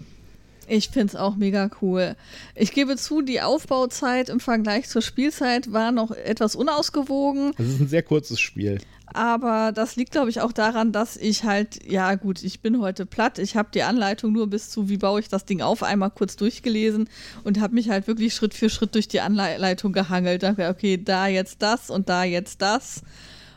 Ich 0.67 0.89
finde 0.89 1.07
es 1.07 1.15
auch 1.15 1.37
mega 1.37 1.71
cool. 1.81 2.17
Ich 2.55 2.73
gebe 2.73 2.97
zu, 2.97 3.21
die 3.21 3.39
Aufbauzeit 3.39 4.27
im 4.27 4.41
Vergleich 4.41 4.89
zur 4.89 5.01
Spielzeit 5.01 5.71
war 5.71 5.93
noch 5.93 6.11
etwas 6.11 6.55
unausgewogen, 6.55 7.53
Es 7.57 7.65
ist 7.65 7.79
ein 7.79 7.87
sehr 7.87 8.03
kurzes 8.03 8.41
Spiel. 8.41 8.79
Aber 9.13 9.71
das 9.71 9.95
liegt, 9.95 10.11
glaube 10.11 10.29
ich, 10.29 10.41
auch 10.41 10.51
daran, 10.51 10.91
dass 10.91 11.17
ich 11.17 11.43
halt, 11.43 11.85
ja 11.89 12.15
gut, 12.15 12.43
ich 12.43 12.61
bin 12.61 12.79
heute 12.79 13.05
platt. 13.05 13.39
Ich 13.39 13.55
habe 13.55 13.69
die 13.73 13.83
Anleitung 13.83 14.33
nur 14.33 14.49
bis 14.49 14.69
zu, 14.69 14.89
wie 14.89 14.97
baue 14.97 15.19
ich 15.19 15.29
das 15.29 15.45
Ding 15.45 15.61
auf, 15.61 15.83
einmal 15.83 16.11
kurz 16.11 16.35
durchgelesen 16.35 17.09
und 17.43 17.59
habe 17.59 17.73
mich 17.73 17.89
halt 17.89 18.07
wirklich 18.07 18.33
Schritt 18.33 18.53
für 18.53 18.69
Schritt 18.69 18.95
durch 18.95 19.07
die 19.07 19.21
Anleitung 19.21 19.93
gehangelt. 19.93 20.43
Dachte, 20.43 20.69
okay, 20.69 21.01
da 21.03 21.27
jetzt 21.27 21.61
das 21.61 21.89
und 21.89 22.09
da 22.09 22.23
jetzt 22.23 22.61
das. 22.61 23.03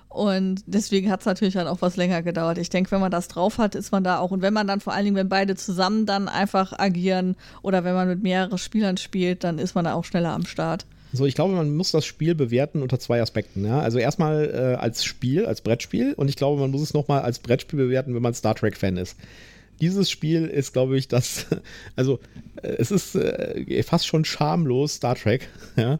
Und 0.08 0.62
deswegen 0.66 1.10
hat 1.10 1.20
es 1.20 1.26
natürlich 1.26 1.54
dann 1.54 1.66
auch 1.66 1.80
was 1.80 1.96
länger 1.96 2.22
gedauert. 2.22 2.58
Ich 2.58 2.68
denke, 2.68 2.90
wenn 2.90 3.00
man 3.00 3.10
das 3.10 3.28
drauf 3.28 3.56
hat, 3.56 3.74
ist 3.74 3.92
man 3.92 4.04
da 4.04 4.18
auch. 4.18 4.30
Und 4.30 4.42
wenn 4.42 4.52
man 4.52 4.66
dann 4.66 4.80
vor 4.80 4.92
allen 4.92 5.04
Dingen, 5.04 5.16
wenn 5.16 5.30
beide 5.30 5.56
zusammen 5.56 6.04
dann 6.04 6.28
einfach 6.28 6.78
agieren 6.78 7.34
oder 7.62 7.82
wenn 7.82 7.94
man 7.94 8.08
mit 8.08 8.22
mehreren 8.22 8.58
Spielern 8.58 8.98
spielt, 8.98 9.42
dann 9.42 9.58
ist 9.58 9.74
man 9.74 9.86
da 9.86 9.94
auch 9.94 10.04
schneller 10.04 10.32
am 10.32 10.44
Start. 10.44 10.84
So, 11.12 11.26
ich 11.26 11.34
glaube, 11.34 11.54
man 11.54 11.74
muss 11.76 11.90
das 11.92 12.06
Spiel 12.06 12.34
bewerten 12.34 12.82
unter 12.82 12.98
zwei 12.98 13.20
Aspekten. 13.20 13.64
Ja? 13.64 13.80
Also 13.80 13.98
erstmal 13.98 14.50
äh, 14.54 14.80
als 14.80 15.04
Spiel, 15.04 15.44
als 15.46 15.60
Brettspiel 15.60 16.14
und 16.14 16.28
ich 16.28 16.36
glaube, 16.36 16.60
man 16.60 16.70
muss 16.70 16.82
es 16.82 16.94
nochmal 16.94 17.22
als 17.22 17.38
Brettspiel 17.38 17.78
bewerten, 17.78 18.14
wenn 18.14 18.22
man 18.22 18.34
Star 18.34 18.54
Trek-Fan 18.54 18.96
ist. 18.96 19.16
Dieses 19.80 20.10
Spiel 20.10 20.46
ist, 20.46 20.72
glaube 20.72 20.96
ich, 20.96 21.08
das, 21.08 21.46
also 21.96 22.20
äh, 22.62 22.68
es 22.78 22.90
ist 22.90 23.14
äh, 23.14 23.82
fast 23.82 24.06
schon 24.06 24.24
schamlos 24.24 24.94
Star 24.94 25.14
Trek. 25.14 25.48
Ja? 25.76 25.98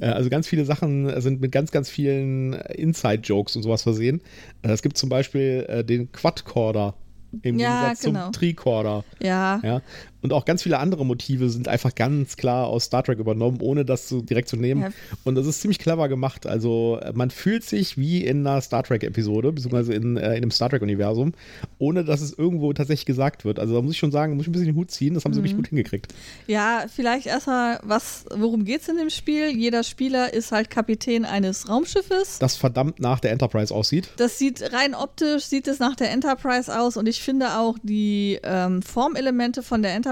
Äh, 0.00 0.06
Also 0.06 0.30
ganz 0.30 0.46
viele 0.46 0.64
Sachen 0.64 1.20
sind 1.20 1.40
mit 1.40 1.50
ganz, 1.52 1.70
ganz 1.72 1.88
vielen 1.90 2.52
Inside-Jokes 2.52 3.56
und 3.56 3.62
sowas 3.62 3.82
versehen. 3.82 4.20
Äh, 4.62 4.70
Es 4.70 4.82
gibt 4.82 4.96
zum 4.96 5.08
Beispiel 5.08 5.66
äh, 5.68 5.84
den 5.84 6.12
Quadcorder 6.12 6.94
im 7.42 7.58
Ja, 7.58 7.80
Gegensatz 7.88 8.04
genau. 8.04 8.24
zum 8.24 8.32
Tricorder. 8.32 9.04
Ja, 9.22 9.60
Ja, 9.64 9.82
und 10.22 10.32
auch 10.32 10.44
ganz 10.44 10.62
viele 10.62 10.78
andere 10.78 11.04
Motive 11.04 11.50
sind 11.50 11.68
einfach 11.68 11.94
ganz 11.94 12.36
klar 12.36 12.66
aus 12.66 12.84
Star 12.84 13.02
Trek 13.02 13.18
übernommen, 13.18 13.58
ohne 13.60 13.84
das 13.84 14.06
zu, 14.08 14.22
direkt 14.22 14.48
zu 14.48 14.56
nehmen. 14.56 14.82
Ja. 14.82 14.88
Und 15.24 15.34
das 15.34 15.46
ist 15.46 15.60
ziemlich 15.60 15.78
clever 15.78 16.08
gemacht. 16.08 16.46
Also 16.46 16.98
äh, 17.02 17.12
man 17.14 17.30
fühlt 17.30 17.64
sich 17.64 17.98
wie 17.98 18.24
in 18.24 18.46
einer 18.46 18.60
Star 18.60 18.82
Trek-Episode, 18.82 19.52
beziehungsweise 19.52 19.94
in, 19.94 20.16
äh, 20.16 20.30
in 20.30 20.36
einem 20.42 20.50
Star 20.50 20.70
Trek-Universum, 20.70 21.32
ohne 21.78 22.04
dass 22.04 22.20
es 22.20 22.32
irgendwo 22.32 22.72
tatsächlich 22.72 23.06
gesagt 23.06 23.44
wird. 23.44 23.58
Also 23.58 23.74
da 23.74 23.82
muss 23.82 23.92
ich 23.92 23.98
schon 23.98 24.12
sagen, 24.12 24.34
muss 24.36 24.44
ich 24.44 24.48
ein 24.48 24.52
bisschen 24.52 24.66
den 24.68 24.76
Hut 24.76 24.90
ziehen, 24.90 25.14
das 25.14 25.24
haben 25.24 25.32
sie 25.34 25.40
Mhm. 25.40 25.44
wirklich 25.44 25.56
gut 25.56 25.68
hingekriegt. 25.68 26.14
Ja, 26.46 26.84
vielleicht 26.94 27.26
erstmal, 27.26 27.80
was, 27.82 28.24
worum 28.34 28.64
geht's 28.64 28.88
in 28.88 28.96
dem 28.96 29.10
Spiel? 29.10 29.48
Jeder 29.50 29.82
Spieler 29.82 30.32
ist 30.32 30.52
halt 30.52 30.70
Kapitän 30.70 31.24
eines 31.24 31.68
Raumschiffes. 31.68 32.38
Das 32.38 32.56
verdammt 32.56 33.00
nach 33.00 33.18
der 33.20 33.32
Enterprise 33.32 33.74
aussieht. 33.74 34.08
Das 34.18 34.38
sieht 34.38 34.72
rein 34.72 34.94
optisch, 34.94 35.44
sieht 35.44 35.66
es 35.66 35.78
nach 35.80 35.96
der 35.96 36.10
Enterprise 36.12 36.78
aus 36.78 36.96
und 36.96 37.08
ich 37.08 37.20
finde 37.22 37.58
auch 37.58 37.76
die 37.82 38.38
ähm, 38.44 38.82
Formelemente 38.82 39.62
von 39.62 39.82
der 39.82 39.94
Enterprise 39.94 40.11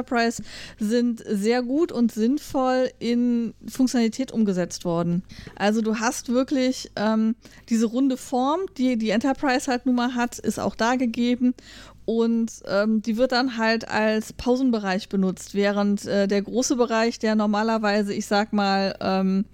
sind 0.78 1.22
sehr 1.26 1.62
gut 1.62 1.92
und 1.92 2.12
sinnvoll 2.12 2.90
in 2.98 3.54
Funktionalität 3.68 4.32
umgesetzt 4.32 4.84
worden. 4.84 5.22
Also 5.56 5.82
du 5.82 5.98
hast 5.98 6.28
wirklich 6.28 6.90
ähm, 6.96 7.34
diese 7.68 7.86
runde 7.86 8.16
Form, 8.16 8.60
die 8.76 8.96
die 8.96 9.10
Enterprise 9.10 9.70
halt 9.70 9.86
nun 9.86 9.94
mal 9.94 10.14
hat, 10.14 10.38
ist 10.38 10.58
auch 10.58 10.74
da 10.74 10.96
gegeben 10.96 11.54
und 12.04 12.50
ähm, 12.66 13.02
die 13.02 13.16
wird 13.16 13.30
dann 13.30 13.56
halt 13.56 13.88
als 13.88 14.32
Pausenbereich 14.32 15.08
benutzt, 15.08 15.54
während 15.54 16.06
äh, 16.06 16.26
der 16.26 16.42
große 16.42 16.74
Bereich, 16.74 17.20
der 17.20 17.36
normalerweise, 17.36 18.12
ich 18.12 18.26
sag 18.26 18.52
mal, 18.52 18.96
ähm, 19.00 19.44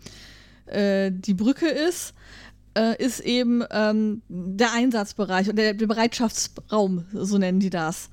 äh, 0.64 1.10
die 1.12 1.34
Brücke 1.34 1.68
ist, 1.68 2.14
äh, 2.76 2.96
ist 3.02 3.20
eben 3.20 3.62
ähm, 3.70 4.22
der 4.28 4.72
Einsatzbereich 4.72 5.50
und 5.50 5.56
der, 5.56 5.74
der 5.74 5.86
Bereitschaftsraum, 5.86 7.04
so 7.12 7.36
nennen 7.36 7.60
die 7.60 7.68
das. 7.68 8.08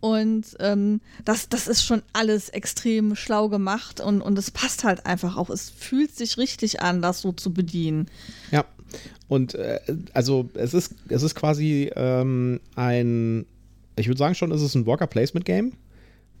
Und 0.00 0.56
ähm, 0.60 1.00
das, 1.24 1.48
das 1.50 1.68
ist 1.68 1.84
schon 1.84 2.02
alles 2.14 2.48
extrem 2.48 3.14
schlau 3.16 3.48
gemacht 3.48 4.00
und, 4.00 4.22
und 4.22 4.38
es 4.38 4.50
passt 4.50 4.82
halt 4.84 5.04
einfach 5.04 5.36
auch. 5.36 5.50
Es 5.50 5.68
fühlt 5.70 6.16
sich 6.16 6.38
richtig 6.38 6.80
an, 6.80 7.02
das 7.02 7.20
so 7.20 7.32
zu 7.32 7.52
bedienen. 7.52 8.06
Ja. 8.50 8.64
Und 9.28 9.54
äh, 9.54 9.78
also 10.14 10.48
es 10.54 10.74
ist, 10.74 10.94
es 11.08 11.22
ist 11.22 11.34
quasi 11.34 11.90
ähm, 11.94 12.60
ein, 12.74 13.46
ich 13.96 14.08
würde 14.08 14.18
sagen 14.18 14.34
schon, 14.34 14.50
es 14.52 14.62
ist 14.62 14.74
ein 14.74 14.86
Worker 14.86 15.06
Placement 15.06 15.44
Game, 15.44 15.72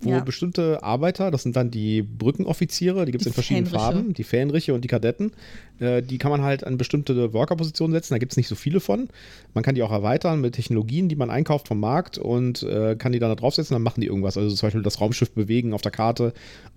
wo 0.00 0.10
Ja. 0.10 0.20
bestimmte 0.20 0.82
Arbeiter, 0.82 1.30
das 1.30 1.42
sind 1.42 1.54
dann 1.54 1.70
die 1.70 2.02
Brückenoffiziere, 2.02 3.04
die 3.04 3.12
gibt 3.12 3.22
es 3.22 3.26
in 3.28 3.34
verschiedenen 3.34 3.66
Fähnriche. 3.66 3.84
Farben, 3.92 4.14
die 4.14 4.24
Fähnriche 4.24 4.74
und 4.74 4.82
die 4.82 4.88
Kadetten, 4.88 5.32
äh, 5.80 6.02
die 6.02 6.18
kann 6.18 6.30
man 6.30 6.42
halt 6.42 6.64
an 6.64 6.76
bestimmte 6.76 7.32
Worker-Positionen 7.32 7.92
setzen, 7.92 8.14
da 8.14 8.18
gibt 8.18 8.32
es 8.32 8.36
nicht 8.36 8.48
so 8.48 8.54
viele 8.54 8.80
von. 8.80 9.08
Man 9.54 9.64
kann 9.64 9.74
die 9.74 9.82
auch 9.82 9.90
erweitern 9.90 10.40
mit 10.40 10.54
Technologien, 10.54 11.08
die 11.08 11.16
man 11.16 11.30
einkauft 11.30 11.68
vom 11.68 11.80
Markt 11.80 12.18
und 12.18 12.62
äh, 12.62 12.96
kann 12.96 13.12
die 13.12 13.18
dann 13.18 13.30
da 13.30 13.34
draufsetzen, 13.34 13.74
dann 13.74 13.82
machen 13.82 14.00
die 14.00 14.06
irgendwas. 14.06 14.36
Also 14.36 14.54
zum 14.54 14.66
Beispiel 14.66 14.82
das 14.82 15.00
Raumschiff 15.00 15.32
bewegen 15.32 15.72
auf 15.72 15.82
der 15.82 15.92
Karte 15.92 16.32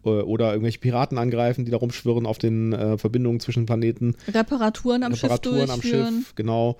äh, 0.06 0.10
oder 0.10 0.52
irgendwelche 0.52 0.80
Piraten 0.80 1.18
angreifen, 1.18 1.66
die 1.66 1.72
da 1.72 1.78
rumschwirren 1.78 2.26
auf 2.26 2.38
den 2.38 2.74
äh, 2.74 2.98
Verbindungen 2.98 3.40
zwischen 3.40 3.66
Planeten. 3.66 4.16
Reparaturen 4.34 5.04
am 5.04 5.14
Reparaturen 5.14 5.60
Schiff 5.60 5.70
am 5.70 5.82
durchführen. 5.82 6.16
Schiff, 6.20 6.36
genau. 6.36 6.78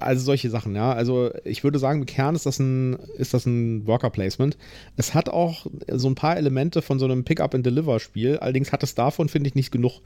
Also 0.00 0.24
solche 0.24 0.50
Sachen, 0.50 0.74
ja. 0.74 0.92
Also 0.92 1.30
ich 1.44 1.64
würde 1.64 1.78
sagen, 1.78 2.00
im 2.00 2.06
Kern 2.06 2.34
ist 2.34 2.46
das 2.46 2.58
ein, 2.58 2.94
ist 3.18 3.34
das 3.34 3.46
ein 3.46 3.86
Worker 3.86 4.10
Placement. 4.10 4.56
Es 4.96 5.14
hat 5.14 5.28
auch 5.28 5.66
so 5.90 6.08
ein 6.08 6.14
paar 6.14 6.36
Elemente 6.36 6.82
von 6.82 6.98
so 6.98 7.04
einem 7.04 7.24
Pick-up-and-Deliver-Spiel, 7.24 8.38
allerdings 8.38 8.72
hat 8.72 8.82
es 8.82 8.94
davon, 8.94 9.28
finde 9.28 9.48
ich, 9.48 9.54
nicht 9.54 9.70
genug. 9.70 10.00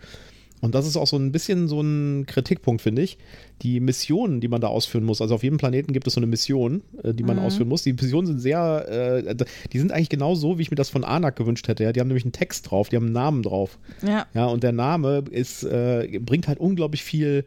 Und 0.61 0.75
das 0.75 0.87
ist 0.87 0.97
auch 0.97 1.07
so 1.07 1.17
ein 1.17 1.31
bisschen 1.31 1.69
so 1.69 1.81
ein 1.81 2.27
Kritikpunkt, 2.27 2.83
finde 2.83 3.03
ich. 3.03 3.19
Die 3.63 3.79
Missionen, 3.81 4.41
die 4.41 4.49
man 4.49 4.61
da 4.61 4.67
ausführen 4.69 5.05
muss, 5.05 5.21
also 5.21 5.35
auf 5.37 5.43
jedem 5.45 5.59
Planeten 5.59 5.93
gibt 5.93 6.07
es 6.07 6.15
so 6.15 6.21
eine 6.21 6.27
Mission, 6.27 6.83
äh, 7.03 7.15
die 7.15 7.23
man 7.23 7.37
Mhm. 7.37 7.43
ausführen 7.43 7.69
muss. 7.69 7.83
Die 7.83 7.93
Missionen 7.93 8.27
sind 8.27 8.41
sehr, 8.41 9.23
äh, 9.25 9.37
die 9.73 9.79
sind 9.79 9.93
eigentlich 9.93 10.09
genau 10.09 10.35
so, 10.35 10.59
wie 10.59 10.63
ich 10.63 10.71
mir 10.71 10.77
das 10.77 10.91
von 10.91 11.05
Anak 11.05 11.37
gewünscht 11.37 11.69
hätte. 11.69 11.85
Ja? 11.85 11.93
Die 11.93 12.01
haben 12.01 12.09
nämlich 12.09 12.25
einen 12.25 12.33
Text 12.33 12.71
drauf, 12.71 12.89
die 12.89 12.97
haben 12.97 13.05
einen 13.05 13.13
Namen 13.13 13.43
drauf. 13.43 13.79
Ja. 14.07 14.27
Ja, 14.35 14.47
und 14.47 14.63
der 14.65 14.73
Name 14.73 15.25
ist, 15.31 15.63
äh, 15.63 16.19
bringt 16.21 16.49
halt 16.49 16.59
unglaublich 16.59 17.05
viel 17.05 17.45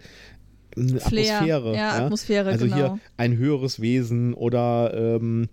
äh, 0.77 0.81
Flair. 0.99 1.35
Atmosphäre. 1.37 1.75
Ja, 1.75 1.89
Atmosphäre, 2.05 2.49
Also 2.49 2.65
genau. 2.65 2.75
hier 2.77 2.99
ein 3.17 3.35
höheres 3.37 3.81
Wesen 3.81 4.33
oder 4.33 4.93
ähm, 4.95 5.49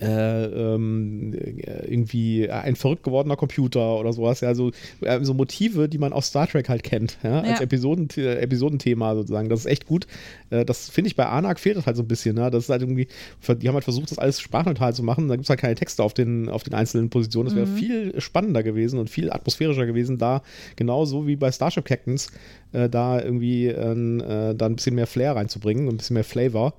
äh, 0.00 0.44
ähm, 0.46 1.32
äh, 1.34 1.86
irgendwie 1.92 2.50
ein 2.50 2.76
verrückt 2.76 3.02
gewordener 3.04 3.36
Computer 3.36 3.98
oder 3.98 4.12
sowas. 4.12 4.40
Ja, 4.40 4.54
so, 4.54 4.70
äh, 5.02 5.22
so 5.22 5.34
Motive, 5.34 5.88
die 5.88 5.98
man 5.98 6.12
aus 6.12 6.26
Star 6.28 6.46
Trek 6.48 6.68
halt 6.68 6.82
kennt, 6.82 7.18
ja, 7.22 7.40
als 7.40 7.58
Ja. 7.58 7.64
Episoden, 7.64 8.08
Episodenthema 8.16 9.14
sozusagen. 9.14 9.48
Das 9.48 9.60
ist 9.60 9.66
echt 9.66 9.86
gut. 9.86 10.06
Äh, 10.50 10.64
das 10.64 10.88
finde 10.88 11.08
ich 11.08 11.16
bei 11.16 11.26
Anak 11.26 11.60
fehlt 11.60 11.76
das 11.76 11.86
halt 11.86 11.96
so 11.96 12.02
ein 12.02 12.08
bisschen. 12.08 12.36
Ne? 12.36 12.50
Das 12.50 12.64
ist 12.64 12.70
halt 12.70 12.82
irgendwie, 12.82 13.08
die 13.48 13.68
haben 13.68 13.74
halt 13.74 13.84
versucht, 13.84 14.10
das 14.10 14.18
alles 14.18 14.40
sprachneutral 14.40 14.94
zu 14.94 15.02
machen. 15.02 15.28
Da 15.28 15.36
gibt 15.36 15.44
es 15.46 15.50
halt 15.50 15.60
keine 15.60 15.74
Texte 15.74 16.02
auf 16.02 16.14
den, 16.14 16.48
auf 16.48 16.62
den 16.62 16.74
einzelnen 16.74 17.10
Positionen. 17.10 17.46
Das 17.48 17.56
wäre 17.56 17.66
Mhm. 17.66 17.76
viel 17.76 18.20
spannender 18.20 18.62
gewesen 18.62 18.98
und 18.98 19.10
viel 19.10 19.30
atmosphärischer 19.30 19.86
gewesen, 19.86 20.18
da 20.18 20.42
genauso 20.76 21.26
wie 21.26 21.36
bei 21.36 21.52
Starship 21.52 21.84
Captains 21.84 22.28
äh, 22.72 22.88
da 22.88 23.20
irgendwie 23.22 23.66
äh, 23.66 24.54
da 24.54 24.66
ein 24.66 24.76
bisschen 24.76 24.94
mehr 24.94 25.06
Flair 25.06 25.36
reinzubringen 25.36 25.86
und 25.88 25.94
ein 25.94 25.96
bisschen 25.98 26.14
mehr 26.14 26.24
Flavor. 26.24 26.74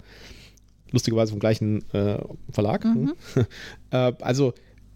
Lustigerweise 0.91 1.31
vom 1.31 1.39
gleichen 1.39 1.83
äh, 1.93 2.19
Verlag. 2.51 2.85
Mhm. 2.85 3.13
äh, 3.91 4.13
also, 4.21 4.53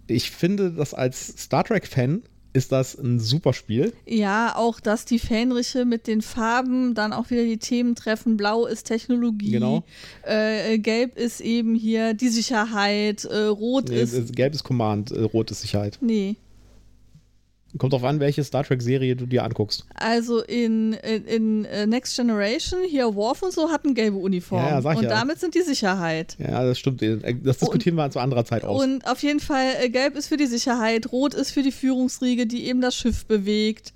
ich 0.08 0.32
finde 0.32 0.72
das 0.72 0.94
als 0.94 1.28
Star 1.38 1.64
Trek-Fan 1.64 2.24
ist 2.56 2.72
das 2.72 2.96
ein 2.96 3.20
super 3.20 3.52
Spiel. 3.52 3.92
Ja, 4.06 4.56
auch, 4.56 4.80
dass 4.80 5.04
die 5.04 5.20
Fähnriche 5.20 5.84
mit 5.84 6.08
den 6.08 6.22
Farben 6.22 6.94
dann 6.96 7.12
auch 7.12 7.30
wieder 7.30 7.44
die 7.44 7.58
Themen 7.58 7.96
treffen. 7.96 8.38
Blau 8.38 8.66
ist 8.66 8.84
Technologie. 8.84 9.52
Genau. 9.52 9.84
Äh, 10.24 10.80
gelb 10.80 11.18
ist 11.18 11.42
eben 11.42 11.76
hier 11.76 12.14
die 12.14 12.30
Sicherheit. 12.30 13.26
Äh, 13.26 13.48
rot 13.48 13.90
Nee, 13.90 14.02
ist. 14.02 14.34
Gelb 14.34 14.54
ist 14.54 14.64
Command, 14.64 15.12
äh, 15.12 15.24
Rot 15.24 15.52
ist 15.52 15.62
Sicherheit. 15.62 15.98
Nee. 16.02 16.38
Kommt 17.78 17.94
drauf 17.94 18.04
an, 18.04 18.20
welche 18.20 18.44
Star 18.44 18.64
Trek-Serie 18.64 19.16
du 19.16 19.26
dir 19.26 19.44
anguckst. 19.44 19.86
Also 19.96 20.42
in, 20.42 20.94
in, 20.94 21.26
in 21.26 21.66
äh, 21.66 21.86
Next 21.86 22.16
Generation, 22.16 22.80
hier 22.88 23.16
Worf 23.16 23.42
und 23.42 23.52
so 23.52 23.70
hatten 23.70 23.94
gelbe 23.94 24.18
Uniformen. 24.18 24.66
Ja, 24.66 24.72
ja, 24.76 24.82
sag 24.82 24.94
ich 24.94 25.00
und 25.00 25.04
ja. 25.06 25.10
damit 25.10 25.40
sind 25.40 25.56
die 25.56 25.62
Sicherheit. 25.62 26.38
Ja, 26.40 26.64
das 26.64 26.80
stimmt. 26.80 27.02
Das 27.02 27.58
diskutieren 27.58 27.96
wir 27.96 28.10
zu 28.12 28.20
anderer 28.20 28.46
Zeit 28.46 28.64
aus. 28.64 28.82
Und 28.82 29.06
auf 29.08 29.22
jeden 29.24 29.40
Fall, 29.40 29.74
äh, 29.82 29.90
gelb 29.90 30.16
ist 30.16 30.28
für 30.28 30.38
die 30.38 30.46
Sicherheit, 30.46 31.12
rot 31.12 31.34
ist 31.34 31.52
für 31.52 31.64
die 31.64 31.72
Führungsriege, 31.72 32.48
die 32.48 32.66
eben 32.66 32.82
das 32.82 32.96
Schiff 32.96 33.26
bewegt. 33.26 33.94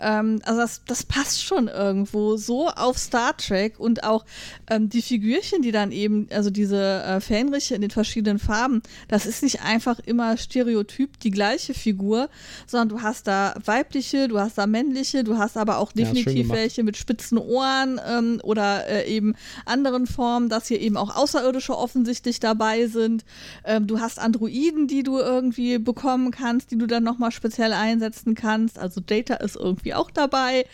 Ähm, 0.00 0.40
also 0.44 0.60
das, 0.60 0.82
das 0.86 1.04
passt 1.04 1.42
schon 1.42 1.68
irgendwo 1.68 2.36
so 2.36 2.68
auf 2.68 2.98
Star 2.98 3.36
Trek 3.36 3.78
und 3.78 4.04
auch 4.04 4.24
ähm, 4.70 4.88
die 4.88 5.02
Figürchen, 5.02 5.62
die 5.62 5.72
dann 5.72 5.92
eben, 5.92 6.28
also 6.30 6.50
diese 6.50 7.02
äh, 7.02 7.20
Fähnriche 7.20 7.74
in 7.74 7.80
den 7.80 7.90
verschiedenen 7.90 8.38
Farben, 8.38 8.82
das 9.08 9.26
ist 9.26 9.42
nicht 9.42 9.62
einfach 9.62 9.98
immer 10.00 10.36
stereotyp 10.36 11.18
die 11.20 11.30
gleiche 11.30 11.74
Figur, 11.74 12.28
sondern 12.66 12.88
du 12.88 13.02
hast 13.02 13.26
da 13.26 13.54
weibliche, 13.64 14.28
du 14.28 14.38
hast 14.38 14.58
da 14.58 14.66
männliche, 14.66 15.24
du 15.24 15.38
hast 15.38 15.56
aber 15.56 15.78
auch 15.78 15.92
definitiv 15.92 16.48
ja, 16.48 16.54
welche 16.54 16.82
mit 16.82 16.96
spitzen 16.96 17.38
Ohren 17.38 18.00
ähm, 18.06 18.40
oder 18.42 18.86
äh, 18.88 19.08
eben 19.08 19.34
anderen 19.66 20.06
Formen, 20.06 20.48
dass 20.48 20.68
hier 20.68 20.80
eben 20.80 20.96
auch 20.96 21.16
Außerirdische 21.16 21.76
offensichtlich 21.76 22.40
dabei 22.40 22.86
sind. 22.86 23.24
Ähm, 23.64 23.86
du 23.86 24.00
hast 24.00 24.18
Androiden, 24.18 24.86
die 24.86 25.02
du 25.02 25.18
irgendwie 25.18 25.78
bekommen 25.78 26.30
kannst, 26.30 26.70
die 26.70 26.78
du 26.78 26.86
dann 26.86 27.04
nochmal 27.04 27.32
speziell 27.32 27.72
einsetzen 27.72 28.34
kannst. 28.34 28.78
Also 28.78 29.00
Data 29.00 29.34
ist 29.34 29.56
irgendwie 29.56 29.87
auch 29.94 30.10
dabei. 30.10 30.64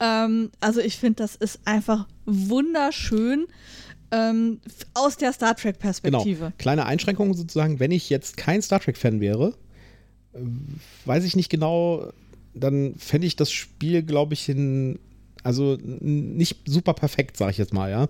Ähm, 0.00 0.50
also 0.60 0.80
ich 0.80 0.96
finde, 0.96 1.16
das 1.16 1.36
ist 1.36 1.60
einfach 1.64 2.06
wunderschön. 2.24 3.46
Ähm, 4.12 4.60
aus 4.94 5.16
der 5.16 5.32
Star 5.32 5.56
Trek-Perspektive. 5.56 6.38
Genau. 6.38 6.52
Kleine 6.58 6.86
Einschränkung 6.86 7.34
sozusagen, 7.34 7.80
wenn 7.80 7.90
ich 7.90 8.08
jetzt 8.08 8.36
kein 8.36 8.62
Star 8.62 8.78
Trek-Fan 8.78 9.20
wäre, 9.20 9.54
weiß 11.04 11.24
ich 11.24 11.34
nicht 11.34 11.48
genau, 11.48 12.12
dann 12.54 12.94
fände 12.96 13.26
ich 13.26 13.36
das 13.36 13.50
Spiel, 13.50 14.02
glaube 14.02 14.34
ich, 14.34 14.48
in, 14.48 14.98
also 15.42 15.76
nicht 15.82 16.58
super 16.66 16.94
perfekt, 16.94 17.36
sage 17.36 17.50
ich 17.52 17.58
jetzt 17.58 17.74
mal, 17.74 17.90
ja. 17.90 18.08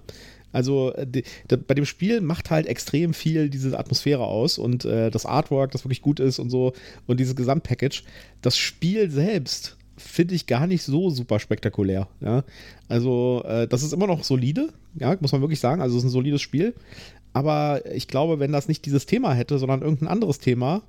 Also 0.53 0.93
äh, 0.95 1.07
die, 1.07 1.25
die, 1.51 1.57
bei 1.57 1.75
dem 1.75 1.85
Spiel 1.85 2.21
macht 2.21 2.51
halt 2.51 2.67
extrem 2.67 3.13
viel 3.13 3.51
diese 3.51 3.79
Atmosphäre 3.79 4.25
aus 4.25 4.59
und 4.59 4.85
äh, 4.85 5.11
das 5.11 5.27
Artwork, 5.27 5.73
das 5.73 5.85
wirklich 5.85 6.03
gut 6.03 6.21
ist 6.21 6.39
und 6.39 6.51
so 6.51 6.73
und 7.07 7.21
dieses 7.21 7.37
Gesamtpackage. 7.37 8.05
Das 8.41 8.57
Spiel 8.57 9.11
selbst 9.11 9.76
finde 9.97 10.35
ich 10.35 10.47
gar 10.47 10.67
nicht 10.67 10.83
so 10.83 11.11
super 11.11 11.39
spektakulär. 11.39 12.09
Ja? 12.21 12.45
Also 12.89 13.43
äh, 13.47 13.67
das 13.67 13.83
ist 13.83 13.93
immer 13.93 14.07
noch 14.07 14.25
solide, 14.25 14.69
ja, 14.95 15.17
muss 15.21 15.33
man 15.33 15.41
wirklich 15.41 15.61
sagen. 15.61 15.81
Also 15.81 15.97
es 15.97 16.05
ist 16.05 16.11
ein 16.11 16.13
solides 16.13 16.43
Spiel. 16.43 16.75
Aber 17.33 17.83
ich 17.95 18.09
glaube, 18.09 18.39
wenn 18.39 18.53
das 18.53 18.69
nicht 18.69 18.87
dieses 18.87 19.07
Thema 19.07 19.35
hätte, 19.35 19.59
sondern 19.59 19.83
irgendein 19.83 20.09
anderes 20.09 20.39
Thema, 20.39 20.83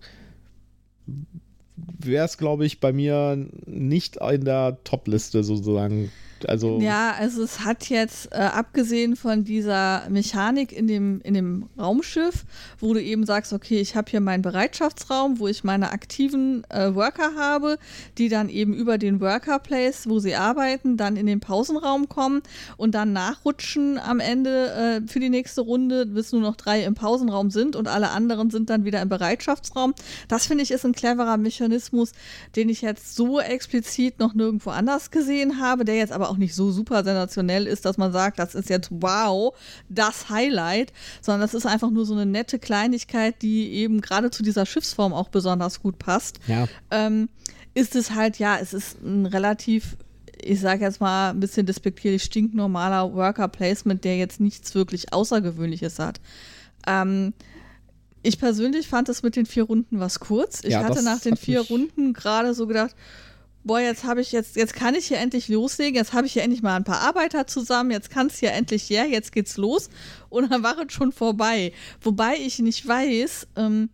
wäre 1.75 2.25
es, 2.25 2.37
glaube 2.37 2.65
ich, 2.65 2.79
bei 2.79 2.93
mir 2.93 3.47
nicht 3.65 4.17
in 4.17 4.45
der 4.45 4.77
Top-Liste 4.83 5.43
sozusagen 5.43 6.11
also 6.47 6.79
ja, 6.79 7.13
also 7.17 7.43
es 7.43 7.61
hat 7.61 7.89
jetzt, 7.89 8.31
äh, 8.31 8.37
abgesehen 8.37 9.15
von 9.15 9.43
dieser 9.43 10.03
Mechanik 10.09 10.71
in 10.71 10.87
dem, 10.87 11.21
in 11.23 11.33
dem 11.33 11.69
Raumschiff, 11.79 12.45
wo 12.79 12.93
du 12.93 13.01
eben 13.01 13.25
sagst, 13.25 13.53
okay, 13.53 13.79
ich 13.79 13.95
habe 13.95 14.09
hier 14.09 14.21
meinen 14.21 14.41
Bereitschaftsraum, 14.41 15.39
wo 15.39 15.47
ich 15.47 15.63
meine 15.63 15.91
aktiven 15.91 16.63
äh, 16.69 16.93
Worker 16.93 17.35
habe, 17.35 17.77
die 18.17 18.29
dann 18.29 18.49
eben 18.49 18.73
über 18.73 18.97
den 18.97 19.19
Worker 19.21 19.59
Place, 19.59 20.07
wo 20.07 20.19
sie 20.19 20.35
arbeiten, 20.35 20.97
dann 20.97 21.17
in 21.17 21.25
den 21.25 21.39
Pausenraum 21.39 22.09
kommen 22.09 22.41
und 22.77 22.95
dann 22.95 23.13
nachrutschen 23.13 23.97
am 23.97 24.19
Ende 24.19 25.01
äh, 25.03 25.07
für 25.07 25.19
die 25.19 25.29
nächste 25.29 25.61
Runde, 25.61 26.05
bis 26.05 26.31
nur 26.31 26.41
noch 26.41 26.55
drei 26.55 26.83
im 26.83 26.95
Pausenraum 26.95 27.51
sind 27.51 27.75
und 27.75 27.87
alle 27.87 28.09
anderen 28.11 28.49
sind 28.49 28.69
dann 28.69 28.85
wieder 28.85 29.01
im 29.01 29.09
Bereitschaftsraum. 29.09 29.93
Das 30.27 30.47
finde 30.47 30.63
ich 30.63 30.71
ist 30.71 30.85
ein 30.85 30.93
cleverer 30.93 31.37
Mechanismus, 31.37 32.11
den 32.55 32.69
ich 32.69 32.81
jetzt 32.81 33.15
so 33.15 33.39
explizit 33.39 34.19
noch 34.19 34.33
nirgendwo 34.33 34.69
anders 34.69 35.11
gesehen 35.11 35.59
habe, 35.59 35.85
der 35.85 35.95
jetzt 35.95 36.13
aber 36.13 36.26
auch 36.27 36.37
nicht 36.37 36.55
so 36.55 36.71
super 36.71 37.03
sensationell 37.03 37.67
ist, 37.67 37.85
dass 37.85 37.97
man 37.97 38.11
sagt, 38.11 38.39
das 38.39 38.55
ist 38.55 38.69
jetzt 38.69 38.89
wow, 38.91 39.53
das 39.89 40.29
Highlight, 40.29 40.93
sondern 41.21 41.41
das 41.41 41.53
ist 41.53 41.65
einfach 41.65 41.89
nur 41.89 42.05
so 42.05 42.13
eine 42.13 42.25
nette 42.25 42.59
Kleinigkeit, 42.59 43.41
die 43.41 43.71
eben 43.73 44.01
gerade 44.01 44.31
zu 44.31 44.43
dieser 44.43 44.65
Schiffsform 44.65 45.13
auch 45.13 45.29
besonders 45.29 45.81
gut 45.81 45.99
passt. 45.99 46.39
Ja. 46.47 46.67
Ähm, 46.91 47.29
ist 47.73 47.95
es 47.95 48.11
halt, 48.11 48.39
ja, 48.39 48.57
es 48.57 48.73
ist 48.73 49.01
ein 49.03 49.25
relativ 49.25 49.97
ich 50.39 50.59
sage 50.59 50.85
jetzt 50.85 51.01
mal 51.01 51.31
ein 51.31 51.39
bisschen 51.39 51.65
despektierlich, 51.65 52.23
stinknormaler 52.23 53.13
Worker 53.13 53.47
Placement, 53.47 54.03
der 54.03 54.17
jetzt 54.17 54.39
nichts 54.39 54.75
wirklich 54.75 55.11
Außergewöhnliches 55.13 55.99
hat. 55.99 56.19
Ähm, 56.85 57.33
ich 58.23 58.39
persönlich 58.39 58.87
fand 58.87 59.09
es 59.09 59.23
mit 59.23 59.35
den 59.35 59.45
vier 59.45 59.63
Runden 59.63 59.99
was 59.99 60.19
kurz. 60.19 60.63
Ich 60.63 60.71
ja, 60.71 60.83
hatte 60.83 61.03
nach 61.03 61.19
den 61.19 61.37
vier 61.37 61.61
Runden 61.61 62.13
gerade 62.13 62.53
so 62.53 62.67
gedacht, 62.67 62.95
boah, 63.67 63.79
jetzt 63.79 64.05
habe 64.05 64.21
ich 64.21 64.31
jetzt, 64.31 64.55
jetzt 64.55 64.73
kann 64.73 64.95
ich 64.95 65.07
hier 65.07 65.17
endlich 65.17 65.49
loslegen, 65.49 65.95
jetzt 65.95 66.13
habe 66.13 66.25
ich 66.25 66.33
hier 66.33 66.43
endlich 66.43 66.63
mal 66.63 66.75
ein 66.75 66.83
paar 66.83 67.01
Arbeiter 67.01 67.45
zusammen, 67.45 67.91
jetzt 67.91 68.09
kann 68.09 68.27
es 68.27 68.37
hier 68.37 68.53
endlich 68.53 68.89
her, 68.89 69.05
jetzt 69.07 69.31
geht's 69.31 69.57
los 69.57 69.89
und 70.29 70.49
dann 70.51 70.63
war 70.63 70.77
es 70.79 70.93
schon 70.93 71.11
vorbei. 71.11 71.73
Wobei 72.01 72.37
ich 72.37 72.59
nicht 72.59 72.87
weiß, 72.87 73.47
ähm, 73.57 73.89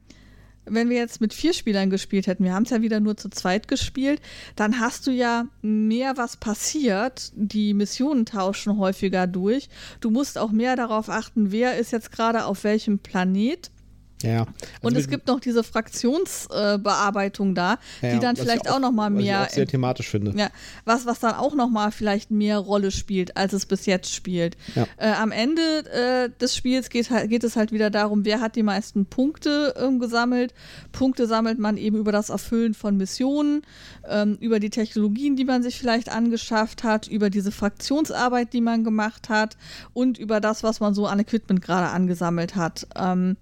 wenn 0.66 0.90
wir 0.90 0.98
jetzt 0.98 1.20
mit 1.20 1.34
vier 1.34 1.54
Spielern 1.54 1.90
gespielt 1.90 2.28
hätten, 2.28 2.44
wir 2.44 2.54
haben 2.54 2.64
es 2.64 2.70
ja 2.70 2.82
wieder 2.82 3.00
nur 3.00 3.18
zu 3.18 3.30
zweit 3.30 3.68
gespielt, 3.68 4.22
dann 4.56 4.80
hast 4.80 5.08
du 5.08 5.12
ja 5.12 5.48
mehr, 5.62 6.16
was 6.16 6.38
passiert. 6.38 7.32
Die 7.36 7.74
Missionen 7.74 8.26
tauschen 8.26 8.78
häufiger 8.78 9.28
durch. 9.28 9.68
Du 10.00 10.10
musst 10.10 10.38
auch 10.38 10.52
mehr 10.52 10.76
darauf 10.76 11.10
achten, 11.10 11.52
wer 11.52 11.78
ist 11.78 11.92
jetzt 11.92 12.12
gerade 12.12 12.46
auf 12.46 12.64
welchem 12.64 13.00
Planet. 13.00 13.72
Ja. 14.24 14.40
Also 14.40 14.48
und 14.82 14.98
es 14.98 15.08
gibt 15.08 15.28
noch 15.28 15.40
diese 15.40 15.64
Fraktionsbearbeitung 15.64 17.52
äh, 17.52 17.54
da, 17.54 17.80
ja, 18.02 18.14
die 18.14 18.20
dann 18.20 18.36
vielleicht 18.36 18.70
auch, 18.70 18.76
auch 18.76 18.80
noch 18.80 18.92
mal 18.92 19.10
mehr. 19.10 19.40
Was 19.40 19.48
ich 19.48 19.52
auch 19.52 19.56
sehr 19.56 19.68
thematisch 19.68 20.10
finde. 20.10 20.34
Ja, 20.36 20.50
was, 20.86 21.06
was 21.06 21.20
dann 21.20 21.36
auch 21.36 21.56
noch 21.56 21.70
mal 21.70 21.92
vielleicht 21.92 22.32
mehr 22.32 22.58
Rolle 22.58 22.92
spielt, 22.92 23.38
als 23.38 23.54
es 23.54 23.66
bis 23.66 23.86
jetzt 23.86 24.14
spielt. 24.14 24.58
Äh, 24.98 25.12
am 25.12 25.32
Ende 25.32 25.62
äh, 25.92 26.30
des 26.40 26.56
Spiels 26.56 26.90
geht, 26.90 27.10
geht 27.28 27.44
es 27.44 27.56
halt 27.56 27.72
wieder 27.72 27.90
darum, 27.90 28.26
wer 28.26 28.42
hat 28.42 28.56
die 28.56 28.64
meisten 28.64 29.06
Punkte 29.06 29.76
ähm, 29.78 30.00
gesammelt. 30.00 30.54
Punkte 30.92 31.28
sammelt 31.28 31.60
man 31.60 31.78
eben 31.78 31.98
über 31.98 32.12
das 32.12 32.30
Erfüllen 32.30 32.74
von 32.74 32.98
Missionen, 32.98 33.62
ähm, 34.08 34.38
über 34.40 34.60
die 34.60 34.70
Technologien, 34.70 35.36
die 35.36 35.46
man 35.46 35.64
sich 35.64 35.80
vielleicht 35.80 36.10
angeschafft 36.10 36.84
hat, 36.84 37.08
über 37.08 37.30
diese 37.30 37.52
Fraktionsarbeit, 37.52 38.54
die 38.54 38.62
man 38.62 38.84
gemacht 38.84 39.30
hat 39.30 39.58
und 39.94 40.18
über 40.18 40.40
das, 40.40 40.64
was 40.64 40.80
man 40.80 40.94
so 40.94 41.08
an 41.08 41.20
Equipment 41.20 41.62
gerade 41.62 41.90
angesammelt 41.90 42.56
hat. 42.56 42.88
Ähm, 42.96 43.38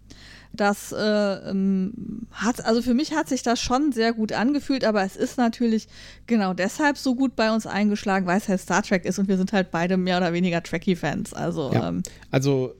das 0.61 0.91
äh, 0.91 1.49
ähm, 1.49 2.27
hat, 2.31 2.63
also 2.63 2.83
für 2.83 2.93
mich 2.93 3.13
hat 3.13 3.27
sich 3.27 3.41
das 3.41 3.59
schon 3.59 3.91
sehr 3.91 4.13
gut 4.13 4.31
angefühlt, 4.31 4.85
aber 4.85 5.03
es 5.03 5.15
ist 5.15 5.39
natürlich 5.39 5.87
genau 6.27 6.53
deshalb 6.53 6.97
so 6.97 7.15
gut 7.15 7.35
bei 7.35 7.51
uns 7.51 7.65
eingeschlagen, 7.65 8.27
weil 8.27 8.37
es 8.37 8.47
halt 8.47 8.61
Star 8.61 8.83
Trek 8.83 9.05
ist 9.05 9.17
und 9.17 9.27
wir 9.27 9.37
sind 9.37 9.53
halt 9.53 9.71
beide 9.71 9.97
mehr 9.97 10.17
oder 10.17 10.33
weniger 10.33 10.61
Trekkie-Fans. 10.61 11.33
Also, 11.33 11.71
ja. 11.73 11.89
ähm, 11.89 12.03
also 12.29 12.75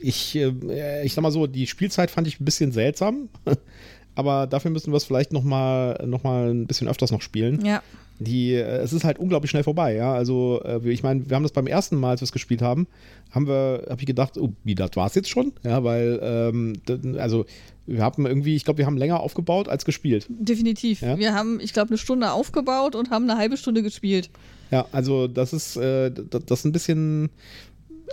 ich, 0.00 0.36
äh, 0.36 1.04
ich 1.04 1.12
sag 1.12 1.20
mal 1.20 1.30
so, 1.30 1.46
die 1.46 1.66
Spielzeit 1.66 2.10
fand 2.10 2.26
ich 2.26 2.40
ein 2.40 2.46
bisschen 2.46 2.72
seltsam. 2.72 3.28
aber 4.14 4.46
dafür 4.46 4.70
müssen 4.70 4.90
wir 4.90 4.96
es 4.96 5.04
vielleicht 5.04 5.32
noch 5.32 5.44
mal, 5.44 6.02
noch 6.06 6.24
mal 6.24 6.50
ein 6.50 6.66
bisschen 6.66 6.88
öfters 6.88 7.10
noch 7.10 7.22
spielen. 7.22 7.62
Ja 7.64 7.82
die, 8.18 8.54
äh, 8.54 8.78
es 8.78 8.92
ist 8.92 9.04
halt 9.04 9.18
unglaublich 9.18 9.50
schnell 9.50 9.62
vorbei, 9.62 9.94
ja. 9.94 10.12
Also, 10.12 10.60
äh, 10.64 10.88
ich 10.90 11.02
meine, 11.02 11.28
wir 11.28 11.36
haben 11.36 11.42
das 11.42 11.52
beim 11.52 11.66
ersten 11.66 11.96
Mal, 11.96 12.10
als 12.10 12.20
wir 12.20 12.24
es 12.24 12.32
gespielt 12.32 12.62
haben, 12.62 12.86
haben 13.30 13.46
wir, 13.46 13.86
habe 13.88 14.00
ich 14.00 14.06
gedacht, 14.06 14.36
oh, 14.38 14.52
wie, 14.64 14.74
das 14.74 14.90
war 14.94 15.06
es 15.06 15.14
jetzt 15.14 15.28
schon? 15.28 15.52
Ja, 15.62 15.84
weil, 15.84 16.18
ähm, 16.22 16.72
also, 17.18 17.46
wir 17.86 18.02
haben 18.02 18.26
irgendwie, 18.26 18.54
ich 18.54 18.64
glaube, 18.64 18.78
wir 18.78 18.86
haben 18.86 18.98
länger 18.98 19.20
aufgebaut 19.20 19.68
als 19.68 19.84
gespielt. 19.84 20.26
Definitiv. 20.28 21.00
Ja? 21.00 21.18
Wir 21.18 21.34
haben, 21.34 21.58
ich 21.60 21.72
glaube, 21.72 21.88
eine 21.88 21.98
Stunde 21.98 22.32
aufgebaut 22.32 22.94
und 22.94 23.10
haben 23.10 23.28
eine 23.28 23.38
halbe 23.38 23.56
Stunde 23.56 23.82
gespielt. 23.82 24.30
Ja, 24.70 24.86
also 24.92 25.26
das 25.28 25.54
ist, 25.54 25.76
äh, 25.76 26.10
das, 26.10 26.44
das 26.44 26.58
ist 26.60 26.64
ein 26.66 26.72
bisschen, 26.72 27.30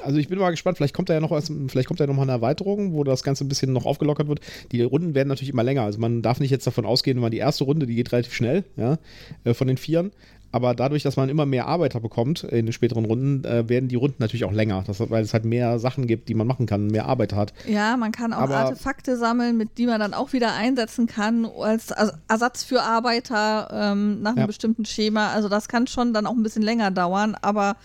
also 0.01 0.17
ich 0.17 0.27
bin 0.27 0.39
mal 0.39 0.51
gespannt, 0.51 0.77
vielleicht 0.77 0.93
kommt 0.93 1.09
da 1.09 1.13
ja 1.13 1.19
noch 1.19 1.31
was, 1.31 1.51
vielleicht 1.67 1.87
kommt 1.87 1.99
da 1.99 2.03
ja 2.03 2.07
noch 2.07 2.15
mal 2.15 2.23
eine 2.23 2.31
Erweiterung, 2.31 2.93
wo 2.93 3.03
das 3.03 3.23
Ganze 3.23 3.43
ein 3.45 3.47
bisschen 3.47 3.73
noch 3.73 3.85
aufgelockert 3.85 4.27
wird. 4.27 4.39
Die 4.71 4.81
Runden 4.81 5.15
werden 5.15 5.29
natürlich 5.29 5.49
immer 5.49 5.63
länger. 5.63 5.83
Also 5.83 5.99
man 5.99 6.21
darf 6.21 6.39
nicht 6.39 6.51
jetzt 6.51 6.67
davon 6.67 6.85
ausgehen, 6.85 7.19
man 7.19 7.31
die 7.31 7.37
erste 7.37 7.63
Runde, 7.63 7.85
die 7.85 7.95
geht 7.95 8.11
relativ 8.11 8.33
schnell, 8.33 8.63
ja, 8.77 8.97
äh, 9.43 9.53
von 9.53 9.67
den 9.67 9.77
Vieren. 9.77 10.11
Aber 10.51 10.73
dadurch, 10.73 11.03
dass 11.03 11.17
man 11.17 11.29
immer 11.29 11.45
mehr 11.45 11.67
Arbeiter 11.67 11.99
bekommt 11.99 12.43
in 12.43 12.65
den 12.65 12.73
späteren 12.73 13.05
Runden, 13.05 13.43
äh, 13.43 13.67
werden 13.67 13.89
die 13.89 13.95
Runden 13.95 14.17
natürlich 14.19 14.45
auch 14.45 14.51
länger, 14.51 14.83
das, 14.87 14.99
weil 15.09 15.23
es 15.23 15.33
halt 15.33 15.45
mehr 15.45 15.79
Sachen 15.79 16.07
gibt, 16.07 16.29
die 16.29 16.33
man 16.33 16.47
machen 16.47 16.65
kann, 16.65 16.87
mehr 16.87 17.05
Arbeiter 17.07 17.35
hat. 17.35 17.53
Ja, 17.67 17.97
man 17.97 18.11
kann 18.11 18.33
auch 18.33 18.39
Aber 18.39 18.55
Artefakte 18.55 19.17
sammeln, 19.17 19.57
mit 19.57 19.77
die 19.77 19.85
man 19.85 19.99
dann 19.99 20.13
auch 20.13 20.33
wieder 20.33 20.53
einsetzen 20.53 21.07
kann 21.07 21.45
als 21.45 21.91
Ersatz 22.27 22.63
für 22.63 22.81
Arbeiter 22.81 23.69
ähm, 23.71 24.21
nach 24.21 24.31
einem 24.31 24.39
ja. 24.39 24.47
bestimmten 24.47 24.85
Schema. 24.85 25.31
Also 25.31 25.49
das 25.49 25.67
kann 25.67 25.87
schon 25.87 26.13
dann 26.13 26.25
auch 26.25 26.33
ein 26.33 26.43
bisschen 26.43 26.63
länger 26.63 26.91
dauern, 26.91 27.35
aber 27.41 27.75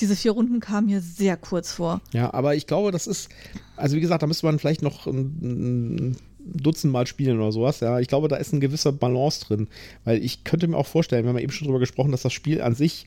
diese 0.00 0.16
vier 0.16 0.32
Runden 0.32 0.60
kamen 0.60 0.86
mir 0.88 1.00
sehr 1.00 1.36
kurz 1.36 1.72
vor. 1.72 2.00
Ja, 2.12 2.32
aber 2.34 2.54
ich 2.54 2.66
glaube, 2.66 2.90
das 2.90 3.06
ist, 3.06 3.28
also 3.76 3.96
wie 3.96 4.00
gesagt, 4.00 4.22
da 4.22 4.26
müsste 4.26 4.46
man 4.46 4.58
vielleicht 4.58 4.82
noch 4.82 5.06
ein, 5.06 5.38
ein 5.42 6.16
Dutzend 6.54 6.92
Mal 6.92 7.06
spielen 7.06 7.38
oder 7.38 7.52
sowas. 7.52 7.80
Ja, 7.80 8.00
ich 8.00 8.08
glaube, 8.08 8.28
da 8.28 8.36
ist 8.36 8.52
ein 8.52 8.60
gewisser 8.60 8.92
Balance 8.92 9.44
drin. 9.44 9.68
Weil 10.04 10.22
ich 10.22 10.44
könnte 10.44 10.68
mir 10.68 10.76
auch 10.76 10.86
vorstellen, 10.86 11.24
wir 11.24 11.30
haben 11.30 11.36
ja 11.36 11.42
eben 11.42 11.52
schon 11.52 11.66
drüber 11.66 11.80
gesprochen, 11.80 12.12
dass 12.12 12.22
das 12.22 12.32
Spiel 12.32 12.60
an 12.62 12.74
sich 12.74 13.06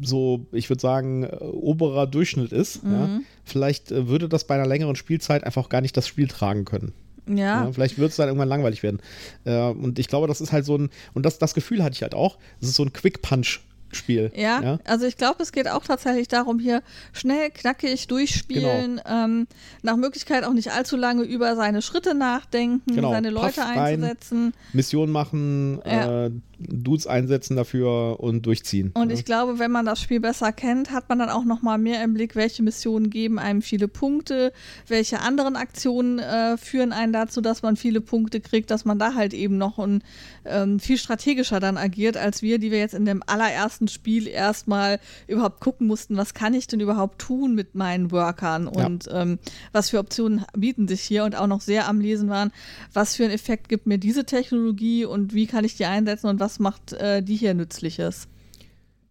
so, 0.00 0.46
ich 0.52 0.70
würde 0.70 0.80
sagen, 0.80 1.24
äh, 1.24 1.36
oberer 1.36 2.06
Durchschnitt 2.06 2.52
ist. 2.52 2.84
Mhm. 2.84 2.92
Ja. 2.92 3.20
Vielleicht 3.44 3.92
äh, 3.92 4.08
würde 4.08 4.28
das 4.28 4.44
bei 4.44 4.54
einer 4.54 4.66
längeren 4.66 4.96
Spielzeit 4.96 5.44
einfach 5.44 5.68
gar 5.68 5.80
nicht 5.80 5.96
das 5.96 6.08
Spiel 6.08 6.28
tragen 6.28 6.64
können. 6.64 6.92
Ja. 7.26 7.64
ja 7.64 7.72
vielleicht 7.72 7.98
wird 7.98 8.10
es 8.10 8.16
dann 8.16 8.28
irgendwann 8.28 8.48
langweilig 8.48 8.82
werden. 8.82 9.00
Äh, 9.44 9.68
und 9.68 9.98
ich 9.98 10.08
glaube, 10.08 10.26
das 10.26 10.40
ist 10.40 10.52
halt 10.52 10.64
so 10.64 10.76
ein, 10.76 10.90
und 11.14 11.24
das, 11.24 11.38
das 11.38 11.54
Gefühl 11.54 11.82
hatte 11.82 11.94
ich 11.94 12.02
halt 12.02 12.14
auch, 12.14 12.38
das 12.60 12.70
ist 12.70 12.76
so 12.76 12.84
ein 12.84 12.92
Quick 12.92 13.22
Punch 13.22 13.60
Spiel. 13.94 14.32
Ja, 14.34 14.62
ja? 14.62 14.78
also 14.84 15.06
ich 15.06 15.16
glaube, 15.16 15.42
es 15.42 15.52
geht 15.52 15.68
auch 15.68 15.84
tatsächlich 15.84 16.28
darum, 16.28 16.58
hier 16.58 16.82
schnell, 17.12 17.50
knackig 17.50 18.06
durchspielen, 18.08 18.96
genau. 18.96 19.24
ähm, 19.24 19.46
nach 19.82 19.96
Möglichkeit 19.96 20.44
auch 20.44 20.52
nicht 20.52 20.72
allzu 20.72 20.96
lange 20.96 21.22
über 21.22 21.56
seine 21.56 21.82
Schritte 21.82 22.14
nachdenken, 22.14 22.94
genau. 22.94 23.10
seine 23.12 23.30
Leute 23.30 23.60
Puff 23.60 23.76
einzusetzen. 23.76 24.44
Rein, 24.44 24.52
Mission 24.72 25.10
machen, 25.10 25.80
ja. 25.84 26.26
äh, 26.26 26.30
Dudes 26.58 27.06
einsetzen 27.06 27.56
dafür 27.56 28.20
und 28.20 28.46
durchziehen. 28.46 28.92
Und 28.94 29.10
ja. 29.10 29.14
ich 29.14 29.24
glaube, 29.24 29.58
wenn 29.58 29.70
man 29.70 29.86
das 29.86 30.00
Spiel 30.00 30.20
besser 30.20 30.52
kennt, 30.52 30.90
hat 30.90 31.08
man 31.08 31.18
dann 31.18 31.30
auch 31.30 31.44
noch 31.44 31.62
mal 31.62 31.78
mehr 31.78 32.02
im 32.02 32.14
Blick, 32.14 32.36
welche 32.36 32.62
Missionen 32.62 33.10
geben 33.10 33.38
einem 33.38 33.62
viele 33.62 33.88
Punkte, 33.88 34.52
welche 34.86 35.20
anderen 35.20 35.56
Aktionen 35.56 36.18
äh, 36.18 36.56
führen 36.56 36.92
einen 36.92 37.12
dazu, 37.12 37.40
dass 37.40 37.62
man 37.62 37.76
viele 37.76 38.00
Punkte 38.00 38.40
kriegt, 38.40 38.70
dass 38.70 38.84
man 38.84 38.98
da 38.98 39.14
halt 39.14 39.34
eben 39.34 39.58
noch 39.58 39.78
ein, 39.78 40.02
ähm, 40.44 40.78
viel 40.80 40.98
strategischer 40.98 41.60
dann 41.60 41.76
agiert, 41.76 42.16
als 42.16 42.42
wir, 42.42 42.58
die 42.58 42.70
wir 42.70 42.78
jetzt 42.78 42.94
in 42.94 43.04
dem 43.04 43.22
allerersten 43.26 43.83
Spiel 43.88 44.26
erstmal 44.26 45.00
überhaupt 45.26 45.60
gucken 45.60 45.86
mussten, 45.86 46.16
was 46.16 46.34
kann 46.34 46.54
ich 46.54 46.66
denn 46.66 46.80
überhaupt 46.80 47.18
tun 47.18 47.54
mit 47.54 47.74
meinen 47.74 48.10
Workern 48.10 48.66
und 48.66 49.06
ja. 49.06 49.22
ähm, 49.22 49.38
was 49.72 49.90
für 49.90 49.98
Optionen 49.98 50.44
bieten 50.56 50.88
sich 50.88 51.02
hier 51.02 51.24
und 51.24 51.36
auch 51.36 51.46
noch 51.46 51.60
sehr 51.60 51.88
am 51.88 52.00
Lesen 52.00 52.28
waren, 52.28 52.52
was 52.92 53.16
für 53.16 53.24
einen 53.24 53.32
Effekt 53.32 53.68
gibt 53.68 53.86
mir 53.86 53.98
diese 53.98 54.24
Technologie 54.24 55.04
und 55.04 55.34
wie 55.34 55.46
kann 55.46 55.64
ich 55.64 55.76
die 55.76 55.84
einsetzen 55.84 56.28
und 56.28 56.40
was 56.40 56.58
macht 56.58 56.92
äh, 56.92 57.22
die 57.22 57.36
hier 57.36 57.54
Nützliches. 57.54 58.28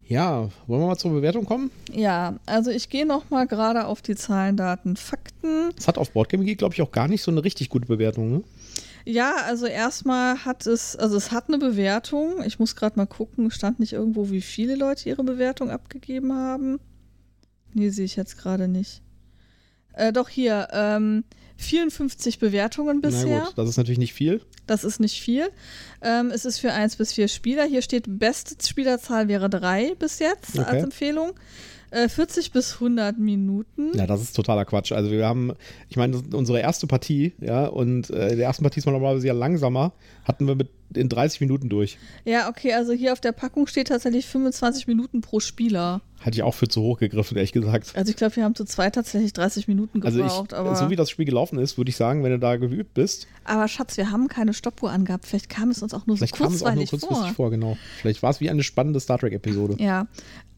Ja, 0.05 0.49
wollen 0.67 0.81
wir 0.81 0.87
mal 0.87 0.97
zur 0.97 1.11
Bewertung 1.11 1.45
kommen? 1.45 1.71
Ja, 1.91 2.35
also 2.45 2.71
ich 2.71 2.89
gehe 2.89 3.05
noch 3.05 3.29
mal 3.29 3.47
gerade 3.47 3.85
auf 3.85 4.01
die 4.01 4.15
Zahlen, 4.15 4.57
Daten, 4.57 4.97
Fakten. 4.97 5.71
Es 5.77 5.87
hat 5.87 5.97
auf 5.97 6.11
Boardgame 6.11 6.55
glaube 6.55 6.73
ich, 6.73 6.81
auch 6.81 6.91
gar 6.91 7.07
nicht 7.07 7.23
so 7.23 7.31
eine 7.31 7.43
richtig 7.43 7.69
gute 7.69 7.87
Bewertung, 7.87 8.31
ne? 8.31 8.43
Ja, 9.05 9.35
also 9.45 9.65
erstmal 9.65 10.45
hat 10.45 10.65
es, 10.65 10.95
also 10.95 11.17
es 11.17 11.31
hat 11.31 11.49
eine 11.49 11.57
Bewertung. 11.57 12.43
Ich 12.45 12.59
muss 12.59 12.75
gerade 12.75 12.97
mal 12.97 13.05
gucken, 13.05 13.51
stand 13.51 13.79
nicht 13.79 13.93
irgendwo, 13.93 14.29
wie 14.29 14.41
viele 14.41 14.75
Leute 14.75 15.09
ihre 15.09 15.23
Bewertung 15.23 15.69
abgegeben 15.69 16.33
haben? 16.33 16.79
Nee, 17.73 17.89
sehe 17.89 18.05
ich 18.05 18.15
jetzt 18.15 18.37
gerade 18.37 18.67
nicht. 18.67 19.01
Äh, 19.93 20.13
doch 20.13 20.29
hier, 20.29 20.69
ähm, 20.71 21.23
54 21.57 22.39
Bewertungen 22.39 23.01
bisher. 23.01 23.39
Na 23.39 23.45
gut, 23.45 23.57
das 23.57 23.69
ist 23.69 23.77
natürlich 23.77 23.99
nicht 23.99 24.13
viel. 24.13 24.41
Das 24.65 24.83
ist 24.83 24.99
nicht 24.99 25.21
viel. 25.21 25.49
Ähm, 26.01 26.31
es 26.31 26.45
ist 26.45 26.59
für 26.59 26.71
1 26.71 26.95
bis 26.95 27.13
4 27.13 27.27
Spieler. 27.27 27.65
Hier 27.65 27.81
steht, 27.81 28.05
beste 28.07 28.55
Spielerzahl 28.65 29.27
wäre 29.27 29.49
3 29.49 29.95
bis 29.95 30.19
jetzt 30.19 30.57
okay. 30.57 30.67
als 30.67 30.83
Empfehlung. 30.83 31.33
40 31.93 32.47
äh, 32.47 32.49
bis 32.51 32.73
100 32.75 33.17
Minuten. 33.19 33.91
Ja, 33.95 34.07
das 34.07 34.21
ist 34.21 34.35
totaler 34.35 34.65
Quatsch. 34.65 34.91
Also 34.91 35.11
wir 35.11 35.25
haben, 35.25 35.53
ich 35.89 35.97
meine, 35.97 36.21
unsere 36.33 36.59
erste 36.59 36.87
Partie, 36.87 37.33
ja, 37.39 37.65
und 37.67 38.09
äh, 38.09 38.35
der 38.35 38.45
ersten 38.45 38.63
Partie 38.63 38.79
ist 38.79 38.85
man 38.85 38.93
normalerweise 38.93 39.27
ja 39.27 39.33
langsamer, 39.33 39.93
hatten 40.25 40.47
wir 40.47 40.55
mit 40.55 40.69
in 40.97 41.09
30 41.09 41.41
Minuten 41.41 41.69
durch. 41.69 41.97
Ja, 42.25 42.49
okay, 42.49 42.73
also 42.73 42.93
hier 42.93 43.13
auf 43.13 43.21
der 43.21 43.31
Packung 43.31 43.67
steht 43.67 43.87
tatsächlich 43.87 44.25
25 44.25 44.87
Minuten 44.87 45.21
pro 45.21 45.39
Spieler. 45.39 46.01
Hatte 46.19 46.37
ich 46.37 46.43
auch 46.43 46.53
für 46.53 46.69
zu 46.69 46.81
hoch 46.81 46.99
gegriffen, 46.99 47.35
ehrlich 47.35 47.51
gesagt. 47.51 47.91
Also 47.95 48.09
ich 48.09 48.15
glaube, 48.15 48.37
wir 48.37 48.45
haben 48.45 48.55
zu 48.55 48.63
zweit 48.63 48.95
tatsächlich 48.95 49.33
30 49.33 49.67
Minuten 49.67 49.99
gebraucht. 49.99 50.53
Also 50.53 50.71
ich, 50.71 50.77
so 50.77 50.89
wie 50.89 50.95
das 50.95 51.09
Spiel 51.09 51.25
gelaufen 51.25 51.59
ist, 51.59 51.77
würde 51.77 51.89
ich 51.89 51.97
sagen, 51.97 52.23
wenn 52.23 52.31
du 52.31 52.39
da 52.39 52.55
geübt 52.55 52.93
bist. 52.93 53.27
Aber 53.43 53.67
Schatz, 53.67 53.97
wir 53.97 54.09
haben 54.09 54.29
keine 54.29 54.53
Stoppuhr 54.53 54.91
angehabt. 54.91 55.25
Vielleicht 55.25 55.49
kam 55.49 55.69
es 55.69 55.83
uns 55.83 55.93
auch 55.93 56.07
nur 56.07 56.15
Vielleicht 56.15 56.37
so 56.37 56.45
kurzweilig 56.45 56.89
kam 56.89 56.97
es 56.97 57.03
auch 57.03 57.09
nur 57.09 57.17
kurzfristig 57.17 57.35
vor. 57.35 57.45
vor, 57.47 57.51
genau. 57.51 57.77
Vielleicht 57.99 58.23
war 58.23 58.29
es 58.29 58.39
wie 58.39 58.49
eine 58.49 58.63
spannende 58.63 59.01
Star 59.01 59.19
Trek-Episode. 59.19 59.75
Ja. 59.83 60.07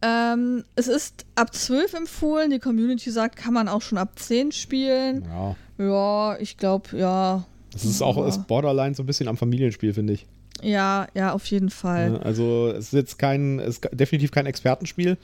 Ähm, 0.03 0.63
es 0.75 0.88
ist 0.88 1.25
ab 1.33 1.53
12 1.53 1.93
empfohlen. 1.95 2.51
Die 2.51 2.59
Community 2.59 3.09
sagt, 3.09 3.36
kann 3.36 3.53
man 3.53 3.67
auch 3.67 3.81
schon 3.81 3.97
ab 3.97 4.19
10 4.19 4.51
spielen. 4.51 5.25
Ja. 5.25 5.55
Ja, 5.77 6.38
ich 6.39 6.57
glaube, 6.57 6.95
ja. 6.97 7.45
Das 7.76 7.84
ist 7.84 8.01
auch 8.01 8.26
ist 8.26 8.47
Borderline 8.47 8.95
so 8.95 9.03
ein 9.03 9.05
bisschen 9.05 9.28
am 9.28 9.36
Familienspiel, 9.36 9.93
finde 9.93 10.13
ich. 10.13 10.26
Ja, 10.63 11.07
ja, 11.13 11.34
auf 11.34 11.45
jeden 11.47 11.69
Fall. 11.69 12.19
Also 12.19 12.69
es 12.69 12.86
ist 12.86 12.93
jetzt 12.93 13.19
kein, 13.19 13.59
es 13.59 13.80
ist 13.80 13.89
definitiv 13.91 14.32
kein 14.32 14.45
Expertenspiel. 14.45 15.17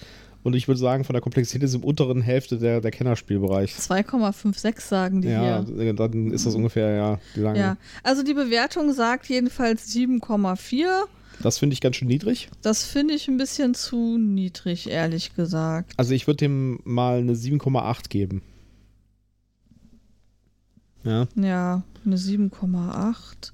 Und 0.43 0.55
ich 0.55 0.67
würde 0.67 0.79
sagen, 0.79 1.05
von 1.05 1.13
der 1.13 1.21
Komplexität 1.21 1.63
ist 1.63 1.69
es 1.69 1.75
im 1.75 1.83
unteren 1.85 2.21
Hälfte 2.21 2.57
der, 2.57 2.81
der 2.81 2.91
Kennerspielbereich. 2.91 3.73
2,56 3.75 4.81
sagen 4.81 5.21
die 5.21 5.29
ja, 5.29 5.63
hier. 5.65 5.85
Ja, 5.85 5.93
dann 5.93 6.31
ist 6.31 6.45
das 6.45 6.55
ungefähr, 6.55 6.93
ja, 6.93 7.19
die 7.37 7.39
lange. 7.39 7.59
Ja, 7.59 7.77
also 8.03 8.21
die 8.21 8.33
Bewertung 8.33 8.91
sagt 8.91 9.27
jedenfalls 9.29 9.95
7,4. 9.95 10.87
Das 11.41 11.57
finde 11.57 11.75
ich 11.75 11.79
ganz 11.79 11.95
schön 11.95 12.09
niedrig. 12.09 12.49
Das 12.61 12.83
finde 12.83 13.13
ich 13.13 13.29
ein 13.29 13.37
bisschen 13.37 13.75
zu 13.75 14.17
niedrig, 14.17 14.89
ehrlich 14.89 15.35
gesagt. 15.35 15.93
Also 15.95 16.13
ich 16.13 16.27
würde 16.27 16.37
dem 16.37 16.79
mal 16.83 17.19
eine 17.19 17.33
7,8 17.33 18.09
geben. 18.09 18.41
Ja. 21.03 21.27
Ja, 21.35 21.83
eine 22.05 22.17
7,8. 22.17 23.51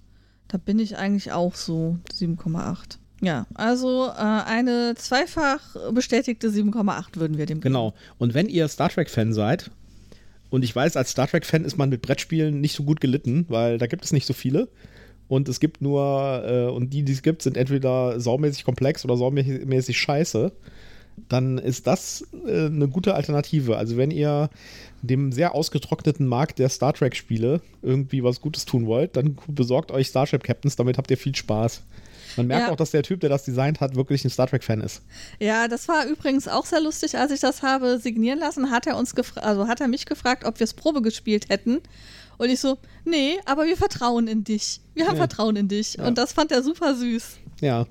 Da 0.47 0.57
bin 0.57 0.79
ich 0.79 0.97
eigentlich 0.97 1.31
auch 1.31 1.55
so 1.55 1.97
7,8. 2.13 2.97
Ja, 3.21 3.47
also 3.55 4.07
äh, 4.07 4.19
eine 4.19 4.93
zweifach 4.95 5.91
bestätigte 5.91 6.49
7,8 6.49 7.15
würden 7.19 7.37
wir 7.37 7.45
dem 7.45 7.59
geben. 7.59 7.61
Genau. 7.61 7.93
Und 8.17 8.33
wenn 8.33 8.47
ihr 8.47 8.67
Star 8.67 8.89
Trek-Fan 8.89 9.33
seid, 9.33 9.71
und 10.49 10.63
ich 10.63 10.75
weiß, 10.75 10.95
als 10.95 11.11
Star 11.11 11.27
Trek-Fan 11.27 11.65
ist 11.65 11.77
man 11.77 11.89
mit 11.89 12.01
Brettspielen 12.01 12.61
nicht 12.61 12.75
so 12.75 12.83
gut 12.83 13.01
gelitten, 13.01 13.45
weil 13.49 13.77
da 13.77 13.87
gibt 13.87 14.05
es 14.05 14.13
nicht 14.13 14.25
so 14.25 14.33
viele. 14.33 14.69
Und 15.27 15.49
es 15.49 15.59
gibt 15.59 15.81
nur, 15.81 16.43
äh, 16.45 16.71
und 16.71 16.93
die, 16.93 17.03
die 17.03 17.11
es 17.11 17.21
gibt, 17.21 17.41
sind 17.41 17.57
entweder 17.57 18.19
saumäßig 18.19 18.63
komplex 18.63 19.03
oder 19.03 19.17
saumäßig 19.17 19.97
scheiße. 19.97 20.53
Dann 21.29 21.57
ist 21.57 21.87
das 21.87 22.25
äh, 22.45 22.67
eine 22.67 22.87
gute 22.87 23.15
Alternative. 23.15 23.77
Also, 23.77 23.97
wenn 23.97 24.11
ihr 24.11 24.49
dem 25.01 25.31
sehr 25.31 25.53
ausgetrockneten 25.55 26.27
Markt 26.27 26.59
der 26.59 26.69
Star 26.69 26.93
Trek-Spiele 26.93 27.61
irgendwie 27.81 28.23
was 28.23 28.41
Gutes 28.41 28.65
tun 28.65 28.85
wollt, 28.85 29.15
dann 29.15 29.37
besorgt 29.47 29.91
euch 29.91 30.07
Starship 30.07 30.43
Captains, 30.43 30.75
damit 30.75 30.97
habt 30.97 31.11
ihr 31.11 31.17
viel 31.17 31.35
Spaß. 31.35 31.81
Man 32.37 32.47
merkt 32.47 32.67
ja. 32.67 32.73
auch, 32.73 32.77
dass 32.77 32.91
der 32.91 33.03
Typ, 33.03 33.19
der 33.21 33.29
das 33.29 33.43
designt 33.43 33.81
hat, 33.81 33.95
wirklich 33.95 34.23
ein 34.23 34.29
Star 34.29 34.47
Trek-Fan 34.47 34.81
ist. 34.81 35.01
Ja, 35.39 35.67
das 35.67 35.87
war 35.87 36.05
übrigens 36.05 36.47
auch 36.47 36.65
sehr 36.65 36.81
lustig, 36.81 37.17
als 37.17 37.31
ich 37.31 37.39
das 37.39 37.63
habe 37.63 37.99
signieren 37.99 38.39
lassen, 38.39 38.69
hat 38.69 38.85
er 38.85 38.97
uns 38.97 39.15
also 39.37 39.67
hat 39.67 39.81
er 39.81 39.87
mich 39.87 40.05
gefragt, 40.05 40.45
ob 40.45 40.59
wir 40.59 40.65
es 40.65 40.73
Probe 40.73 41.01
gespielt 41.01 41.49
hätten. 41.49 41.79
Und 42.37 42.49
ich 42.49 42.59
so, 42.59 42.77
nee, 43.03 43.37
aber 43.45 43.65
wir 43.65 43.77
vertrauen 43.77 44.27
in 44.27 44.43
dich. 44.43 44.81
Wir 44.93 45.07
haben 45.07 45.15
ja. 45.15 45.21
Vertrauen 45.21 45.55
in 45.55 45.67
dich. 45.67 45.95
Ja. 45.95 46.07
Und 46.07 46.17
das 46.17 46.33
fand 46.33 46.51
er 46.51 46.61
super 46.61 46.95
süß. 46.95 47.37
Ja. 47.61 47.87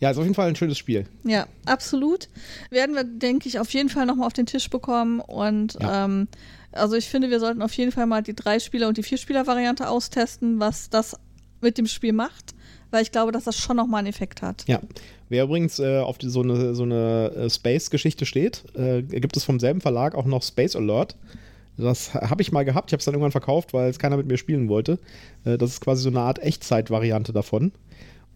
Ja, 0.00 0.10
ist 0.10 0.16
auf 0.16 0.24
jeden 0.24 0.34
Fall 0.34 0.48
ein 0.48 0.56
schönes 0.56 0.78
Spiel. 0.78 1.06
Ja, 1.24 1.46
absolut. 1.66 2.28
Werden 2.70 2.94
wir, 2.94 3.04
denke 3.04 3.48
ich, 3.48 3.58
auf 3.58 3.70
jeden 3.72 3.88
Fall 3.88 4.06
nochmal 4.06 4.26
auf 4.26 4.32
den 4.32 4.46
Tisch 4.46 4.70
bekommen. 4.70 5.20
Und 5.20 5.76
ja. 5.80 6.06
ähm, 6.06 6.28
also 6.72 6.96
ich 6.96 7.08
finde, 7.08 7.30
wir 7.30 7.38
sollten 7.38 7.62
auf 7.62 7.72
jeden 7.74 7.92
Fall 7.92 8.06
mal 8.06 8.22
die 8.22 8.34
Drei-Spieler- 8.34 8.88
und 8.88 8.96
die 8.96 9.02
Vier-Spieler-Variante 9.02 9.88
austesten, 9.88 10.58
was 10.58 10.90
das 10.90 11.16
mit 11.60 11.76
dem 11.76 11.86
Spiel 11.86 12.12
macht 12.12 12.54
weil 12.90 13.02
ich 13.02 13.12
glaube, 13.12 13.32
dass 13.32 13.44
das 13.44 13.56
schon 13.56 13.76
nochmal 13.76 14.00
einen 14.00 14.08
Effekt 14.08 14.42
hat. 14.42 14.64
Ja. 14.66 14.80
Wer 15.28 15.44
übrigens 15.44 15.78
äh, 15.78 15.98
auf 15.98 16.18
die, 16.18 16.28
so 16.28 16.42
eine, 16.42 16.74
so 16.74 16.82
eine 16.82 17.32
äh, 17.36 17.50
Space-Geschichte 17.50 18.26
steht, 18.26 18.64
äh, 18.74 19.02
gibt 19.02 19.36
es 19.36 19.44
vom 19.44 19.60
selben 19.60 19.80
Verlag 19.80 20.14
auch 20.14 20.26
noch 20.26 20.42
Space 20.42 20.74
Alert. 20.74 21.16
Das 21.76 22.14
habe 22.14 22.42
ich 22.42 22.52
mal 22.52 22.64
gehabt, 22.64 22.90
ich 22.90 22.92
habe 22.92 22.98
es 22.98 23.04
dann 23.04 23.14
irgendwann 23.14 23.32
verkauft, 23.32 23.72
weil 23.72 23.88
es 23.88 23.98
keiner 23.98 24.16
mit 24.16 24.26
mir 24.26 24.36
spielen 24.36 24.68
wollte. 24.68 24.98
Äh, 25.44 25.56
das 25.56 25.70
ist 25.70 25.80
quasi 25.80 26.02
so 26.02 26.08
eine 26.08 26.20
Art 26.20 26.40
Echtzeit-Variante 26.40 27.32
davon. 27.32 27.72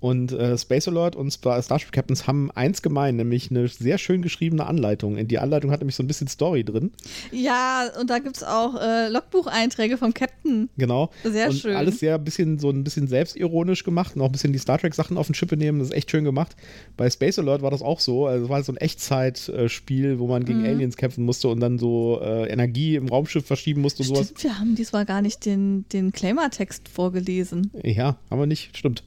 Und 0.04 0.32
äh, 0.32 0.58
Space 0.58 0.86
Alert 0.86 1.16
und 1.16 1.32
Starship 1.32 1.90
Captains 1.90 2.26
haben 2.26 2.50
eins 2.50 2.82
gemein, 2.82 3.16
nämlich 3.16 3.50
eine 3.50 3.68
sehr 3.68 3.96
schön 3.96 4.20
geschriebene 4.20 4.66
Anleitung. 4.66 5.26
Die 5.26 5.38
Anleitung 5.38 5.70
hat 5.70 5.80
nämlich 5.80 5.96
so 5.96 6.02
ein 6.02 6.06
bisschen 6.06 6.28
Story 6.28 6.62
drin. 6.62 6.90
Ja, 7.32 7.88
und 7.98 8.10
da 8.10 8.18
gibt 8.18 8.36
es 8.36 8.42
auch 8.42 8.78
äh, 8.78 9.08
Logbucheinträge 9.08 9.96
vom 9.96 10.12
Captain. 10.12 10.68
Genau. 10.76 11.08
Sehr 11.22 11.48
und 11.48 11.54
schön. 11.54 11.74
Alles 11.74 12.00
sehr 12.00 12.16
ein 12.16 12.24
bisschen 12.24 12.58
so 12.58 12.68
ein 12.68 12.84
bisschen 12.84 13.08
selbstironisch 13.08 13.82
gemacht 13.82 14.14
und 14.14 14.20
auch 14.20 14.26
ein 14.26 14.32
bisschen 14.32 14.52
die 14.52 14.58
Star 14.58 14.76
Trek-Sachen 14.76 15.16
auf 15.16 15.24
den 15.24 15.34
Schippe 15.34 15.56
nehmen. 15.56 15.78
Das 15.78 15.88
ist 15.88 15.94
echt 15.94 16.10
schön 16.10 16.24
gemacht. 16.24 16.54
Bei 16.98 17.08
Space 17.08 17.38
Alert 17.38 17.62
war 17.62 17.70
das 17.70 17.80
auch 17.80 18.00
so. 18.00 18.26
Also 18.26 18.44
es 18.44 18.50
war 18.50 18.62
so 18.62 18.72
ein 18.72 18.76
Echtzeitspiel, 18.76 20.18
wo 20.18 20.26
man 20.26 20.44
gegen 20.44 20.58
mhm. 20.58 20.66
Aliens 20.66 20.98
kämpfen 20.98 21.24
musste 21.24 21.48
und 21.48 21.60
dann 21.60 21.78
so 21.78 22.20
äh, 22.22 22.46
Energie 22.50 22.96
im 22.96 23.08
Raumschiff 23.08 23.46
verschieben 23.46 23.80
musste 23.80 24.02
und 24.02 24.08
stimmt, 24.10 24.28
sowas. 24.28 24.44
Wir 24.44 24.58
haben 24.58 24.74
diesmal 24.74 25.06
gar 25.06 25.22
nicht 25.22 25.46
den, 25.46 25.86
den 25.94 26.12
Claimer-Text 26.12 26.90
vorgelesen. 26.90 27.70
Ja, 27.82 28.18
aber 28.28 28.44
nicht, 28.44 28.76
stimmt. 28.76 29.02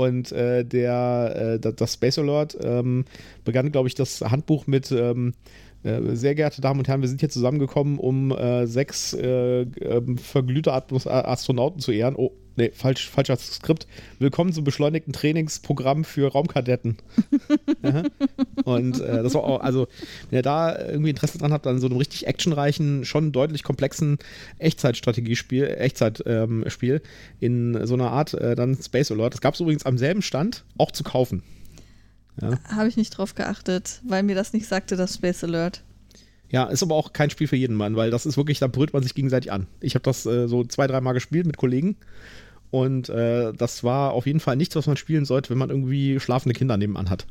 Und 0.00 0.32
äh, 0.32 0.64
der, 0.64 1.58
äh, 1.62 1.72
das 1.72 1.92
Space 1.92 2.18
Alert 2.18 2.56
ähm, 2.62 3.04
begann, 3.44 3.70
glaube 3.70 3.86
ich, 3.86 3.94
das 3.94 4.22
Handbuch 4.22 4.66
mit 4.66 4.90
ähm, 4.90 5.34
äh, 5.82 6.16
sehr 6.16 6.34
geehrte 6.34 6.62
Damen 6.62 6.80
und 6.80 6.88
Herren, 6.88 7.02
wir 7.02 7.08
sind 7.08 7.20
hier 7.20 7.28
zusammengekommen, 7.28 7.98
um 7.98 8.30
äh, 8.30 8.66
sechs 8.66 9.12
äh, 9.12 9.60
ähm, 9.62 10.16
verglühte 10.16 10.72
Astronauten 10.72 11.80
zu 11.80 11.92
ehren. 11.92 12.14
Oh, 12.16 12.32
nee, 12.60 12.70
falsch, 12.74 13.08
falscher 13.08 13.36
Skript. 13.36 13.86
Willkommen 14.18 14.52
zum 14.52 14.64
beschleunigten 14.64 15.12
Trainingsprogramm 15.12 16.04
für 16.04 16.30
Raumkadetten. 16.30 16.98
und 18.64 19.00
äh, 19.00 19.22
das 19.22 19.34
war 19.34 19.44
auch, 19.44 19.60
also, 19.60 19.88
wenn 20.28 20.38
ihr 20.38 20.42
da 20.42 20.78
irgendwie 20.78 21.10
Interesse 21.10 21.38
dran 21.38 21.52
habt, 21.52 21.66
an 21.66 21.80
so 21.80 21.86
einem 21.86 21.96
richtig 21.96 22.26
actionreichen, 22.26 23.04
schon 23.06 23.32
deutlich 23.32 23.62
komplexen 23.62 24.18
Echtzeitstrategiespiel, 24.58 25.68
Echtzeitspiel 25.78 26.94
ähm, 26.94 27.00
in 27.40 27.86
so 27.86 27.94
einer 27.94 28.10
Art, 28.10 28.34
äh, 28.34 28.54
dann 28.54 28.76
Space 28.80 29.10
Alert. 29.10 29.34
Das 29.34 29.40
gab 29.40 29.54
es 29.54 29.60
übrigens 29.60 29.86
am 29.86 29.96
selben 29.96 30.20
Stand 30.20 30.64
auch 30.76 30.90
zu 30.90 31.02
kaufen. 31.02 31.42
Ja. 32.42 32.58
Habe 32.64 32.88
ich 32.88 32.96
nicht 32.96 33.10
drauf 33.10 33.34
geachtet, 33.34 34.02
weil 34.06 34.22
mir 34.22 34.34
das 34.34 34.52
nicht 34.52 34.66
sagte, 34.66 34.96
das 34.96 35.14
Space 35.14 35.42
Alert. 35.44 35.82
Ja, 36.50 36.64
ist 36.64 36.82
aber 36.82 36.96
auch 36.96 37.12
kein 37.12 37.30
Spiel 37.30 37.46
für 37.46 37.56
jeden 37.56 37.76
Mann, 37.76 37.94
weil 37.94 38.10
das 38.10 38.26
ist 38.26 38.36
wirklich, 38.36 38.58
da 38.58 38.66
brüllt 38.66 38.92
man 38.92 39.04
sich 39.04 39.14
gegenseitig 39.14 39.52
an. 39.52 39.68
Ich 39.80 39.94
habe 39.94 40.02
das 40.02 40.26
äh, 40.26 40.48
so 40.48 40.64
zwei, 40.64 40.88
dreimal 40.88 41.14
gespielt 41.14 41.46
mit 41.46 41.56
Kollegen 41.56 41.96
Und 42.70 43.08
äh, 43.08 43.52
das 43.52 43.82
war 43.82 44.12
auf 44.12 44.26
jeden 44.26 44.40
Fall 44.40 44.56
nichts, 44.56 44.76
was 44.76 44.86
man 44.86 44.96
spielen 44.96 45.24
sollte, 45.24 45.50
wenn 45.50 45.58
man 45.58 45.70
irgendwie 45.70 46.20
schlafende 46.20 46.54
Kinder 46.54 46.76
nebenan 46.76 47.10
hat. 47.10 47.26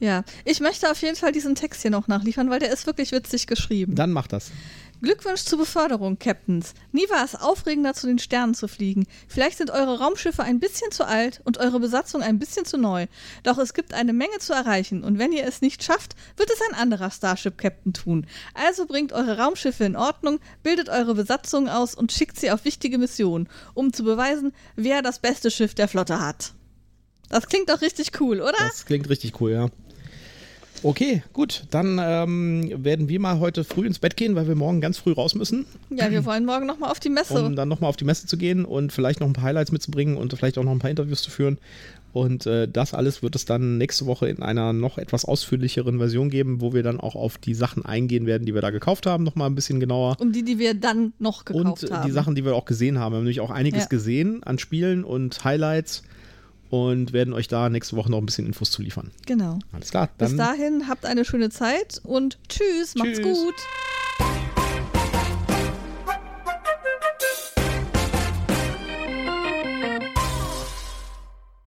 Ja, 0.00 0.24
ich 0.44 0.60
möchte 0.60 0.90
auf 0.90 1.02
jeden 1.02 1.16
Fall 1.16 1.32
diesen 1.32 1.54
Text 1.54 1.82
hier 1.82 1.90
noch 1.90 2.06
nachliefern, 2.06 2.50
weil 2.50 2.60
der 2.60 2.72
ist 2.72 2.86
wirklich 2.86 3.10
witzig 3.12 3.46
geschrieben. 3.46 3.96
Dann 3.96 4.12
mach 4.12 4.28
das. 4.28 4.52
Glückwunsch 5.00 5.42
zur 5.42 5.58
Beförderung, 5.58 6.18
Captains. 6.18 6.74
Nie 6.90 7.08
war 7.08 7.24
es 7.24 7.36
aufregender, 7.36 7.94
zu 7.94 8.08
den 8.08 8.18
Sternen 8.18 8.54
zu 8.54 8.66
fliegen. 8.66 9.06
Vielleicht 9.28 9.58
sind 9.58 9.70
eure 9.70 10.00
Raumschiffe 10.00 10.42
ein 10.42 10.58
bisschen 10.58 10.90
zu 10.90 11.06
alt 11.06 11.40
und 11.44 11.58
eure 11.58 11.78
Besatzung 11.78 12.22
ein 12.22 12.40
bisschen 12.40 12.64
zu 12.64 12.78
neu. 12.78 13.06
Doch 13.44 13.58
es 13.58 13.74
gibt 13.74 13.94
eine 13.94 14.12
Menge 14.12 14.38
zu 14.40 14.52
erreichen 14.52 15.04
und 15.04 15.18
wenn 15.18 15.32
ihr 15.32 15.46
es 15.46 15.60
nicht 15.60 15.84
schafft, 15.84 16.16
wird 16.36 16.50
es 16.50 16.60
ein 16.68 16.74
anderer 16.74 17.12
Starship-Captain 17.12 17.92
tun. 17.92 18.26
Also 18.54 18.86
bringt 18.86 19.12
eure 19.12 19.38
Raumschiffe 19.38 19.84
in 19.84 19.94
Ordnung, 19.94 20.40
bildet 20.64 20.88
eure 20.88 21.14
Besatzung 21.14 21.68
aus 21.68 21.94
und 21.94 22.10
schickt 22.10 22.38
sie 22.40 22.50
auf 22.50 22.64
wichtige 22.64 22.98
Missionen, 22.98 23.48
um 23.74 23.92
zu 23.92 24.02
beweisen, 24.02 24.52
wer 24.74 25.02
das 25.02 25.20
beste 25.20 25.52
Schiff 25.52 25.74
der 25.74 25.86
Flotte 25.86 26.20
hat. 26.20 26.54
Das 27.28 27.46
klingt 27.46 27.68
doch 27.68 27.82
richtig 27.82 28.20
cool, 28.20 28.40
oder? 28.40 28.56
Das 28.58 28.84
klingt 28.84 29.08
richtig 29.08 29.40
cool, 29.40 29.52
ja. 29.52 29.68
Okay, 30.82 31.22
gut. 31.32 31.64
Dann 31.70 32.00
ähm, 32.02 32.84
werden 32.84 33.08
wir 33.08 33.20
mal 33.20 33.40
heute 33.40 33.64
früh 33.64 33.86
ins 33.86 33.98
Bett 33.98 34.16
gehen, 34.16 34.34
weil 34.34 34.48
wir 34.48 34.54
morgen 34.54 34.80
ganz 34.80 34.98
früh 34.98 35.12
raus 35.12 35.34
müssen. 35.34 35.66
Ja, 35.90 36.10
wir 36.10 36.24
wollen 36.24 36.44
morgen 36.44 36.66
nochmal 36.66 36.90
auf 36.90 37.00
die 37.00 37.10
Messe. 37.10 37.44
Um 37.44 37.56
dann 37.56 37.68
nochmal 37.68 37.90
auf 37.90 37.96
die 37.96 38.04
Messe 38.04 38.26
zu 38.26 38.36
gehen 38.36 38.64
und 38.64 38.92
vielleicht 38.92 39.20
noch 39.20 39.26
ein 39.26 39.32
paar 39.32 39.44
Highlights 39.44 39.72
mitzubringen 39.72 40.16
und 40.16 40.32
vielleicht 40.34 40.58
auch 40.58 40.64
noch 40.64 40.72
ein 40.72 40.78
paar 40.78 40.90
Interviews 40.90 41.22
zu 41.22 41.30
führen. 41.30 41.58
Und 42.12 42.46
äh, 42.46 42.66
das 42.66 42.94
alles 42.94 43.22
wird 43.22 43.36
es 43.36 43.44
dann 43.44 43.76
nächste 43.78 44.06
Woche 44.06 44.28
in 44.28 44.42
einer 44.42 44.72
noch 44.72 44.98
etwas 44.98 45.24
ausführlicheren 45.24 45.98
Version 45.98 46.30
geben, 46.30 46.60
wo 46.60 46.72
wir 46.72 46.82
dann 46.82 46.98
auch 47.00 47.14
auf 47.14 47.38
die 47.38 47.54
Sachen 47.54 47.84
eingehen 47.84 48.26
werden, 48.26 48.46
die 48.46 48.54
wir 48.54 48.62
da 48.62 48.70
gekauft 48.70 49.06
haben, 49.06 49.24
nochmal 49.24 49.50
ein 49.50 49.54
bisschen 49.54 49.78
genauer. 49.78 50.16
Um 50.18 50.32
die, 50.32 50.42
die 50.42 50.58
wir 50.58 50.74
dann 50.74 51.12
noch 51.18 51.44
gekauft 51.44 51.84
und 51.84 51.90
haben. 51.90 52.02
Und 52.02 52.08
die 52.08 52.12
Sachen, 52.12 52.34
die 52.34 52.44
wir 52.44 52.54
auch 52.54 52.64
gesehen 52.64 52.98
haben. 52.98 53.12
Wir 53.12 53.16
haben 53.18 53.24
nämlich 53.24 53.40
auch 53.40 53.50
einiges 53.50 53.84
ja. 53.84 53.88
gesehen 53.88 54.42
an 54.42 54.58
Spielen 54.58 55.04
und 55.04 55.44
Highlights 55.44 56.02
und 56.70 57.12
werden 57.12 57.34
euch 57.34 57.48
da 57.48 57.68
nächste 57.68 57.96
Woche 57.96 58.10
noch 58.10 58.18
ein 58.18 58.26
bisschen 58.26 58.46
Infos 58.46 58.70
zu 58.70 58.82
liefern. 58.82 59.10
Genau. 59.26 59.58
Alles 59.72 59.90
klar. 59.90 60.08
Bis 60.18 60.36
dahin 60.36 60.88
habt 60.88 61.04
eine 61.04 61.24
schöne 61.24 61.50
Zeit 61.50 62.00
und 62.04 62.38
tschüss, 62.48 62.94
tschüss. 62.94 62.94
macht's 62.96 63.22
gut. 63.22 63.54